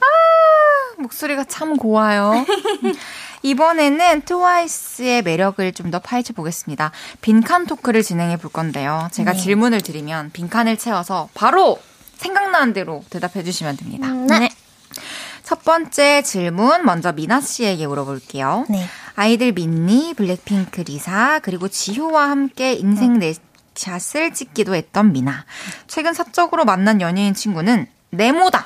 아, 0.00 0.06
목소리가 0.98 1.44
참 1.44 1.76
고와요. 1.76 2.44
이번에는 3.42 4.22
트와이스의 4.22 5.22
매력을 5.22 5.72
좀 5.72 5.90
더 5.90 5.98
파헤쳐 5.98 6.32
보겠습니다. 6.34 6.92
빈칸 7.20 7.66
토크를 7.66 8.02
진행해 8.02 8.36
볼 8.36 8.50
건데요. 8.52 9.08
제가 9.12 9.32
네. 9.32 9.38
질문을 9.38 9.80
드리면 9.80 10.30
빈칸을 10.32 10.78
채워서 10.78 11.28
바로 11.34 11.80
생각나는 12.16 12.72
대로 12.72 13.02
대답해 13.10 13.42
주시면 13.42 13.76
됩니다. 13.76 14.08
네. 14.08 14.48
네. 15.52 15.54
첫 15.54 15.64
번째 15.64 16.22
질문 16.22 16.86
먼저 16.86 17.12
미나 17.12 17.42
씨에게 17.42 17.86
물어볼게요. 17.86 18.64
네. 18.70 18.86
아이들 19.16 19.52
민니, 19.52 20.14
블랙핑크 20.14 20.80
리사, 20.80 21.40
그리고 21.42 21.68
지효와 21.68 22.30
함께 22.30 22.72
인생 22.72 23.18
네. 23.18 23.34
샷을 23.74 24.32
찍기도 24.32 24.74
했던 24.74 25.12
미나. 25.12 25.44
최근 25.88 26.14
사적으로 26.14 26.64
만난 26.64 27.02
연예인 27.02 27.34
친구는 27.34 27.86
네모다. 28.10 28.64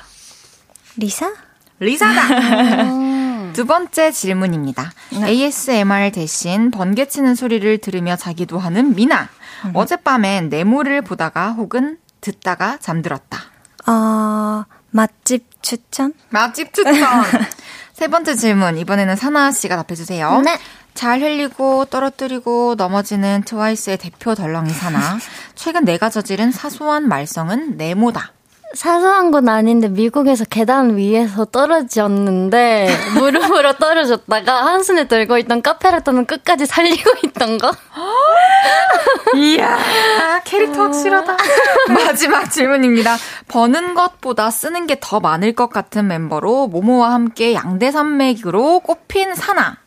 리사? 0.95 1.33
리사다. 1.79 3.51
두 3.51 3.65
번째 3.65 4.11
질문입니다. 4.11 4.89
네. 5.11 5.27
ASMR 5.27 6.11
대신 6.13 6.71
번개치는 6.71 7.35
소리를 7.35 7.79
들으며 7.79 8.15
자기도 8.15 8.59
하는 8.59 8.95
미나. 8.95 9.27
음. 9.65 9.71
어젯밤엔 9.73 10.47
네모를 10.47 11.01
보다가 11.01 11.51
혹은 11.51 11.97
듣다가 12.21 12.77
잠들었다. 12.79 13.39
어, 13.87 14.65
맛집 14.97 15.61
추천? 15.61 16.13
맛집 16.29 16.73
추천. 16.73 16.95
세 17.93 18.07
번째 18.07 18.35
질문. 18.35 18.77
이번에는 18.79 19.15
사나 19.15 19.51
씨가 19.51 19.75
답해 19.75 19.95
주세요. 19.95 20.41
네. 20.41 20.57
잘 20.95 21.21
흘리고 21.21 21.85
떨어뜨리고 21.85 22.73
넘어지는 22.75 23.43
트와이스의 23.45 23.97
대표 23.97 24.33
덜렁이 24.33 24.71
사나. 24.71 25.19
최근 25.53 25.85
내가 25.85 26.09
저지른 26.09 26.51
사소한 26.51 27.07
말썽은 27.07 27.77
네모다. 27.77 28.33
사소한 28.73 29.31
건 29.31 29.47
아닌데 29.49 29.87
미국에서 29.87 30.43
계단 30.45 30.97
위에서 30.97 31.45
떨어졌는데 31.45 32.89
무릎으로 33.15 33.73
떨어졌다가 33.73 34.65
한숨에 34.65 35.07
들고 35.07 35.37
있던 35.39 35.61
카페라토는 35.61 36.25
끝까지 36.25 36.65
살리고 36.65 37.11
있던 37.25 37.57
거. 37.57 37.71
이야 39.35 39.77
캐릭터 40.43 40.83
확실하다. 40.83 41.37
마지막 41.89 42.51
질문입니다. 42.51 43.17
버는 43.47 43.93
것보다 43.95 44.51
쓰는 44.51 44.85
게 44.85 44.97
더 44.99 45.19
많을 45.21 45.53
것 45.53 45.69
같은 45.69 46.07
멤버로 46.07 46.67
모모와 46.67 47.13
함께 47.13 47.53
양대산맥으로 47.53 48.79
꼽힌 48.81 49.35
사나. 49.35 49.77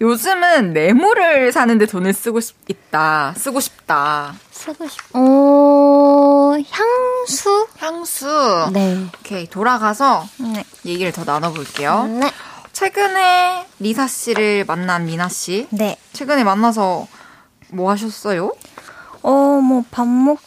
요즘은 0.00 0.72
네모를 0.74 1.50
사는데 1.50 1.86
돈을 1.86 2.12
쓰고 2.12 2.40
싶, 2.40 2.56
있다. 2.68 3.34
쓰고 3.36 3.58
싶다. 3.58 4.34
쓰고 4.50 4.86
싶, 4.86 5.00
어, 5.14 6.54
향수? 6.70 7.66
향수? 7.78 8.70
네. 8.72 9.06
오케이. 9.18 9.48
돌아가서 9.48 10.24
네. 10.38 10.64
얘기를 10.86 11.10
더 11.10 11.24
나눠볼게요. 11.24 12.04
네. 12.04 12.30
최근에 12.72 13.66
리사 13.80 14.06
씨를 14.06 14.64
만난 14.66 15.06
미나 15.06 15.28
씨. 15.28 15.66
네. 15.70 15.96
최근에 16.12 16.44
만나서 16.44 17.08
뭐 17.70 17.90
하셨어요? 17.90 18.52
어, 19.22 19.30
뭐, 19.32 19.82
밥 19.90 20.06
먹, 20.06 20.38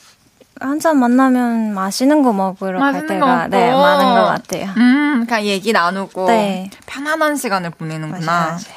항상 0.62 1.00
만나면 1.00 1.74
맛있는 1.74 2.24
거 2.24 2.32
먹으러 2.32 2.80
갈 2.80 3.06
때가 3.06 3.48
네, 3.48 3.72
많은 3.74 4.14
것 4.14 4.26
같아요. 4.28 4.70
음, 4.78 5.26
그냥 5.28 5.44
얘기 5.44 5.74
나누고 5.74 6.28
네. 6.28 6.70
편안한 6.86 7.36
시간을 7.36 7.72
보내는구나. 7.72 8.26
맞아요, 8.26 8.52
맞아 8.54 8.70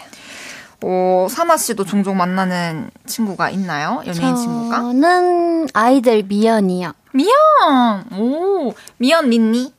요. 0.85 0.87
어, 0.87 1.27
사나 1.31 1.57
씨도 1.57 1.85
종종 1.85 2.17
만나는 2.17 2.91
친구가 3.07 3.51
있나요? 3.51 4.03
연예인 4.07 4.37
친구가? 4.37 4.77
저는 4.77 5.69
아이들 5.73 6.23
미연이요. 6.25 6.93
미연! 7.13 8.05
오, 8.19 8.75
미연 8.99 9.29
민니? 9.29 9.73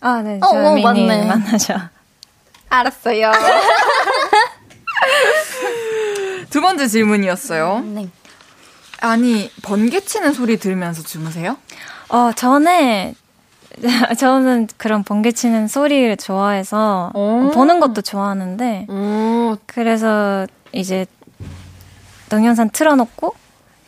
아, 0.00 0.22
네. 0.22 0.38
어, 0.42 0.46
어 0.46 0.78
맞네. 0.78 1.26
만나죠. 1.26 1.74
알았어요. 2.68 3.32
두 6.50 6.60
번째 6.60 6.86
질문이었어요. 6.86 7.80
네. 7.80 8.08
아니, 9.00 9.50
번개 9.62 10.00
치는 10.00 10.32
소리 10.32 10.58
들으면서 10.58 11.02
주무세요? 11.02 11.56
어, 12.08 12.30
전에, 12.34 13.14
저는 14.18 14.68
그런 14.76 15.02
번개 15.02 15.32
치는 15.32 15.68
소리를 15.68 16.16
좋아해서 16.16 17.10
보는 17.14 17.80
것도 17.80 18.02
좋아하는데, 18.02 18.86
오. 18.88 19.56
그래서 19.66 20.46
이제 20.72 21.06
동영상 22.28 22.70
틀어놓고 22.70 23.34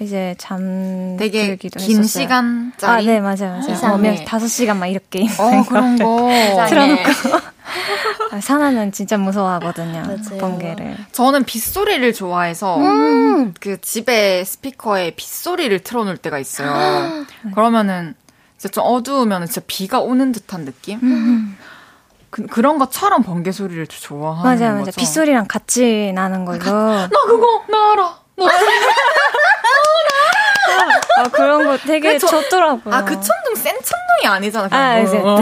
이제 0.01 0.37
잠들기도 0.39 1.81
긴 1.81 1.99
했었어요. 1.99 2.23
시간짜리? 2.23 3.09
아, 3.09 3.13
네, 3.13 3.21
맞아요, 3.21 3.61
맞아요. 3.61 3.95
어, 3.95 3.99
몇, 3.99 4.25
다섯 4.25 4.47
시간 4.47 4.79
막 4.79 4.87
이렇게 4.87 5.25
어, 5.39 5.65
그런 5.69 5.99
거 5.99 6.29
틀어놓고. 6.69 7.03
아, 8.31 8.41
사나는 8.41 8.93
진짜 8.93 9.17
무서워하거든요. 9.17 10.03
맞아요. 10.03 10.39
번개를. 10.41 10.97
저는 11.13 11.45
빗소리를 11.45 12.13
좋아해서 12.13 12.79
음. 12.79 13.55
그 13.59 13.81
집에 13.81 14.45
스피커에 14.45 15.13
빗소리를 15.17 15.79
틀어 15.81 16.05
놓을 16.05 16.17
때가 16.17 16.39
있어요. 16.39 17.25
그러면은 17.55 18.15
진짜 18.59 18.73
좀 18.73 18.85
어두우면 18.87 19.47
진짜 19.47 19.61
비가 19.67 20.01
오는 20.01 20.33
듯한 20.33 20.65
느낌? 20.65 20.99
음. 21.03 21.57
그, 22.31 22.45
그런 22.47 22.79
것처럼 22.79 23.23
번개 23.23 23.53
소리를 23.53 23.87
좋아하는 23.87 24.43
맞아요, 24.43 24.73
맞아요. 24.73 24.85
거죠. 24.85 24.99
빗소리랑 25.01 25.47
같이 25.47 26.13
나는 26.15 26.45
거죠. 26.45 26.71
나 26.71 27.09
그거 27.09 27.65
나 27.71 27.93
알아. 27.93 28.19
나 28.37 28.47
아, 31.19 31.23
그런 31.33 31.65
거 31.67 31.77
되게 31.79 32.19
저, 32.19 32.27
좋더라고요. 32.27 32.95
아, 32.95 33.05
그 33.05 33.15
천둥 33.15 33.55
센 33.57 33.75
천둥이 33.75 34.27
아니잖아. 34.27 34.69
아, 34.71 34.99
이제. 35.01 35.19
어. 35.19 35.37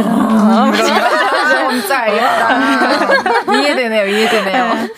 진짜 1.71 1.99
알겠다. 2.01 3.55
이해되네요, 3.55 4.07
이해되네요. 4.07 4.75
네. 4.75 4.91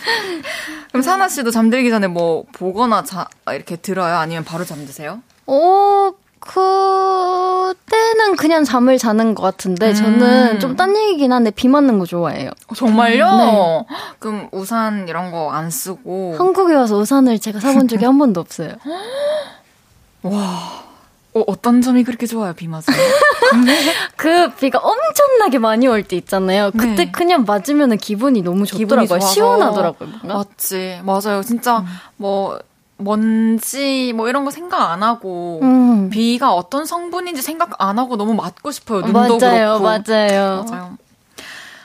그럼 0.89 1.03
사나 1.03 1.29
씨도 1.29 1.51
잠들기 1.51 1.91
전에 1.91 2.07
뭐 2.07 2.45
보거나 2.53 3.03
자, 3.05 3.27
이렇게 3.51 3.77
들어요? 3.77 4.17
아니면 4.17 4.45
바로 4.45 4.65
잠드세요? 4.65 5.21
오, 5.47 6.15
그때는 6.41 8.37
그냥 8.37 8.65
잠을 8.65 8.99
자는 8.99 9.35
것 9.35 9.43
같은데 9.43 9.89
음. 9.91 9.95
저는 9.95 10.61
좀 10.61 10.77
딴 10.77 10.97
얘기긴 10.97 11.33
한데 11.33 11.51
비 11.51 11.67
맞는 11.69 11.99
거 11.99 12.07
좋아해요. 12.07 12.51
어, 12.69 12.75
정말요? 12.75 13.37
네. 13.37 13.85
그럼 14.21 14.49
우산 14.53 15.09
이런 15.09 15.31
거 15.33 15.51
안 15.51 15.71
쓰고 15.71 16.37
한국에 16.39 16.75
와서 16.75 16.97
우산을 16.99 17.39
제가 17.41 17.59
사본 17.61 17.89
적이 17.89 18.05
한 18.05 18.19
번도 18.19 18.41
없어요. 18.41 18.75
와. 20.23 20.87
어, 21.35 21.45
어떤 21.47 21.83
점이 21.83 22.05
그렇게 22.05 22.27
좋아요, 22.27 22.53
비 22.55 22.69
맞으면? 22.69 22.99
그 24.17 24.51
비가 24.55 24.79
엄청나게 24.79 25.59
많이 25.59 25.87
올 25.87 26.03
때 26.03 26.17
있잖아요. 26.17 26.71
그때 26.73 27.05
네. 27.07 27.11
그냥 27.13 27.45
맞으면 27.47 27.97
기분이 27.99 28.43
너무 28.43 28.65
좋더라고요. 28.67 29.21
시원하더라고요. 29.21 30.09
뭔가. 30.23 30.35
맞지. 30.39 31.01
맞아요. 31.05 31.43
진짜 31.43 31.79
음. 31.81 31.87
뭐 32.17 32.59
먼지 32.99 34.13
뭐 34.15 34.29
이런 34.29 34.45
거 34.45 34.51
생각 34.51 34.91
안 34.91 35.03
하고 35.03 35.61
음. 35.63 36.11
비가 36.11 36.53
어떤 36.53 36.85
성분인지 36.85 37.43
생각 37.43 37.81
안 37.83 37.99
하고 37.99 38.17
너무 38.17 38.35
맞고 38.35 38.71
싶어요. 38.73 39.01
눈도 39.03 39.39
맞아요, 39.39 39.79
그렇고. 39.79 39.85
맞아요. 39.85 40.65
맞아요. 40.69 40.99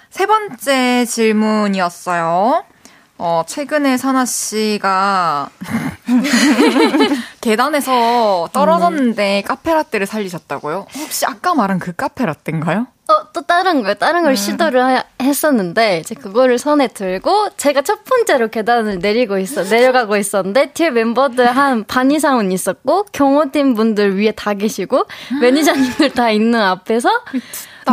세 0.09 0.25
번째 0.25 1.05
질문이었어요. 1.05 2.65
어, 3.19 3.43
최근에 3.47 3.97
사나 3.97 4.25
씨가 4.25 5.49
계단에서 7.43 8.49
떨어졌는데 8.53 9.23
네. 9.23 9.41
카페라떼를 9.41 10.07
살리셨다고요? 10.07 10.87
혹시 10.97 11.25
아까 11.25 11.53
말한 11.53 11.79
그 11.79 11.93
카페라떼인가요? 11.93 12.87
어, 13.09 13.27
또 13.33 13.41
다른 13.41 13.83
거요. 13.83 13.95
다른 13.95 14.23
걸 14.23 14.31
음. 14.31 14.35
시도를 14.35 14.81
하, 14.81 15.03
했었는데, 15.21 16.03
제 16.05 16.15
그거를 16.15 16.57
손에 16.57 16.87
들고, 16.87 17.49
제가 17.57 17.81
첫 17.81 18.05
번째로 18.05 18.47
계단을 18.47 18.99
내리고 18.99 19.37
있어, 19.39 19.63
내려가고 19.65 20.15
있었는데, 20.15 20.67
뒤에 20.71 20.89
멤버들 20.89 21.45
한 21.47 21.83
반 21.85 22.11
이상은 22.11 22.49
있었고, 22.53 23.07
경호팀 23.11 23.73
분들 23.73 24.17
위에 24.17 24.31
다 24.31 24.53
계시고, 24.53 25.03
매니저님들 25.41 26.11
다 26.11 26.29
있는 26.31 26.61
앞에서, 26.61 27.09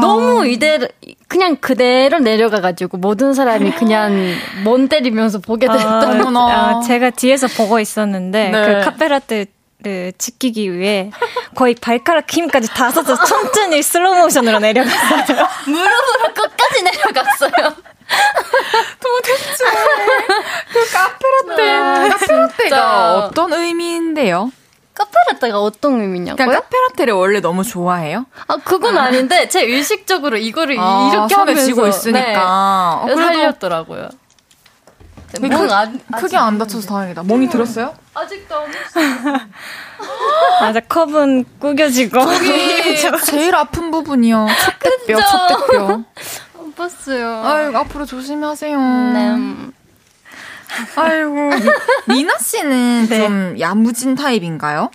너무 0.00 0.46
이대로, 0.46 0.86
그냥 1.26 1.56
그대로 1.56 2.20
내려가가지고, 2.20 2.98
모든 2.98 3.34
사람이 3.34 3.72
그냥 3.72 4.14
멍 4.62 4.88
때리면서 4.88 5.40
보게 5.40 5.66
됐던. 5.66 6.36
아, 6.36 6.40
아, 6.40 6.80
제가 6.86 7.10
뒤에서 7.10 7.48
보고 7.48 7.80
있었는데, 7.80 8.50
네. 8.50 8.64
그 8.64 8.84
카페라떼 8.84 9.39
를 9.82 10.12
지키기 10.18 10.74
위해 10.78 11.10
거의 11.54 11.74
발가락 11.74 12.30
힘까지 12.30 12.68
다 12.68 12.90
써서 12.90 13.16
천천히 13.24 13.82
슬로우 13.82 14.14
모션으로 14.16 14.58
내려갔어요. 14.58 15.48
무릎으로 15.66 16.34
끝까지 16.34 16.82
내려갔어요. 16.82 17.76
도대체 19.00 19.64
그 20.72 20.92
카페라떼 20.92 22.08
카페라떼가 22.10 23.14
어떤 23.16 23.52
의미인데요? 23.54 24.52
카페라떼가 24.92 25.60
어떤 25.62 26.00
의미냐고요? 26.02 26.36
그러니까 26.36 26.60
카페라떼를 26.60 27.14
원래 27.14 27.40
너무 27.40 27.64
좋아해요? 27.64 28.26
아 28.48 28.56
그건 28.56 28.98
아. 28.98 29.10
닌데 29.10 29.48
제 29.48 29.62
의식적으로 29.62 30.36
이거를 30.36 30.76
아, 30.78 31.10
이렇게 31.10 31.34
하면서 31.34 31.64
쥐고 31.64 31.86
있으니까 31.86 32.20
네. 32.20 32.36
어, 32.36 33.02
그래도 33.04 33.22
살렸더라고요. 33.22 34.10
네, 35.40 35.48
크, 35.48 35.72
안, 35.72 36.00
크게 36.16 36.36
안 36.36 36.58
다쳐서 36.58 36.88
다행이다. 36.88 37.22
멍이 37.22 37.48
들었어요? 37.48 37.94
아직도 38.14 38.54
안 38.54 38.68
했어요. 38.68 39.40
맞아, 40.60 40.80
컵은 40.80 41.44
구겨지고. 41.58 42.18
저기 42.20 42.96
제일 43.26 43.54
아픈 43.54 43.90
부분이요. 43.90 44.46
촛대뼈, 45.06 45.20
촛대뼈. 45.20 45.86
안 46.58 46.72
봤어요. 46.74 47.42
아유, 47.44 47.76
앞으로 47.76 48.04
조심하세요. 48.06 48.78
네. 48.78 49.36
아이고. 50.96 51.50
미나 52.08 52.36
씨는 52.38 53.06
네. 53.08 53.18
좀 53.18 53.56
야무진 53.60 54.14
타입인가요? 54.14 54.90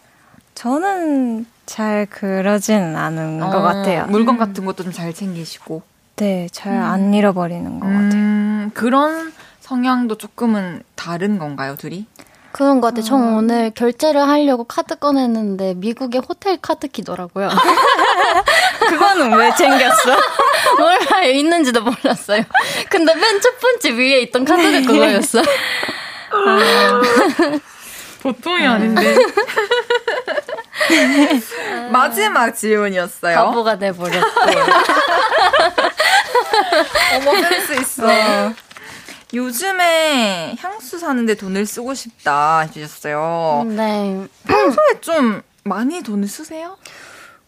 저는 0.55 1.45
잘 1.65 2.05
그러진 2.09 2.95
않은 2.95 3.41
어, 3.43 3.49
것 3.49 3.61
같아요. 3.61 4.05
물건 4.07 4.37
같은 4.37 4.65
것도 4.65 4.83
좀 4.83 4.93
잘 4.93 5.13
챙기시고. 5.13 5.81
네, 6.17 6.47
잘안 6.51 7.09
음. 7.09 7.13
잃어버리는 7.13 7.79
것 7.79 7.87
음, 7.87 8.69
같아요. 8.71 8.71
그런 8.73 9.33
성향도 9.69 10.15
조금은 10.19 10.83
다른 10.93 11.39
건가요, 11.39 11.75
둘이? 11.75 12.05
그런 12.51 12.79
것 12.81 12.89
같아요. 12.89 13.03
저 13.03 13.15
음. 13.15 13.37
오늘 13.37 13.71
결제를 13.71 14.21
하려고 14.21 14.63
카드 14.63 14.95
꺼냈는데 14.95 15.73
미국의 15.77 16.21
호텔 16.21 16.57
카드 16.61 16.87
키더라고요. 16.87 17.49
그거는 18.87 19.33
왜 19.33 19.51
챙겼어? 19.55 20.17
몰라요. 20.77 21.31
있는지도 21.31 21.81
몰랐어요. 21.81 22.43
근데 22.89 23.15
맨 23.15 23.41
첫 23.41 23.59
번째 23.59 23.91
위에 23.93 24.19
있던 24.21 24.45
카드가 24.45 24.81
그거였어. 24.87 25.39
아, 25.41 27.01
보통이 28.21 28.67
아닌데. 28.67 29.15
마지막 31.91 32.51
질문이었어요. 32.51 33.35
바보가 33.35 33.79
돼버렸고. 33.79 34.41
어머, 37.15 37.41
센스 37.41 37.73
있어. 37.81 38.05
네. 38.07 38.53
요즘에 39.33 40.55
향수 40.59 40.99
사는데 40.99 41.35
돈을 41.35 41.65
쓰고 41.65 41.93
싶다 41.93 42.59
해주셨어요. 42.61 43.65
네. 43.67 44.27
평소에 44.45 45.01
좀 45.01 45.41
많이 45.63 46.01
돈을 46.01 46.27
쓰세요? 46.27 46.77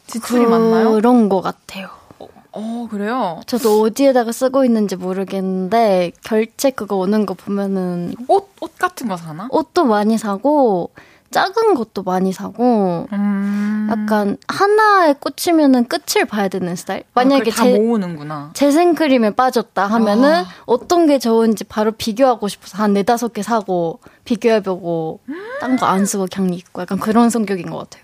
지출이 0.08 0.46
그... 0.46 0.50
많나요? 0.50 0.94
그런 0.94 1.30
것 1.30 1.42
같아요. 1.42 1.90
어, 2.20 2.28
어, 2.52 2.88
그래요? 2.90 3.42
저도 3.46 3.82
어디에다가 3.82 4.32
쓰고 4.32 4.66
있는지 4.66 4.96
모르겠는데, 4.96 6.14
결제 6.24 6.72
그거 6.72 6.96
오는 6.96 7.26
거 7.26 7.34
보면은. 7.34 8.16
옷, 8.28 8.50
옷 8.60 8.78
같은 8.78 9.08
거 9.08 9.18
사나? 9.18 9.48
옷도 9.52 9.86
많이 9.86 10.18
사고, 10.18 10.92
작은 11.30 11.76
것도 11.76 12.04
많이 12.04 12.32
사고 12.32 13.08
음. 13.12 13.88
약간 13.92 14.38
하나에 14.48 15.14
꽂히면은 15.14 15.88
끝을 15.88 16.26
봐야 16.26 16.48
되는 16.48 16.76
스타일. 16.76 17.02
아, 17.02 17.04
만약에 17.16 17.52
아, 17.52 17.64
제, 17.64 17.78
모으는구나. 17.78 18.52
재생크림에 18.54 19.32
빠졌다 19.32 19.86
하면은 19.86 20.36
아. 20.36 20.46
어떤 20.66 21.06
게 21.08 21.20
좋은지 21.20 21.64
바로 21.66 21.92
비교하고 21.92 22.48
싶어서 22.48 22.78
한 22.78 22.94
네다섯 22.94 23.34
개 23.34 23.44
사고 23.44 24.00
비교해보고 24.24 25.20
딴거 25.60 25.86
안 25.86 26.06
쓰고 26.06 26.28
그냥 26.34 26.54
입고 26.54 26.82
약간 26.82 27.00
그런 27.00 27.30
성격인 27.30 27.70
것 27.70 27.90
같아요. 27.90 28.04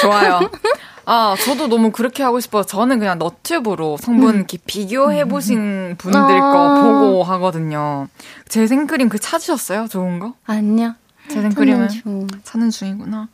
좋아요. 0.00 0.50
아, 1.04 1.34
저도 1.44 1.66
너무 1.66 1.90
그렇게 1.90 2.22
하고 2.22 2.40
싶어서 2.40 2.66
저는 2.66 2.98
그냥 2.98 3.18
너튜브로 3.18 3.96
성분 3.96 4.36
이렇게 4.36 4.58
비교해보신 4.64 5.58
음. 5.58 5.94
분들 5.98 6.20
거 6.20 6.78
아~ 6.78 6.82
보고 6.82 7.24
하거든요. 7.24 8.08
제 8.48 8.66
생크림 8.66 9.08
그 9.08 9.18
찾으셨어요? 9.18 9.88
좋은 9.88 10.18
거? 10.18 10.34
아니요. 10.46 10.94
재생 11.28 11.52
크림은 11.52 11.88
중. 11.88 12.26
찾는 12.44 12.70
중이구나. 12.70 13.28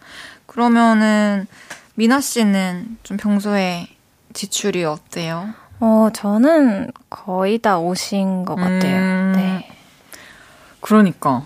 그러면은 0.47 1.47
미나 1.95 2.21
씨는 2.21 2.99
좀 3.03 3.17
평소에 3.17 3.89
지출이 4.33 4.85
어때요? 4.85 5.55
어, 5.81 6.09
저는 6.13 6.93
거의 7.11 7.59
다 7.59 7.79
오신 7.79 8.45
것 8.45 8.57
같아요. 8.57 8.97
음... 8.97 9.33
네. 9.37 9.71
그러니까. 10.81 11.45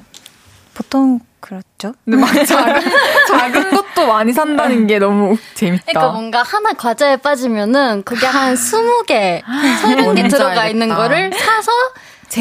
보통 0.75 1.21
그렇죠. 1.41 1.95
근데 2.05 2.19
막 2.19 2.33
작은, 2.47 2.83
작은 3.29 3.71
것도 4.03 4.07
많이 4.13 4.33
산다는 4.33 4.87
게 4.87 4.99
너무 4.99 5.37
재밌다. 5.55 5.85
그러니까 5.87 6.13
뭔가 6.13 6.43
하나 6.43 6.73
과자에 6.73 7.17
빠지면은 7.17 8.03
그게 8.05 8.27
한 8.27 8.55
20개, 8.55 9.43
30개 9.43 10.31
들어가 10.31 10.67
있는 10.67 10.89
거를 10.89 11.33
사서 11.33 11.71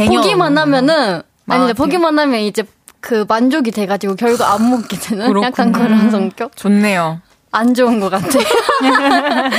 보기만 0.07 0.57
하면은 0.57 1.21
아니 1.47 1.73
보기만 1.73 2.17
하면 2.17 2.39
이제 2.41 2.63
그 2.99 3.25
만족이 3.27 3.71
돼가지고 3.71 4.15
결국 4.15 4.43
안 4.43 4.69
먹게 4.69 4.97
되는 4.97 5.27
그렇구나. 5.27 5.47
약간 5.47 5.71
그런 5.71 6.11
성격. 6.11 6.55
좋네요. 6.55 7.21
안 7.53 7.73
좋은 7.73 7.99
것 7.99 8.09
같아. 8.09 8.27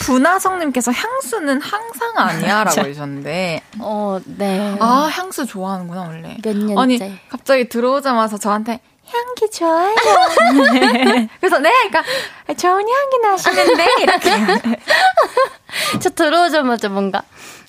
분화성님께서 0.00 0.90
향수는 0.92 1.60
항상 1.60 2.12
아니야라고 2.16 2.80
해주셨는데. 2.88 3.62
어, 3.78 4.18
네. 4.24 4.76
아 4.80 5.08
향수 5.12 5.46
좋아하는구나 5.46 6.02
원래. 6.02 6.36
몇 6.42 6.56
년째. 6.56 6.74
아니 6.80 7.18
갑자기 7.28 7.68
들어오자마자 7.68 8.38
저한테 8.38 8.80
향기 9.06 9.50
좋아요. 9.50 9.94
그래서 11.40 11.58
네, 11.58 11.70
그러니까 11.88 12.02
좋은 12.56 12.84
향기 12.88 13.18
나시는데 13.22 13.86
이렇게. 14.02 14.30
저 16.00 16.10
들어오자마자 16.10 16.88
뭔가 16.88 17.22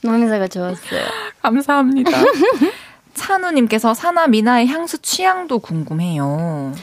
냄새가 0.03 0.47
좋았어요. 0.47 1.01
감사합니다. 1.41 2.11
찬우님께서 3.13 3.93
사나 3.93 4.27
미나의 4.27 4.67
향수 4.67 4.97
취향도 4.99 5.59
궁금해요. 5.59 6.73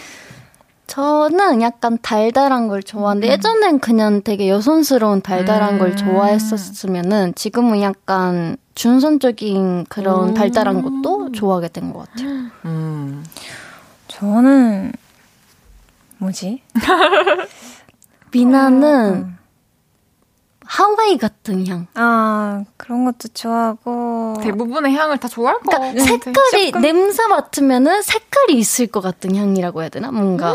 저는 0.86 1.62
약간 1.62 1.98
달달한 2.02 2.68
걸 2.68 2.82
좋아하는데 2.82 3.26
음. 3.26 3.32
예전엔 3.32 3.78
그냥 3.80 4.22
되게 4.22 4.48
여성스러운 4.48 5.22
달달한 5.22 5.74
음. 5.74 5.78
걸 5.78 5.96
좋아했었으면은 5.96 7.34
지금은 7.34 7.80
약간 7.82 8.56
준선적인 8.74 9.86
그런 9.88 10.30
음. 10.30 10.34
달달한 10.34 10.82
것도 10.82 11.32
좋아하게 11.32 11.68
된 11.68 11.92
것 11.92 12.08
같아요. 12.10 12.28
음. 12.66 13.24
저는 14.12 14.92
뭐지? 16.18 16.62
미나는 18.30 19.36
하와이 20.64 21.18
같은 21.18 21.66
향. 21.66 21.86
아, 21.94 22.64
그런 22.76 23.04
것도 23.04 23.28
좋아하고. 23.34 24.36
대부분의 24.42 24.94
향을 24.94 25.18
다 25.18 25.28
좋아할 25.28 25.58
거 25.60 25.78
그러니까 25.78 26.04
색깔이, 26.04 26.66
조금... 26.66 26.80
냄새 26.80 27.26
맡으면은 27.26 28.02
색깔이 28.02 28.54
있을 28.58 28.86
것 28.86 29.00
같은 29.00 29.34
향이라고 29.34 29.80
해야 29.82 29.88
되나? 29.88 30.10
뭔가. 30.10 30.54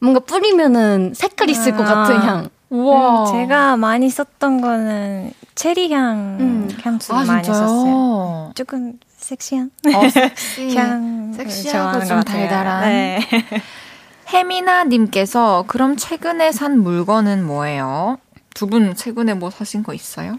뭔가 0.00 0.20
뿌리면은 0.20 1.12
색깔이 1.14 1.52
있을 1.52 1.74
아, 1.74 1.76
것 1.76 1.84
같은 1.84 2.16
아. 2.16 2.26
향. 2.26 2.48
우와. 2.70 3.22
음, 3.22 3.32
제가 3.32 3.76
많이 3.76 4.10
썼던 4.10 4.60
거는 4.60 5.32
체리 5.54 5.92
향 5.92 6.36
음. 6.40 6.68
향수 6.82 7.14
아, 7.14 7.24
많이 7.24 7.42
진짜요? 7.42 7.66
썼어요. 7.66 8.52
조금 8.54 8.98
섹시한 9.28 9.70
어, 9.94 10.08
섹시. 10.08 10.74
향 10.76 11.32
섹시하고 11.34 12.04
좀 12.06 12.22
달달한. 12.22 12.82
네. 12.88 13.20
혜미나님께서 14.32 15.64
그럼 15.66 15.96
최근에 15.96 16.52
산 16.52 16.80
물건은 16.80 17.44
뭐예요? 17.44 18.18
두 18.54 18.66
분 18.66 18.94
최근에 18.96 19.34
뭐 19.34 19.50
사신 19.50 19.82
거 19.82 19.94
있어요? 19.94 20.36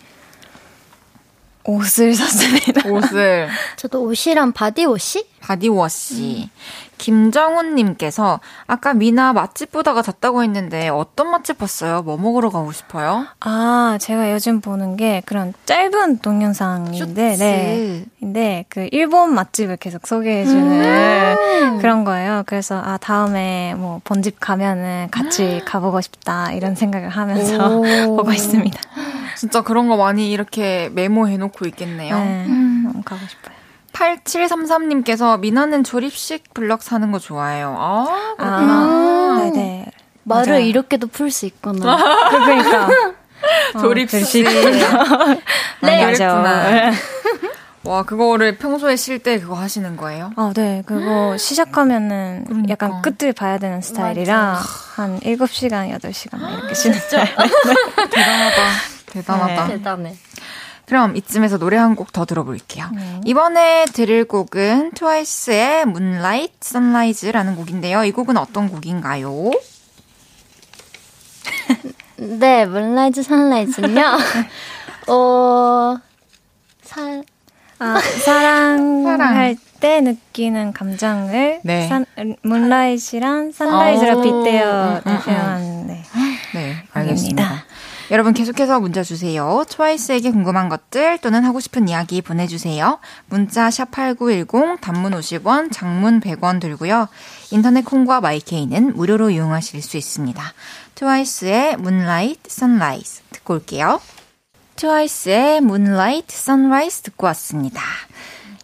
옷을 1.63 2.13
샀습니다. 2.15 2.89
옷을. 2.89 3.47
저도 3.77 4.01
옷이랑 4.03 4.51
바디워시? 4.53 5.27
바디워시. 5.39 6.49
음. 6.49 6.49
김정훈님께서 6.99 8.39
아까 8.67 8.93
미나 8.93 9.33
맛집 9.33 9.71
보다가 9.71 10.03
잤다고 10.03 10.43
했는데 10.43 10.89
어떤 10.89 11.31
맛집 11.31 11.57
봤어요? 11.57 12.03
뭐 12.03 12.17
먹으러 12.17 12.51
가고 12.51 12.71
싶어요? 12.71 13.25
아, 13.39 13.97
제가 13.99 14.31
요즘 14.31 14.61
보는 14.61 14.97
게 14.97 15.23
그런 15.25 15.53
짧은 15.65 16.19
동영상인데, 16.19 17.37
네. 17.37 18.05
근데 18.19 18.65
그 18.69 18.87
일본 18.91 19.33
맛집을 19.33 19.77
계속 19.77 20.05
소개해주는 20.05 20.85
음~ 20.85 21.77
그런 21.79 22.03
거예요. 22.03 22.43
그래서 22.45 22.79
아, 22.83 22.97
다음에 22.97 23.73
뭐 23.75 24.01
본집 24.03 24.39
가면은 24.39 25.07
같이 25.09 25.61
가보고 25.65 26.01
싶다 26.01 26.51
이런 26.51 26.75
생각을 26.75 27.09
하면서 27.09 27.81
보고 28.05 28.31
있습니다. 28.31 28.79
진짜 29.37 29.61
그런 29.61 29.87
거 29.87 29.95
많이 29.95 30.31
이렇게 30.31 30.89
메모해놓고 30.93 31.65
있겠네요. 31.67 32.15
네, 32.17 32.45
음. 32.45 32.83
너무 32.85 33.01
가고 33.03 33.25
싶어요. 33.25 33.58
8733님께서 33.99 35.39
미나는 35.39 35.83
조립식 35.83 36.53
블럭 36.53 36.81
사는 36.81 37.11
거 37.11 37.19
좋아해요. 37.19 37.75
아, 37.77 38.35
아 38.37 39.37
네네. 39.41 39.85
말을 40.23 40.53
맞아요. 40.53 40.65
이렇게도 40.65 41.07
풀 41.07 41.31
수 41.31 41.45
있구나. 41.45 41.97
그러니까. 42.29 42.89
조립식. 43.79 44.47
어, 44.47 44.51
네, 45.81 46.05
맞아. 46.05 46.91
와, 47.83 48.03
그거를 48.03 48.57
평소에 48.57 48.95
쉴 48.97 49.19
때 49.19 49.39
그거 49.39 49.55
하시는 49.55 49.95
거예요? 49.95 50.31
아, 50.35 50.51
네. 50.53 50.83
그거 50.85 51.37
시작하면은 51.37 52.43
그러니까. 52.45 52.71
약간 52.71 53.01
끝을 53.01 53.31
봐야 53.33 53.57
되는 53.57 53.81
스타일이라 53.81 54.35
맞아. 54.35 54.61
한 54.95 55.19
7시간, 55.21 55.97
8시간 55.97 56.57
이렇게 56.57 56.73
쉬는 56.73 56.99
스타일. 56.99 57.29
대단하다. 58.11 58.61
대단하다. 59.07 59.67
네. 59.67 59.77
대단해. 59.77 60.15
그럼 60.89 61.15
이쯤에서 61.15 61.57
노래 61.59 61.77
한 61.77 61.95
곡 61.95 62.11
더 62.11 62.25
들어볼게요. 62.25 62.89
네. 62.95 63.21
이번에 63.25 63.85
들을 63.93 64.25
곡은 64.25 64.91
트와이스의 64.95 65.81
Moonlight 65.83 66.53
Sunrise라는 66.63 67.55
곡인데요. 67.55 68.03
이 68.03 68.11
곡은 68.11 68.35
어떤 68.37 68.69
곡인가요? 68.69 69.51
네, 72.17 72.61
Moonlight 72.63 73.19
Sunrise는요. 73.21 74.17
어, 75.07 75.97
사, 76.83 77.21
아, 77.79 77.99
사랑할 77.99 79.55
때 79.79 80.01
느끼는 80.01 80.73
감정을 80.73 81.61
네. 81.63 81.87
산, 81.87 82.05
문라이트랑 82.41 83.51
선라이즈로 83.53 84.21
빗대어 84.21 85.01
표현 85.03 85.87
네. 85.87 86.03
네, 86.53 86.75
알겠습니다. 86.91 87.63
여러분 88.11 88.33
계속해서 88.33 88.79
문자 88.79 89.03
주세요. 89.03 89.63
트와이스에게 89.69 90.31
궁금한 90.31 90.67
것들 90.67 91.19
또는 91.19 91.43
하고 91.43 91.59
싶은 91.59 91.87
이야기 91.87 92.23
보내주세요. 92.23 92.97
문자 93.27 93.69
샵 93.69 93.91
8910 93.91 94.81
단문 94.81 95.11
50원, 95.11 95.71
장문 95.71 96.19
100원 96.19 96.59
들고요. 96.59 97.07
인터넷 97.51 97.85
콩과 97.85 98.21
마이케이는 98.21 98.95
무료로 98.95 99.29
이용하실 99.29 99.83
수 99.83 99.97
있습니다. 99.97 100.41
트와이스의 100.95 101.73
Moonlight 101.73 102.41
Sunrise 102.47 103.21
듣고 103.31 103.53
올게요. 103.55 104.01
트와이스의 104.75 105.57
Moonlight 105.57 106.35
Sunrise 106.35 107.03
듣고 107.03 107.27
왔습니다. 107.27 107.81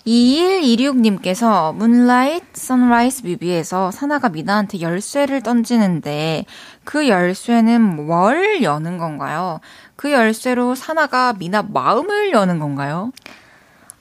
2126님께서 0.05 1.73
Moonlight 1.73 2.45
Sunrise 2.53 3.25
뮤비에서 3.25 3.91
사나가 3.91 4.29
미나한테 4.29 4.81
열쇠를 4.81 5.41
던지는데 5.41 6.45
그 6.85 7.07
열쇠는 7.09 7.81
뭘 7.81 8.61
여는 8.63 8.97
건가요? 8.97 9.59
그 9.95 10.11
열쇠로 10.11 10.75
사나가 10.75 11.33
미나 11.33 11.63
마음을 11.63 12.31
여는 12.31 12.59
건가요? 12.59 13.11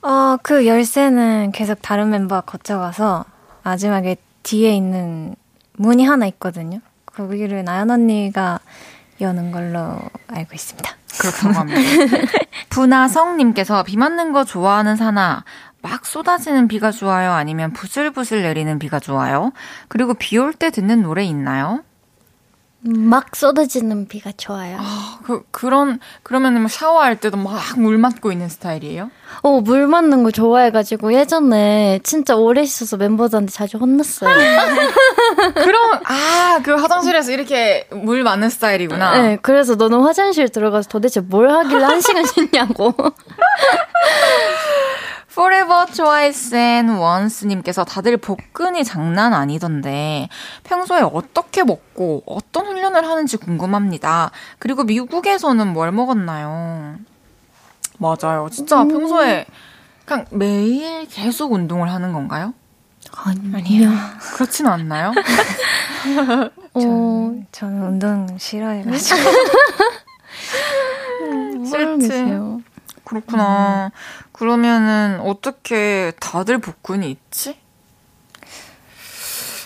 어, 0.01 0.37
그 0.43 0.65
열쇠는 0.67 1.51
계속 1.51 1.81
다른 1.81 2.11
멤버가 2.11 2.41
거쳐가서 2.41 3.25
마지막에 3.63 4.17
뒤에 4.43 4.73
있는 4.73 5.35
문이 5.73 6.05
하나 6.05 6.25
있거든요. 6.27 6.79
거기를 7.07 7.63
나연 7.63 7.89
언니가 7.89 8.59
여는 9.19 9.51
걸로 9.51 9.97
알고 10.27 10.53
있습니다. 10.53 10.91
그렇다고 11.19 11.53
합니다. 11.53 11.79
분하성님께서 12.69 13.83
비 13.83 13.97
맞는 13.97 14.31
거 14.33 14.43
좋아하는 14.43 14.95
사나, 14.95 15.43
막 15.81 16.05
쏟아지는 16.05 16.67
비가 16.67 16.91
좋아요? 16.91 17.31
아니면 17.31 17.71
부슬부슬 17.73 18.41
내리는 18.43 18.77
비가 18.79 18.99
좋아요? 18.99 19.51
그리고 19.87 20.13
비 20.13 20.37
올 20.37 20.53
때 20.53 20.69
듣는 20.69 21.01
노래 21.01 21.23
있나요? 21.23 21.83
막 22.87 23.35
쏟아지는 23.35 24.07
비가 24.07 24.31
좋아요. 24.37 24.77
아, 24.79 25.17
그, 25.25 25.41
그런, 25.51 25.99
그러면은 26.23 26.61
뭐 26.61 26.67
샤워할 26.69 27.19
때도 27.19 27.35
막 27.37 27.55
물 27.77 27.97
맞고 27.97 28.31
있는 28.31 28.47
스타일이에요? 28.47 29.09
어, 29.41 29.59
물 29.61 29.87
맞는 29.87 30.23
거 30.23 30.29
좋아해가지고 30.31 31.13
예전에 31.13 31.99
진짜 32.03 32.35
오래 32.35 32.61
있어서 32.61 32.95
멤버들한테 32.97 33.51
자주 33.51 33.77
혼났어요. 33.77 34.29
그럼, 35.55 35.99
아, 36.05 36.59
그 36.63 36.75
화장실에서 36.75 37.31
이렇게 37.31 37.87
물 37.91 38.21
맞는 38.23 38.49
스타일이구나. 38.49 39.21
네, 39.21 39.37
그래서 39.41 39.75
너는 39.75 40.01
화장실 40.01 40.47
들어가서 40.49 40.87
도대체 40.89 41.21
뭘 41.21 41.49
하길래 41.49 41.83
한 41.83 42.01
시간 42.01 42.23
쉬냐고. 42.27 42.93
Forever 45.35 45.85
Twice 45.91 46.57
and 46.57 46.93
Once님께서 46.93 47.83
다들 47.83 48.15
복근이 48.15 48.85
장난 48.85 49.33
아니던데 49.33 50.29
평소에 50.63 51.01
어떻게 51.01 51.65
먹고 51.65 52.23
어떤 52.25 52.67
훈련을 52.67 53.05
하는지 53.05 53.35
궁금합니다. 53.35 54.31
그리고 54.59 54.85
미국에서는 54.85 55.73
뭘 55.73 55.91
먹었나요? 55.91 56.95
맞아요. 57.97 58.47
진짜 58.49 58.83
음. 58.83 58.87
평소에 58.87 59.45
그냥 60.05 60.25
매일 60.29 61.05
계속 61.09 61.51
운동을 61.51 61.91
하는 61.91 62.13
건가요? 62.13 62.53
아니요. 63.53 63.91
그렇진 64.35 64.67
않나요? 64.67 65.11
어... 66.75 66.79
전, 66.79 67.45
저는 67.51 67.83
운동 67.83 68.37
싫어해가지고. 68.37 69.19
싫지. 71.65 72.54
그렇구나. 73.05 73.91
음. 73.93 74.29
그러면은 74.33 75.19
어떻게 75.21 76.11
다들 76.19 76.57
복근이 76.57 77.09
있지? 77.09 77.57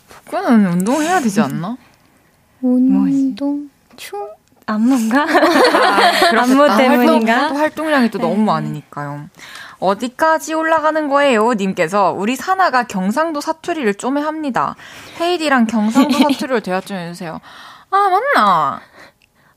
복근은 0.09 0.73
운동해야 0.73 1.19
되지 1.21 1.41
않나? 1.41 1.77
운동 2.61 3.69
충 3.95 4.29
안무인가? 4.69 5.23
아, 5.23 6.39
안무 6.41 6.77
때문인가? 6.77 7.33
활동, 7.33 7.57
활동량이 7.57 8.11
또 8.11 8.19
네. 8.19 8.23
너무 8.23 8.43
많으니까요. 8.43 9.29
어디까지 9.79 10.53
올라가는 10.53 11.07
거예요? 11.07 11.53
님께서 11.53 12.11
우리 12.11 12.35
사나가 12.35 12.83
경상도 12.83 13.41
사투리를 13.41 13.91
좀 13.95 14.17
합니다. 14.17 14.75
헤이디랑 15.19 15.65
경상도 15.65 16.11
사투리를 16.19 16.61
대화 16.61 16.81
좀 16.81 16.97
해주세요. 16.97 17.39
아 17.89 18.09
맞나? 18.09 18.81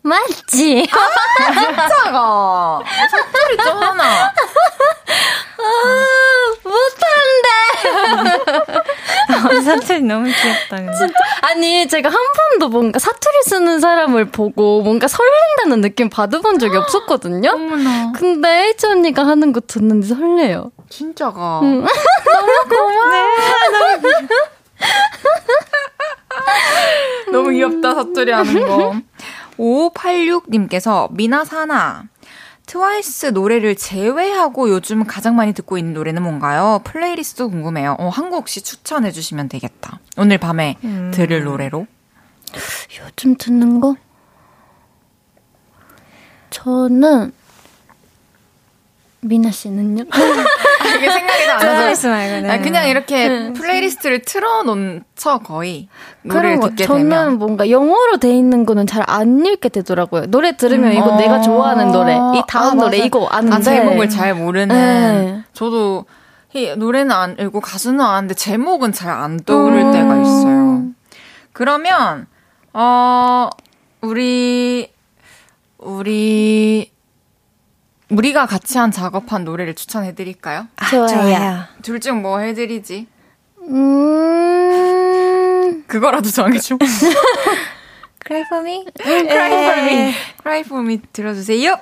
맞지? 0.03 0.89
아, 0.91 1.53
진짜가. 1.53 2.81
사투리 3.11 3.57
좀 3.59 3.83
하나. 3.83 4.33
아, 5.59 5.63
못하는데. 6.65 7.49
아, 9.29 9.61
사투리 9.63 10.01
너무 10.03 10.25
귀엽다. 10.25 10.77
근데. 10.77 10.93
진짜. 10.95 11.15
아니, 11.43 11.87
제가 11.87 12.09
한 12.09 12.19
번도 12.37 12.69
뭔가 12.69 12.99
사투리 12.99 13.43
쓰는 13.45 13.79
사람을 13.81 14.27
보고 14.27 14.83
뭔가 14.83 15.07
설렌다는 15.07 15.81
느낌 15.83 16.11
받아본 16.11 16.59
적이 16.59 16.79
없었거든요? 16.79 17.51
어머나. 17.51 18.13
근데 18.17 18.49
혜지 18.69 18.87
언니가 18.87 19.25
하는 19.27 19.53
거 19.53 19.61
듣는데 19.61 20.09
설레요. 20.09 20.73
진짜가. 20.91 21.61
응. 21.63 21.85
너무 21.85 22.53
고마워. 22.69 23.09
네, 23.71 23.79
너무 23.79 24.33
너무 27.31 27.51
귀엽다, 27.51 27.95
사투리 27.95 28.33
하는 28.33 28.67
거. 28.67 28.95
5586님께서 29.59 31.13
미나사나 31.13 32.05
트와이스 32.67 33.27
노래를 33.27 33.75
제외하고 33.75 34.71
요즘 34.71 35.05
가장 35.05 35.37
많이 35.37 35.53
듣고 35.53 35.79
있는 35.79 35.95
노래는 35.95 36.23
뭔가요? 36.23 36.81
플레이리스트 36.85 37.49
궁금해요. 37.49 37.97
어, 37.99 38.09
한곡 38.09 38.41
혹시 38.43 38.63
추천해 38.63 39.11
주시면 39.11 39.49
되겠다. 39.49 39.99
오늘 40.17 40.39
밤에 40.39 40.77
음. 40.85 41.11
들을 41.13 41.45
노래로. 41.45 41.87
요즘 43.01 43.37
듣는 43.37 43.81
거? 43.81 43.97
저는 46.51 47.33
미나 49.21 49.51
씨는요? 49.51 50.05
이게 50.97 51.11
생각이 51.11 51.45
안 51.51 51.59
나서. 51.59 52.09
말고, 52.09 52.47
네. 52.47 52.59
그냥 52.61 52.89
이렇게 52.89 53.29
네. 53.29 53.53
playlist를 53.53 54.23
틀어놓죠, 54.23 55.41
거의. 55.45 55.89
노래를 56.23 56.61
듣게 56.61 56.85
저는 56.85 57.09
되면. 57.11 57.39
뭔가 57.39 57.69
영어로 57.71 58.19
돼 58.19 58.31
있는 58.37 58.65
거는 58.67 58.87
잘 58.87 59.03
안 59.07 59.45
읽게 59.45 59.69
되더라고요. 59.69 60.27
노래 60.27 60.57
들으면 60.57 60.93
음. 60.93 60.97
이거 60.97 61.07
어. 61.11 61.17
내가 61.17 61.41
좋아하는 61.41 61.91
노래, 61.93 62.15
이 62.15 62.43
다음 62.49 62.81
아, 62.81 62.85
노래 62.85 62.99
이거 62.99 63.27
아는데. 63.27 63.57
아, 63.57 63.61
제목을 63.61 64.09
잘 64.09 64.35
모르는. 64.35 64.69
네. 64.69 65.43
저도 65.53 66.05
이 66.55 66.75
노래는 66.77 67.11
안 67.13 67.37
읽고 67.39 67.61
가수는 67.61 68.01
아는데 68.01 68.35
제목은 68.35 68.93
잘 68.93 69.11
안 69.11 69.39
떠오를 69.41 69.79
음. 69.87 69.93
때가 69.93 70.21
있어요. 70.21 70.83
그러면, 71.53 72.27
어, 72.73 73.49
우리, 74.01 74.91
우리, 75.79 76.91
우리가 78.13 78.47
같이 78.47 78.79
한 78.79 78.91
작업한 78.91 79.45
노래를 79.45 79.75
추천해 79.75 80.15
드릴까요? 80.15 80.67
아, 80.77 80.89
좋아요. 80.89 81.65
둘 81.83 82.01
중 82.01 82.23
뭐 82.23 82.39
해드리지? 82.39 83.07
음... 83.63 85.85
그거라도 85.87 86.31
정해줘. 86.31 86.79
Cry 88.25 88.43
for 88.47 88.63
me? 88.65 88.85
Cry 89.01 89.27
for 89.27 89.79
me. 89.83 90.15
Cry 90.43 90.61
for 90.61 90.85
me 90.85 91.01
들어주세요. 91.13 91.77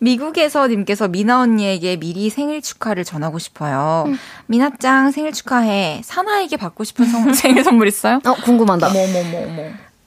미국에서 0.00 0.66
님께서 0.66 1.08
미나 1.08 1.40
언니에게 1.40 1.96
미리 1.96 2.28
생일 2.30 2.60
축하를 2.60 3.04
전하고 3.04 3.38
싶어요. 3.38 4.04
음. 4.08 4.18
미나짱 4.46 5.12
생일 5.12 5.32
축하해. 5.32 6.02
사나에게 6.04 6.56
받고 6.56 6.84
싶은 6.84 7.06
성, 7.06 7.32
생일 7.34 7.62
선물 7.64 7.88
있어요? 7.88 8.20
어, 8.24 8.34
궁금하다. 8.34 8.88
어머머머머. 8.88 9.62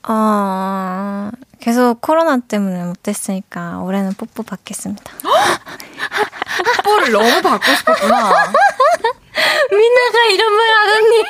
어, 0.07 1.31
계속 1.65 1.99
코로나 1.99 2.37
때문에 2.37 2.83
못했으니까 2.83 3.79
올해는 3.79 4.13
뽀뽀 4.13 4.43
받겠습니다. 4.43 5.03
뽀뽀를 6.83 7.11
너무 7.11 7.41
받고 7.41 7.73
싶었구나. 7.73 8.13
미나가 9.71 10.25
이런 10.31 10.53
말 10.53 10.67
하더니. 10.77 11.23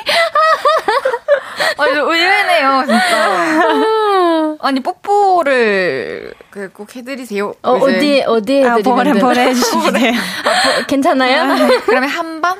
아니, 1.78 1.92
의외네요, 1.92 2.84
진짜. 2.84 4.56
아니, 4.60 4.80
뽀뽀를 4.80 6.34
꼭 6.74 6.94
해드리세요. 6.94 7.54
어, 7.62 7.72
어디에, 7.72 8.24
어디에 8.24 8.68
아, 8.68 8.76
버려, 8.84 9.14
버려주시면 9.14 9.92
돼요. 9.94 10.12
아, 10.44 10.84
괜찮아요? 10.86 11.66
그러면 11.86 12.10
한 12.10 12.42
번? 12.42 12.58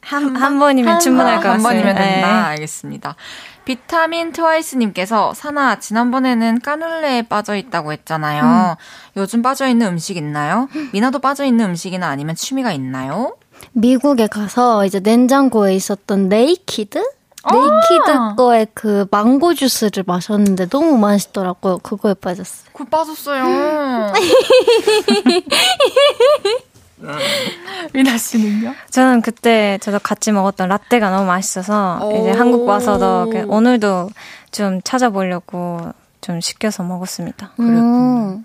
한, 0.00 0.34
한 0.36 0.58
번이면 0.58 0.94
한 0.94 1.00
충분할 1.00 1.36
것 1.36 1.42
같아요. 1.42 1.52
한 1.52 1.62
번이면 1.62 1.94
된다. 1.94 2.04
네. 2.04 2.22
알겠습니다. 2.22 3.14
비타민 3.70 4.32
트와이스님께서 4.32 5.32
사나 5.32 5.78
지난번에는 5.78 6.60
까눌레에 6.60 7.28
빠져 7.28 7.54
있다고 7.54 7.92
했잖아요. 7.92 8.42
음. 8.42 8.74
요즘 9.16 9.42
빠져 9.42 9.68
있는 9.68 9.86
음식 9.86 10.16
있나요? 10.16 10.68
미나도 10.92 11.20
빠져 11.20 11.44
있는 11.44 11.66
음식이나 11.66 12.08
아니면 12.08 12.34
취미가 12.34 12.72
있나요? 12.72 13.36
미국에 13.70 14.26
가서 14.26 14.84
이제 14.86 14.98
냉장고에 14.98 15.76
있었던 15.76 16.28
Naked 16.28 16.98
아~ 17.44 17.52
Naked 17.52 18.34
거에 18.36 18.66
그 18.74 19.06
망고 19.12 19.54
주스를 19.54 20.02
마셨는데 20.04 20.68
너무 20.68 20.98
맛있더라고요. 20.98 21.78
그거에 21.78 22.14
빠졌어요. 22.14 22.70
그 22.72 22.84
빠졌어요. 22.86 24.12
미나 27.92 28.18
씨는요? 28.18 28.74
저는 28.90 29.22
그때 29.22 29.78
저도 29.80 29.98
같이 29.98 30.32
먹었던 30.32 30.68
라떼가 30.68 31.10
너무 31.10 31.26
맛있어서 31.26 32.10
이제 32.20 32.30
한국 32.30 32.66
와서도 32.66 33.32
오늘도 33.46 34.10
좀 34.50 34.80
찾아보려고 34.82 35.92
좀 36.20 36.40
시켜서 36.40 36.82
먹었습니다. 36.82 37.52
음. 37.60 38.44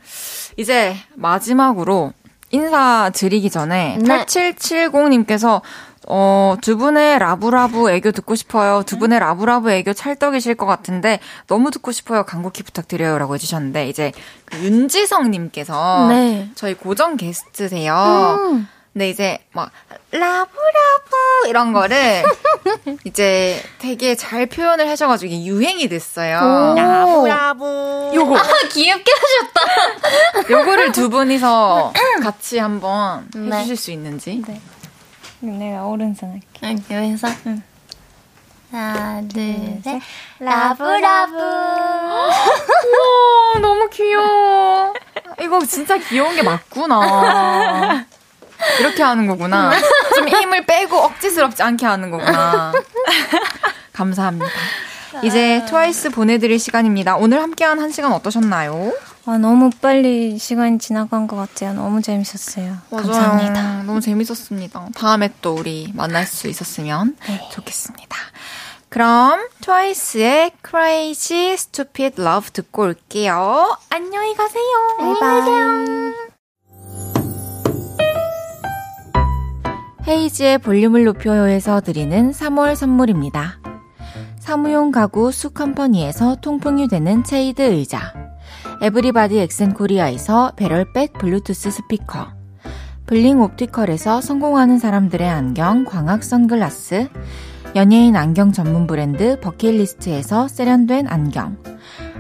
이제 0.58 0.96
마지막으로 1.16 2.14
인사드리기 2.52 3.50
전에 3.50 3.98
네. 4.00 4.26
8770님께서 4.26 5.62
어, 6.08 6.56
두 6.62 6.78
분의 6.78 7.20
love 7.20 7.55
love 7.55 7.90
애교 7.92 8.12
듣고 8.12 8.36
싶어요. 8.36 8.84
두 8.86 8.98
분의 8.98 9.20
love 9.20 9.46
love 9.46 9.72
애교 9.72 9.94
찰떡이실 9.94 10.56
것 10.56 10.66
같은데 10.66 11.20
너무 11.48 11.72
듣고 11.72 11.92
싶어요. 11.92 12.24
간곡히 12.24 12.64
부탁드려요라고 12.64 13.36
해주셨는데 13.36 13.90
이제 13.90 14.12
그 14.46 14.58
윤지성님께서 14.58 16.08
네. 16.10 16.50
저희 16.56 16.74
고정 16.76 17.18
게스트세요. 17.18 18.38
음. 18.40 18.68
근데 18.94 19.10
이제 19.10 19.40
막 19.52 19.72
love 20.12 20.81
love 20.81 21.50
이런 21.50 21.74
거를 21.74 22.24
이제 23.04 23.62
되게 23.80 24.16
잘 24.16 24.46
표현을 24.46 24.88
하셔가지고 24.88 25.34
이게 25.34 25.44
유행이 25.44 25.90
됐어요. 25.90 26.76
Love 26.78 27.37
love. 27.37 28.12
요거. 28.14 28.38
아, 28.38 28.44
귀엽게 28.72 29.12
하셨다. 29.12 30.48
요거를 30.50 30.94
두 30.94 31.10
분이서 31.10 31.92
같이 32.24 32.58
한번 32.58 33.28
네. 33.36 33.58
해주실 33.58 33.76
수 33.76 33.92
있는지. 33.92 34.42
네. 34.48 34.62
내가 35.52 35.84
오른손 35.86 36.32
할게. 36.32 36.46
응, 36.64 36.84
여기서? 36.90 37.28
응. 37.48 37.62
하나, 38.72 39.22
둘, 39.28 39.80
셋. 39.84 40.02
Love 40.40 40.84
love. 40.84 41.36
우와, 42.92 43.60
너무 43.62 43.90
귀여워. 43.90 44.94
이거 45.42 45.66
진짜 45.66 45.98
귀여운 45.98 46.36
게 46.36 46.44
맞구나. 46.44 48.06
이렇게 48.80 49.04
하는 49.04 49.28
거구나. 49.28 49.72
좀 50.16 50.28
힘을 50.28 50.66
빼고 50.66 50.98
억지스럽지 50.98 51.62
않게 51.64 51.86
하는 51.86 52.12
거구나. 52.12 52.74
감사합니다. 53.94 54.48
이제 55.24 55.64
트와이스 55.68 56.10
보내드릴 56.10 56.60
시간입니다. 56.60 57.16
오늘 57.16 57.42
함께한 57.42 57.80
한 57.80 57.92
시간 57.92 58.12
어떠셨나요? 58.12 58.92
아, 59.28 59.40
너무 59.40 59.72
빨리 59.82 60.38
시간이 60.38 60.78
지나간 60.78 61.26
것 61.26 61.36
같아요. 61.36 61.74
너무 61.74 62.02
재밌었어요. 62.02 62.78
맞아요. 62.92 63.08
감사합니다. 63.08 63.84
너무 63.84 64.00
재밌었습니다. 64.00 64.90
다음에 64.96 65.34
또 65.42 65.56
우리 65.56 65.92
만날 65.96 66.26
수 66.26 66.48
있었으면 66.48 67.16
네. 67.28 67.42
좋겠습니다. 67.52 68.16
그럼 68.90 69.40
트와이스의 69.62 70.52
Crazy 70.66 71.54
Stupid 71.54 72.22
Love 72.22 72.52
듣고 72.54 72.84
올게요. 72.84 73.78
안녕히 73.90 74.36
가세요. 74.36 74.64
안녕히 75.00 75.20
가세요. 75.20 76.14
헤이즈의 80.08 80.60
볼륨을 80.60 81.04
높여요에서 81.04 81.82
드리는 81.82 82.32
3월 82.32 82.76
선물입니다. 82.76 83.58
사무용 84.40 84.92
가구 84.92 85.32
수컴퍼니에서 85.32 86.36
통풍이 86.42 86.88
되는 86.88 87.24
체이드 87.24 87.64
의자 87.64 88.25
에브리바디 88.82 89.40
엑센코리아에서 89.40 90.54
배럴백 90.56 91.14
블루투스 91.14 91.72
스피커 91.72 92.28
블링 93.06 93.42
옵티컬에서 93.42 94.22
성공하는 94.22 94.80
사람들의 94.80 95.28
안경 95.30 95.86
광학 95.86 96.24
선글라스. 96.24 97.08
연예인 97.76 98.16
안경 98.16 98.54
전문 98.54 98.88
브랜드 98.88 99.38
버킷리스트에서 99.42 100.48
세련된 100.48 101.08
안경, 101.10 101.58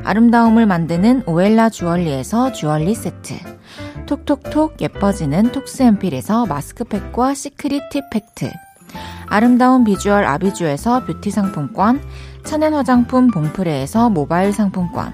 아름다움을 0.03 0.65
만드는 0.65 1.23
오엘라 1.27 1.69
주얼리에서 1.69 2.51
주얼리 2.51 2.93
세트, 2.93 3.35
톡톡톡 4.05 4.81
예뻐지는 4.81 5.53
톡스앰필에서 5.53 6.45
마스크팩과 6.47 7.33
시크릿 7.33 7.83
팁 7.89 8.03
팩트, 8.11 8.51
아름다운 9.27 9.85
비주얼 9.85 10.25
아비주에서 10.25 11.05
뷰티 11.05 11.31
상품권, 11.31 12.01
천연 12.43 12.73
화장품 12.73 13.31
봉프레에서 13.31 14.09
모바일 14.09 14.51
상품권, 14.51 15.13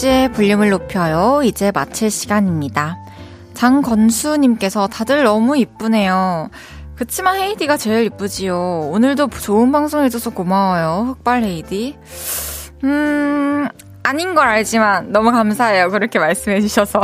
헤이즈의 0.00 0.32
볼륨을 0.32 0.70
높여요. 0.70 1.42
이제 1.44 1.70
마칠 1.70 2.10
시간입니다. 2.10 2.96
장건수님께서 3.54 4.86
다들 4.86 5.24
너무 5.24 5.58
이쁘네요. 5.58 6.48
그치만 6.94 7.36
헤이디가 7.36 7.76
제일 7.76 8.06
이쁘지요. 8.06 8.90
오늘도 8.92 9.28
좋은 9.28 9.72
방송 9.72 10.02
해줘서 10.02 10.30
고마워요. 10.30 11.06
흑발 11.08 11.42
헤이디. 11.44 11.98
음, 12.84 13.68
아닌 14.02 14.34
걸 14.34 14.48
알지만 14.48 15.12
너무 15.12 15.32
감사해요. 15.32 15.90
그렇게 15.90 16.18
말씀해주셔서. 16.18 17.02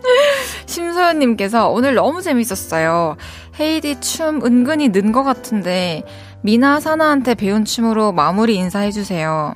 심소연님께서 0.66 1.68
오늘 1.68 1.94
너무 1.94 2.22
재밌었어요. 2.22 3.16
헤이디 3.58 4.00
춤 4.00 4.40
은근히 4.44 4.88
는 4.90 5.12
것 5.12 5.24
같은데, 5.24 6.04
미나 6.42 6.80
사나한테 6.80 7.34
배운 7.34 7.64
춤으로 7.66 8.12
마무리 8.12 8.56
인사해주세요. 8.56 9.54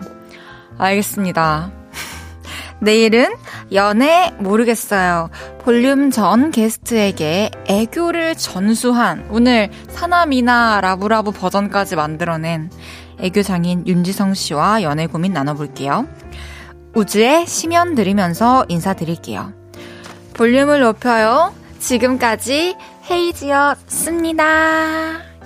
알겠습니다. 0.77 1.84
내일은 2.81 3.35
연애 3.73 4.33
모르겠어요. 4.39 5.31
볼륨 5.61 6.11
전 6.11 6.51
게스트에게 6.51 7.51
애교를 7.67 8.35
전수한 8.35 9.27
오늘 9.31 9.71
사나미나 9.89 10.81
love 10.81 11.06
love 11.06 11.31
버전까지 11.31 11.97
만들어낸 11.97 12.71
애교 13.19 13.43
장인 13.43 13.87
윤지성 13.87 14.35
씨와 14.35 14.83
연애 14.83 15.07
고민 15.07 15.33
나눠볼게요. 15.33 16.07
우주의 16.95 17.47
심연 17.47 17.95
들으면서 17.95 18.67
인사드릴게요. 18.69 19.53
볼륨을 20.35 20.81
높여요. 20.81 21.55
지금까지 21.79 22.77
헤이즈였습니다. 23.11 24.45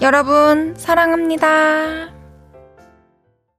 여러분, 0.01 0.75
사랑합니다. 0.77 2.18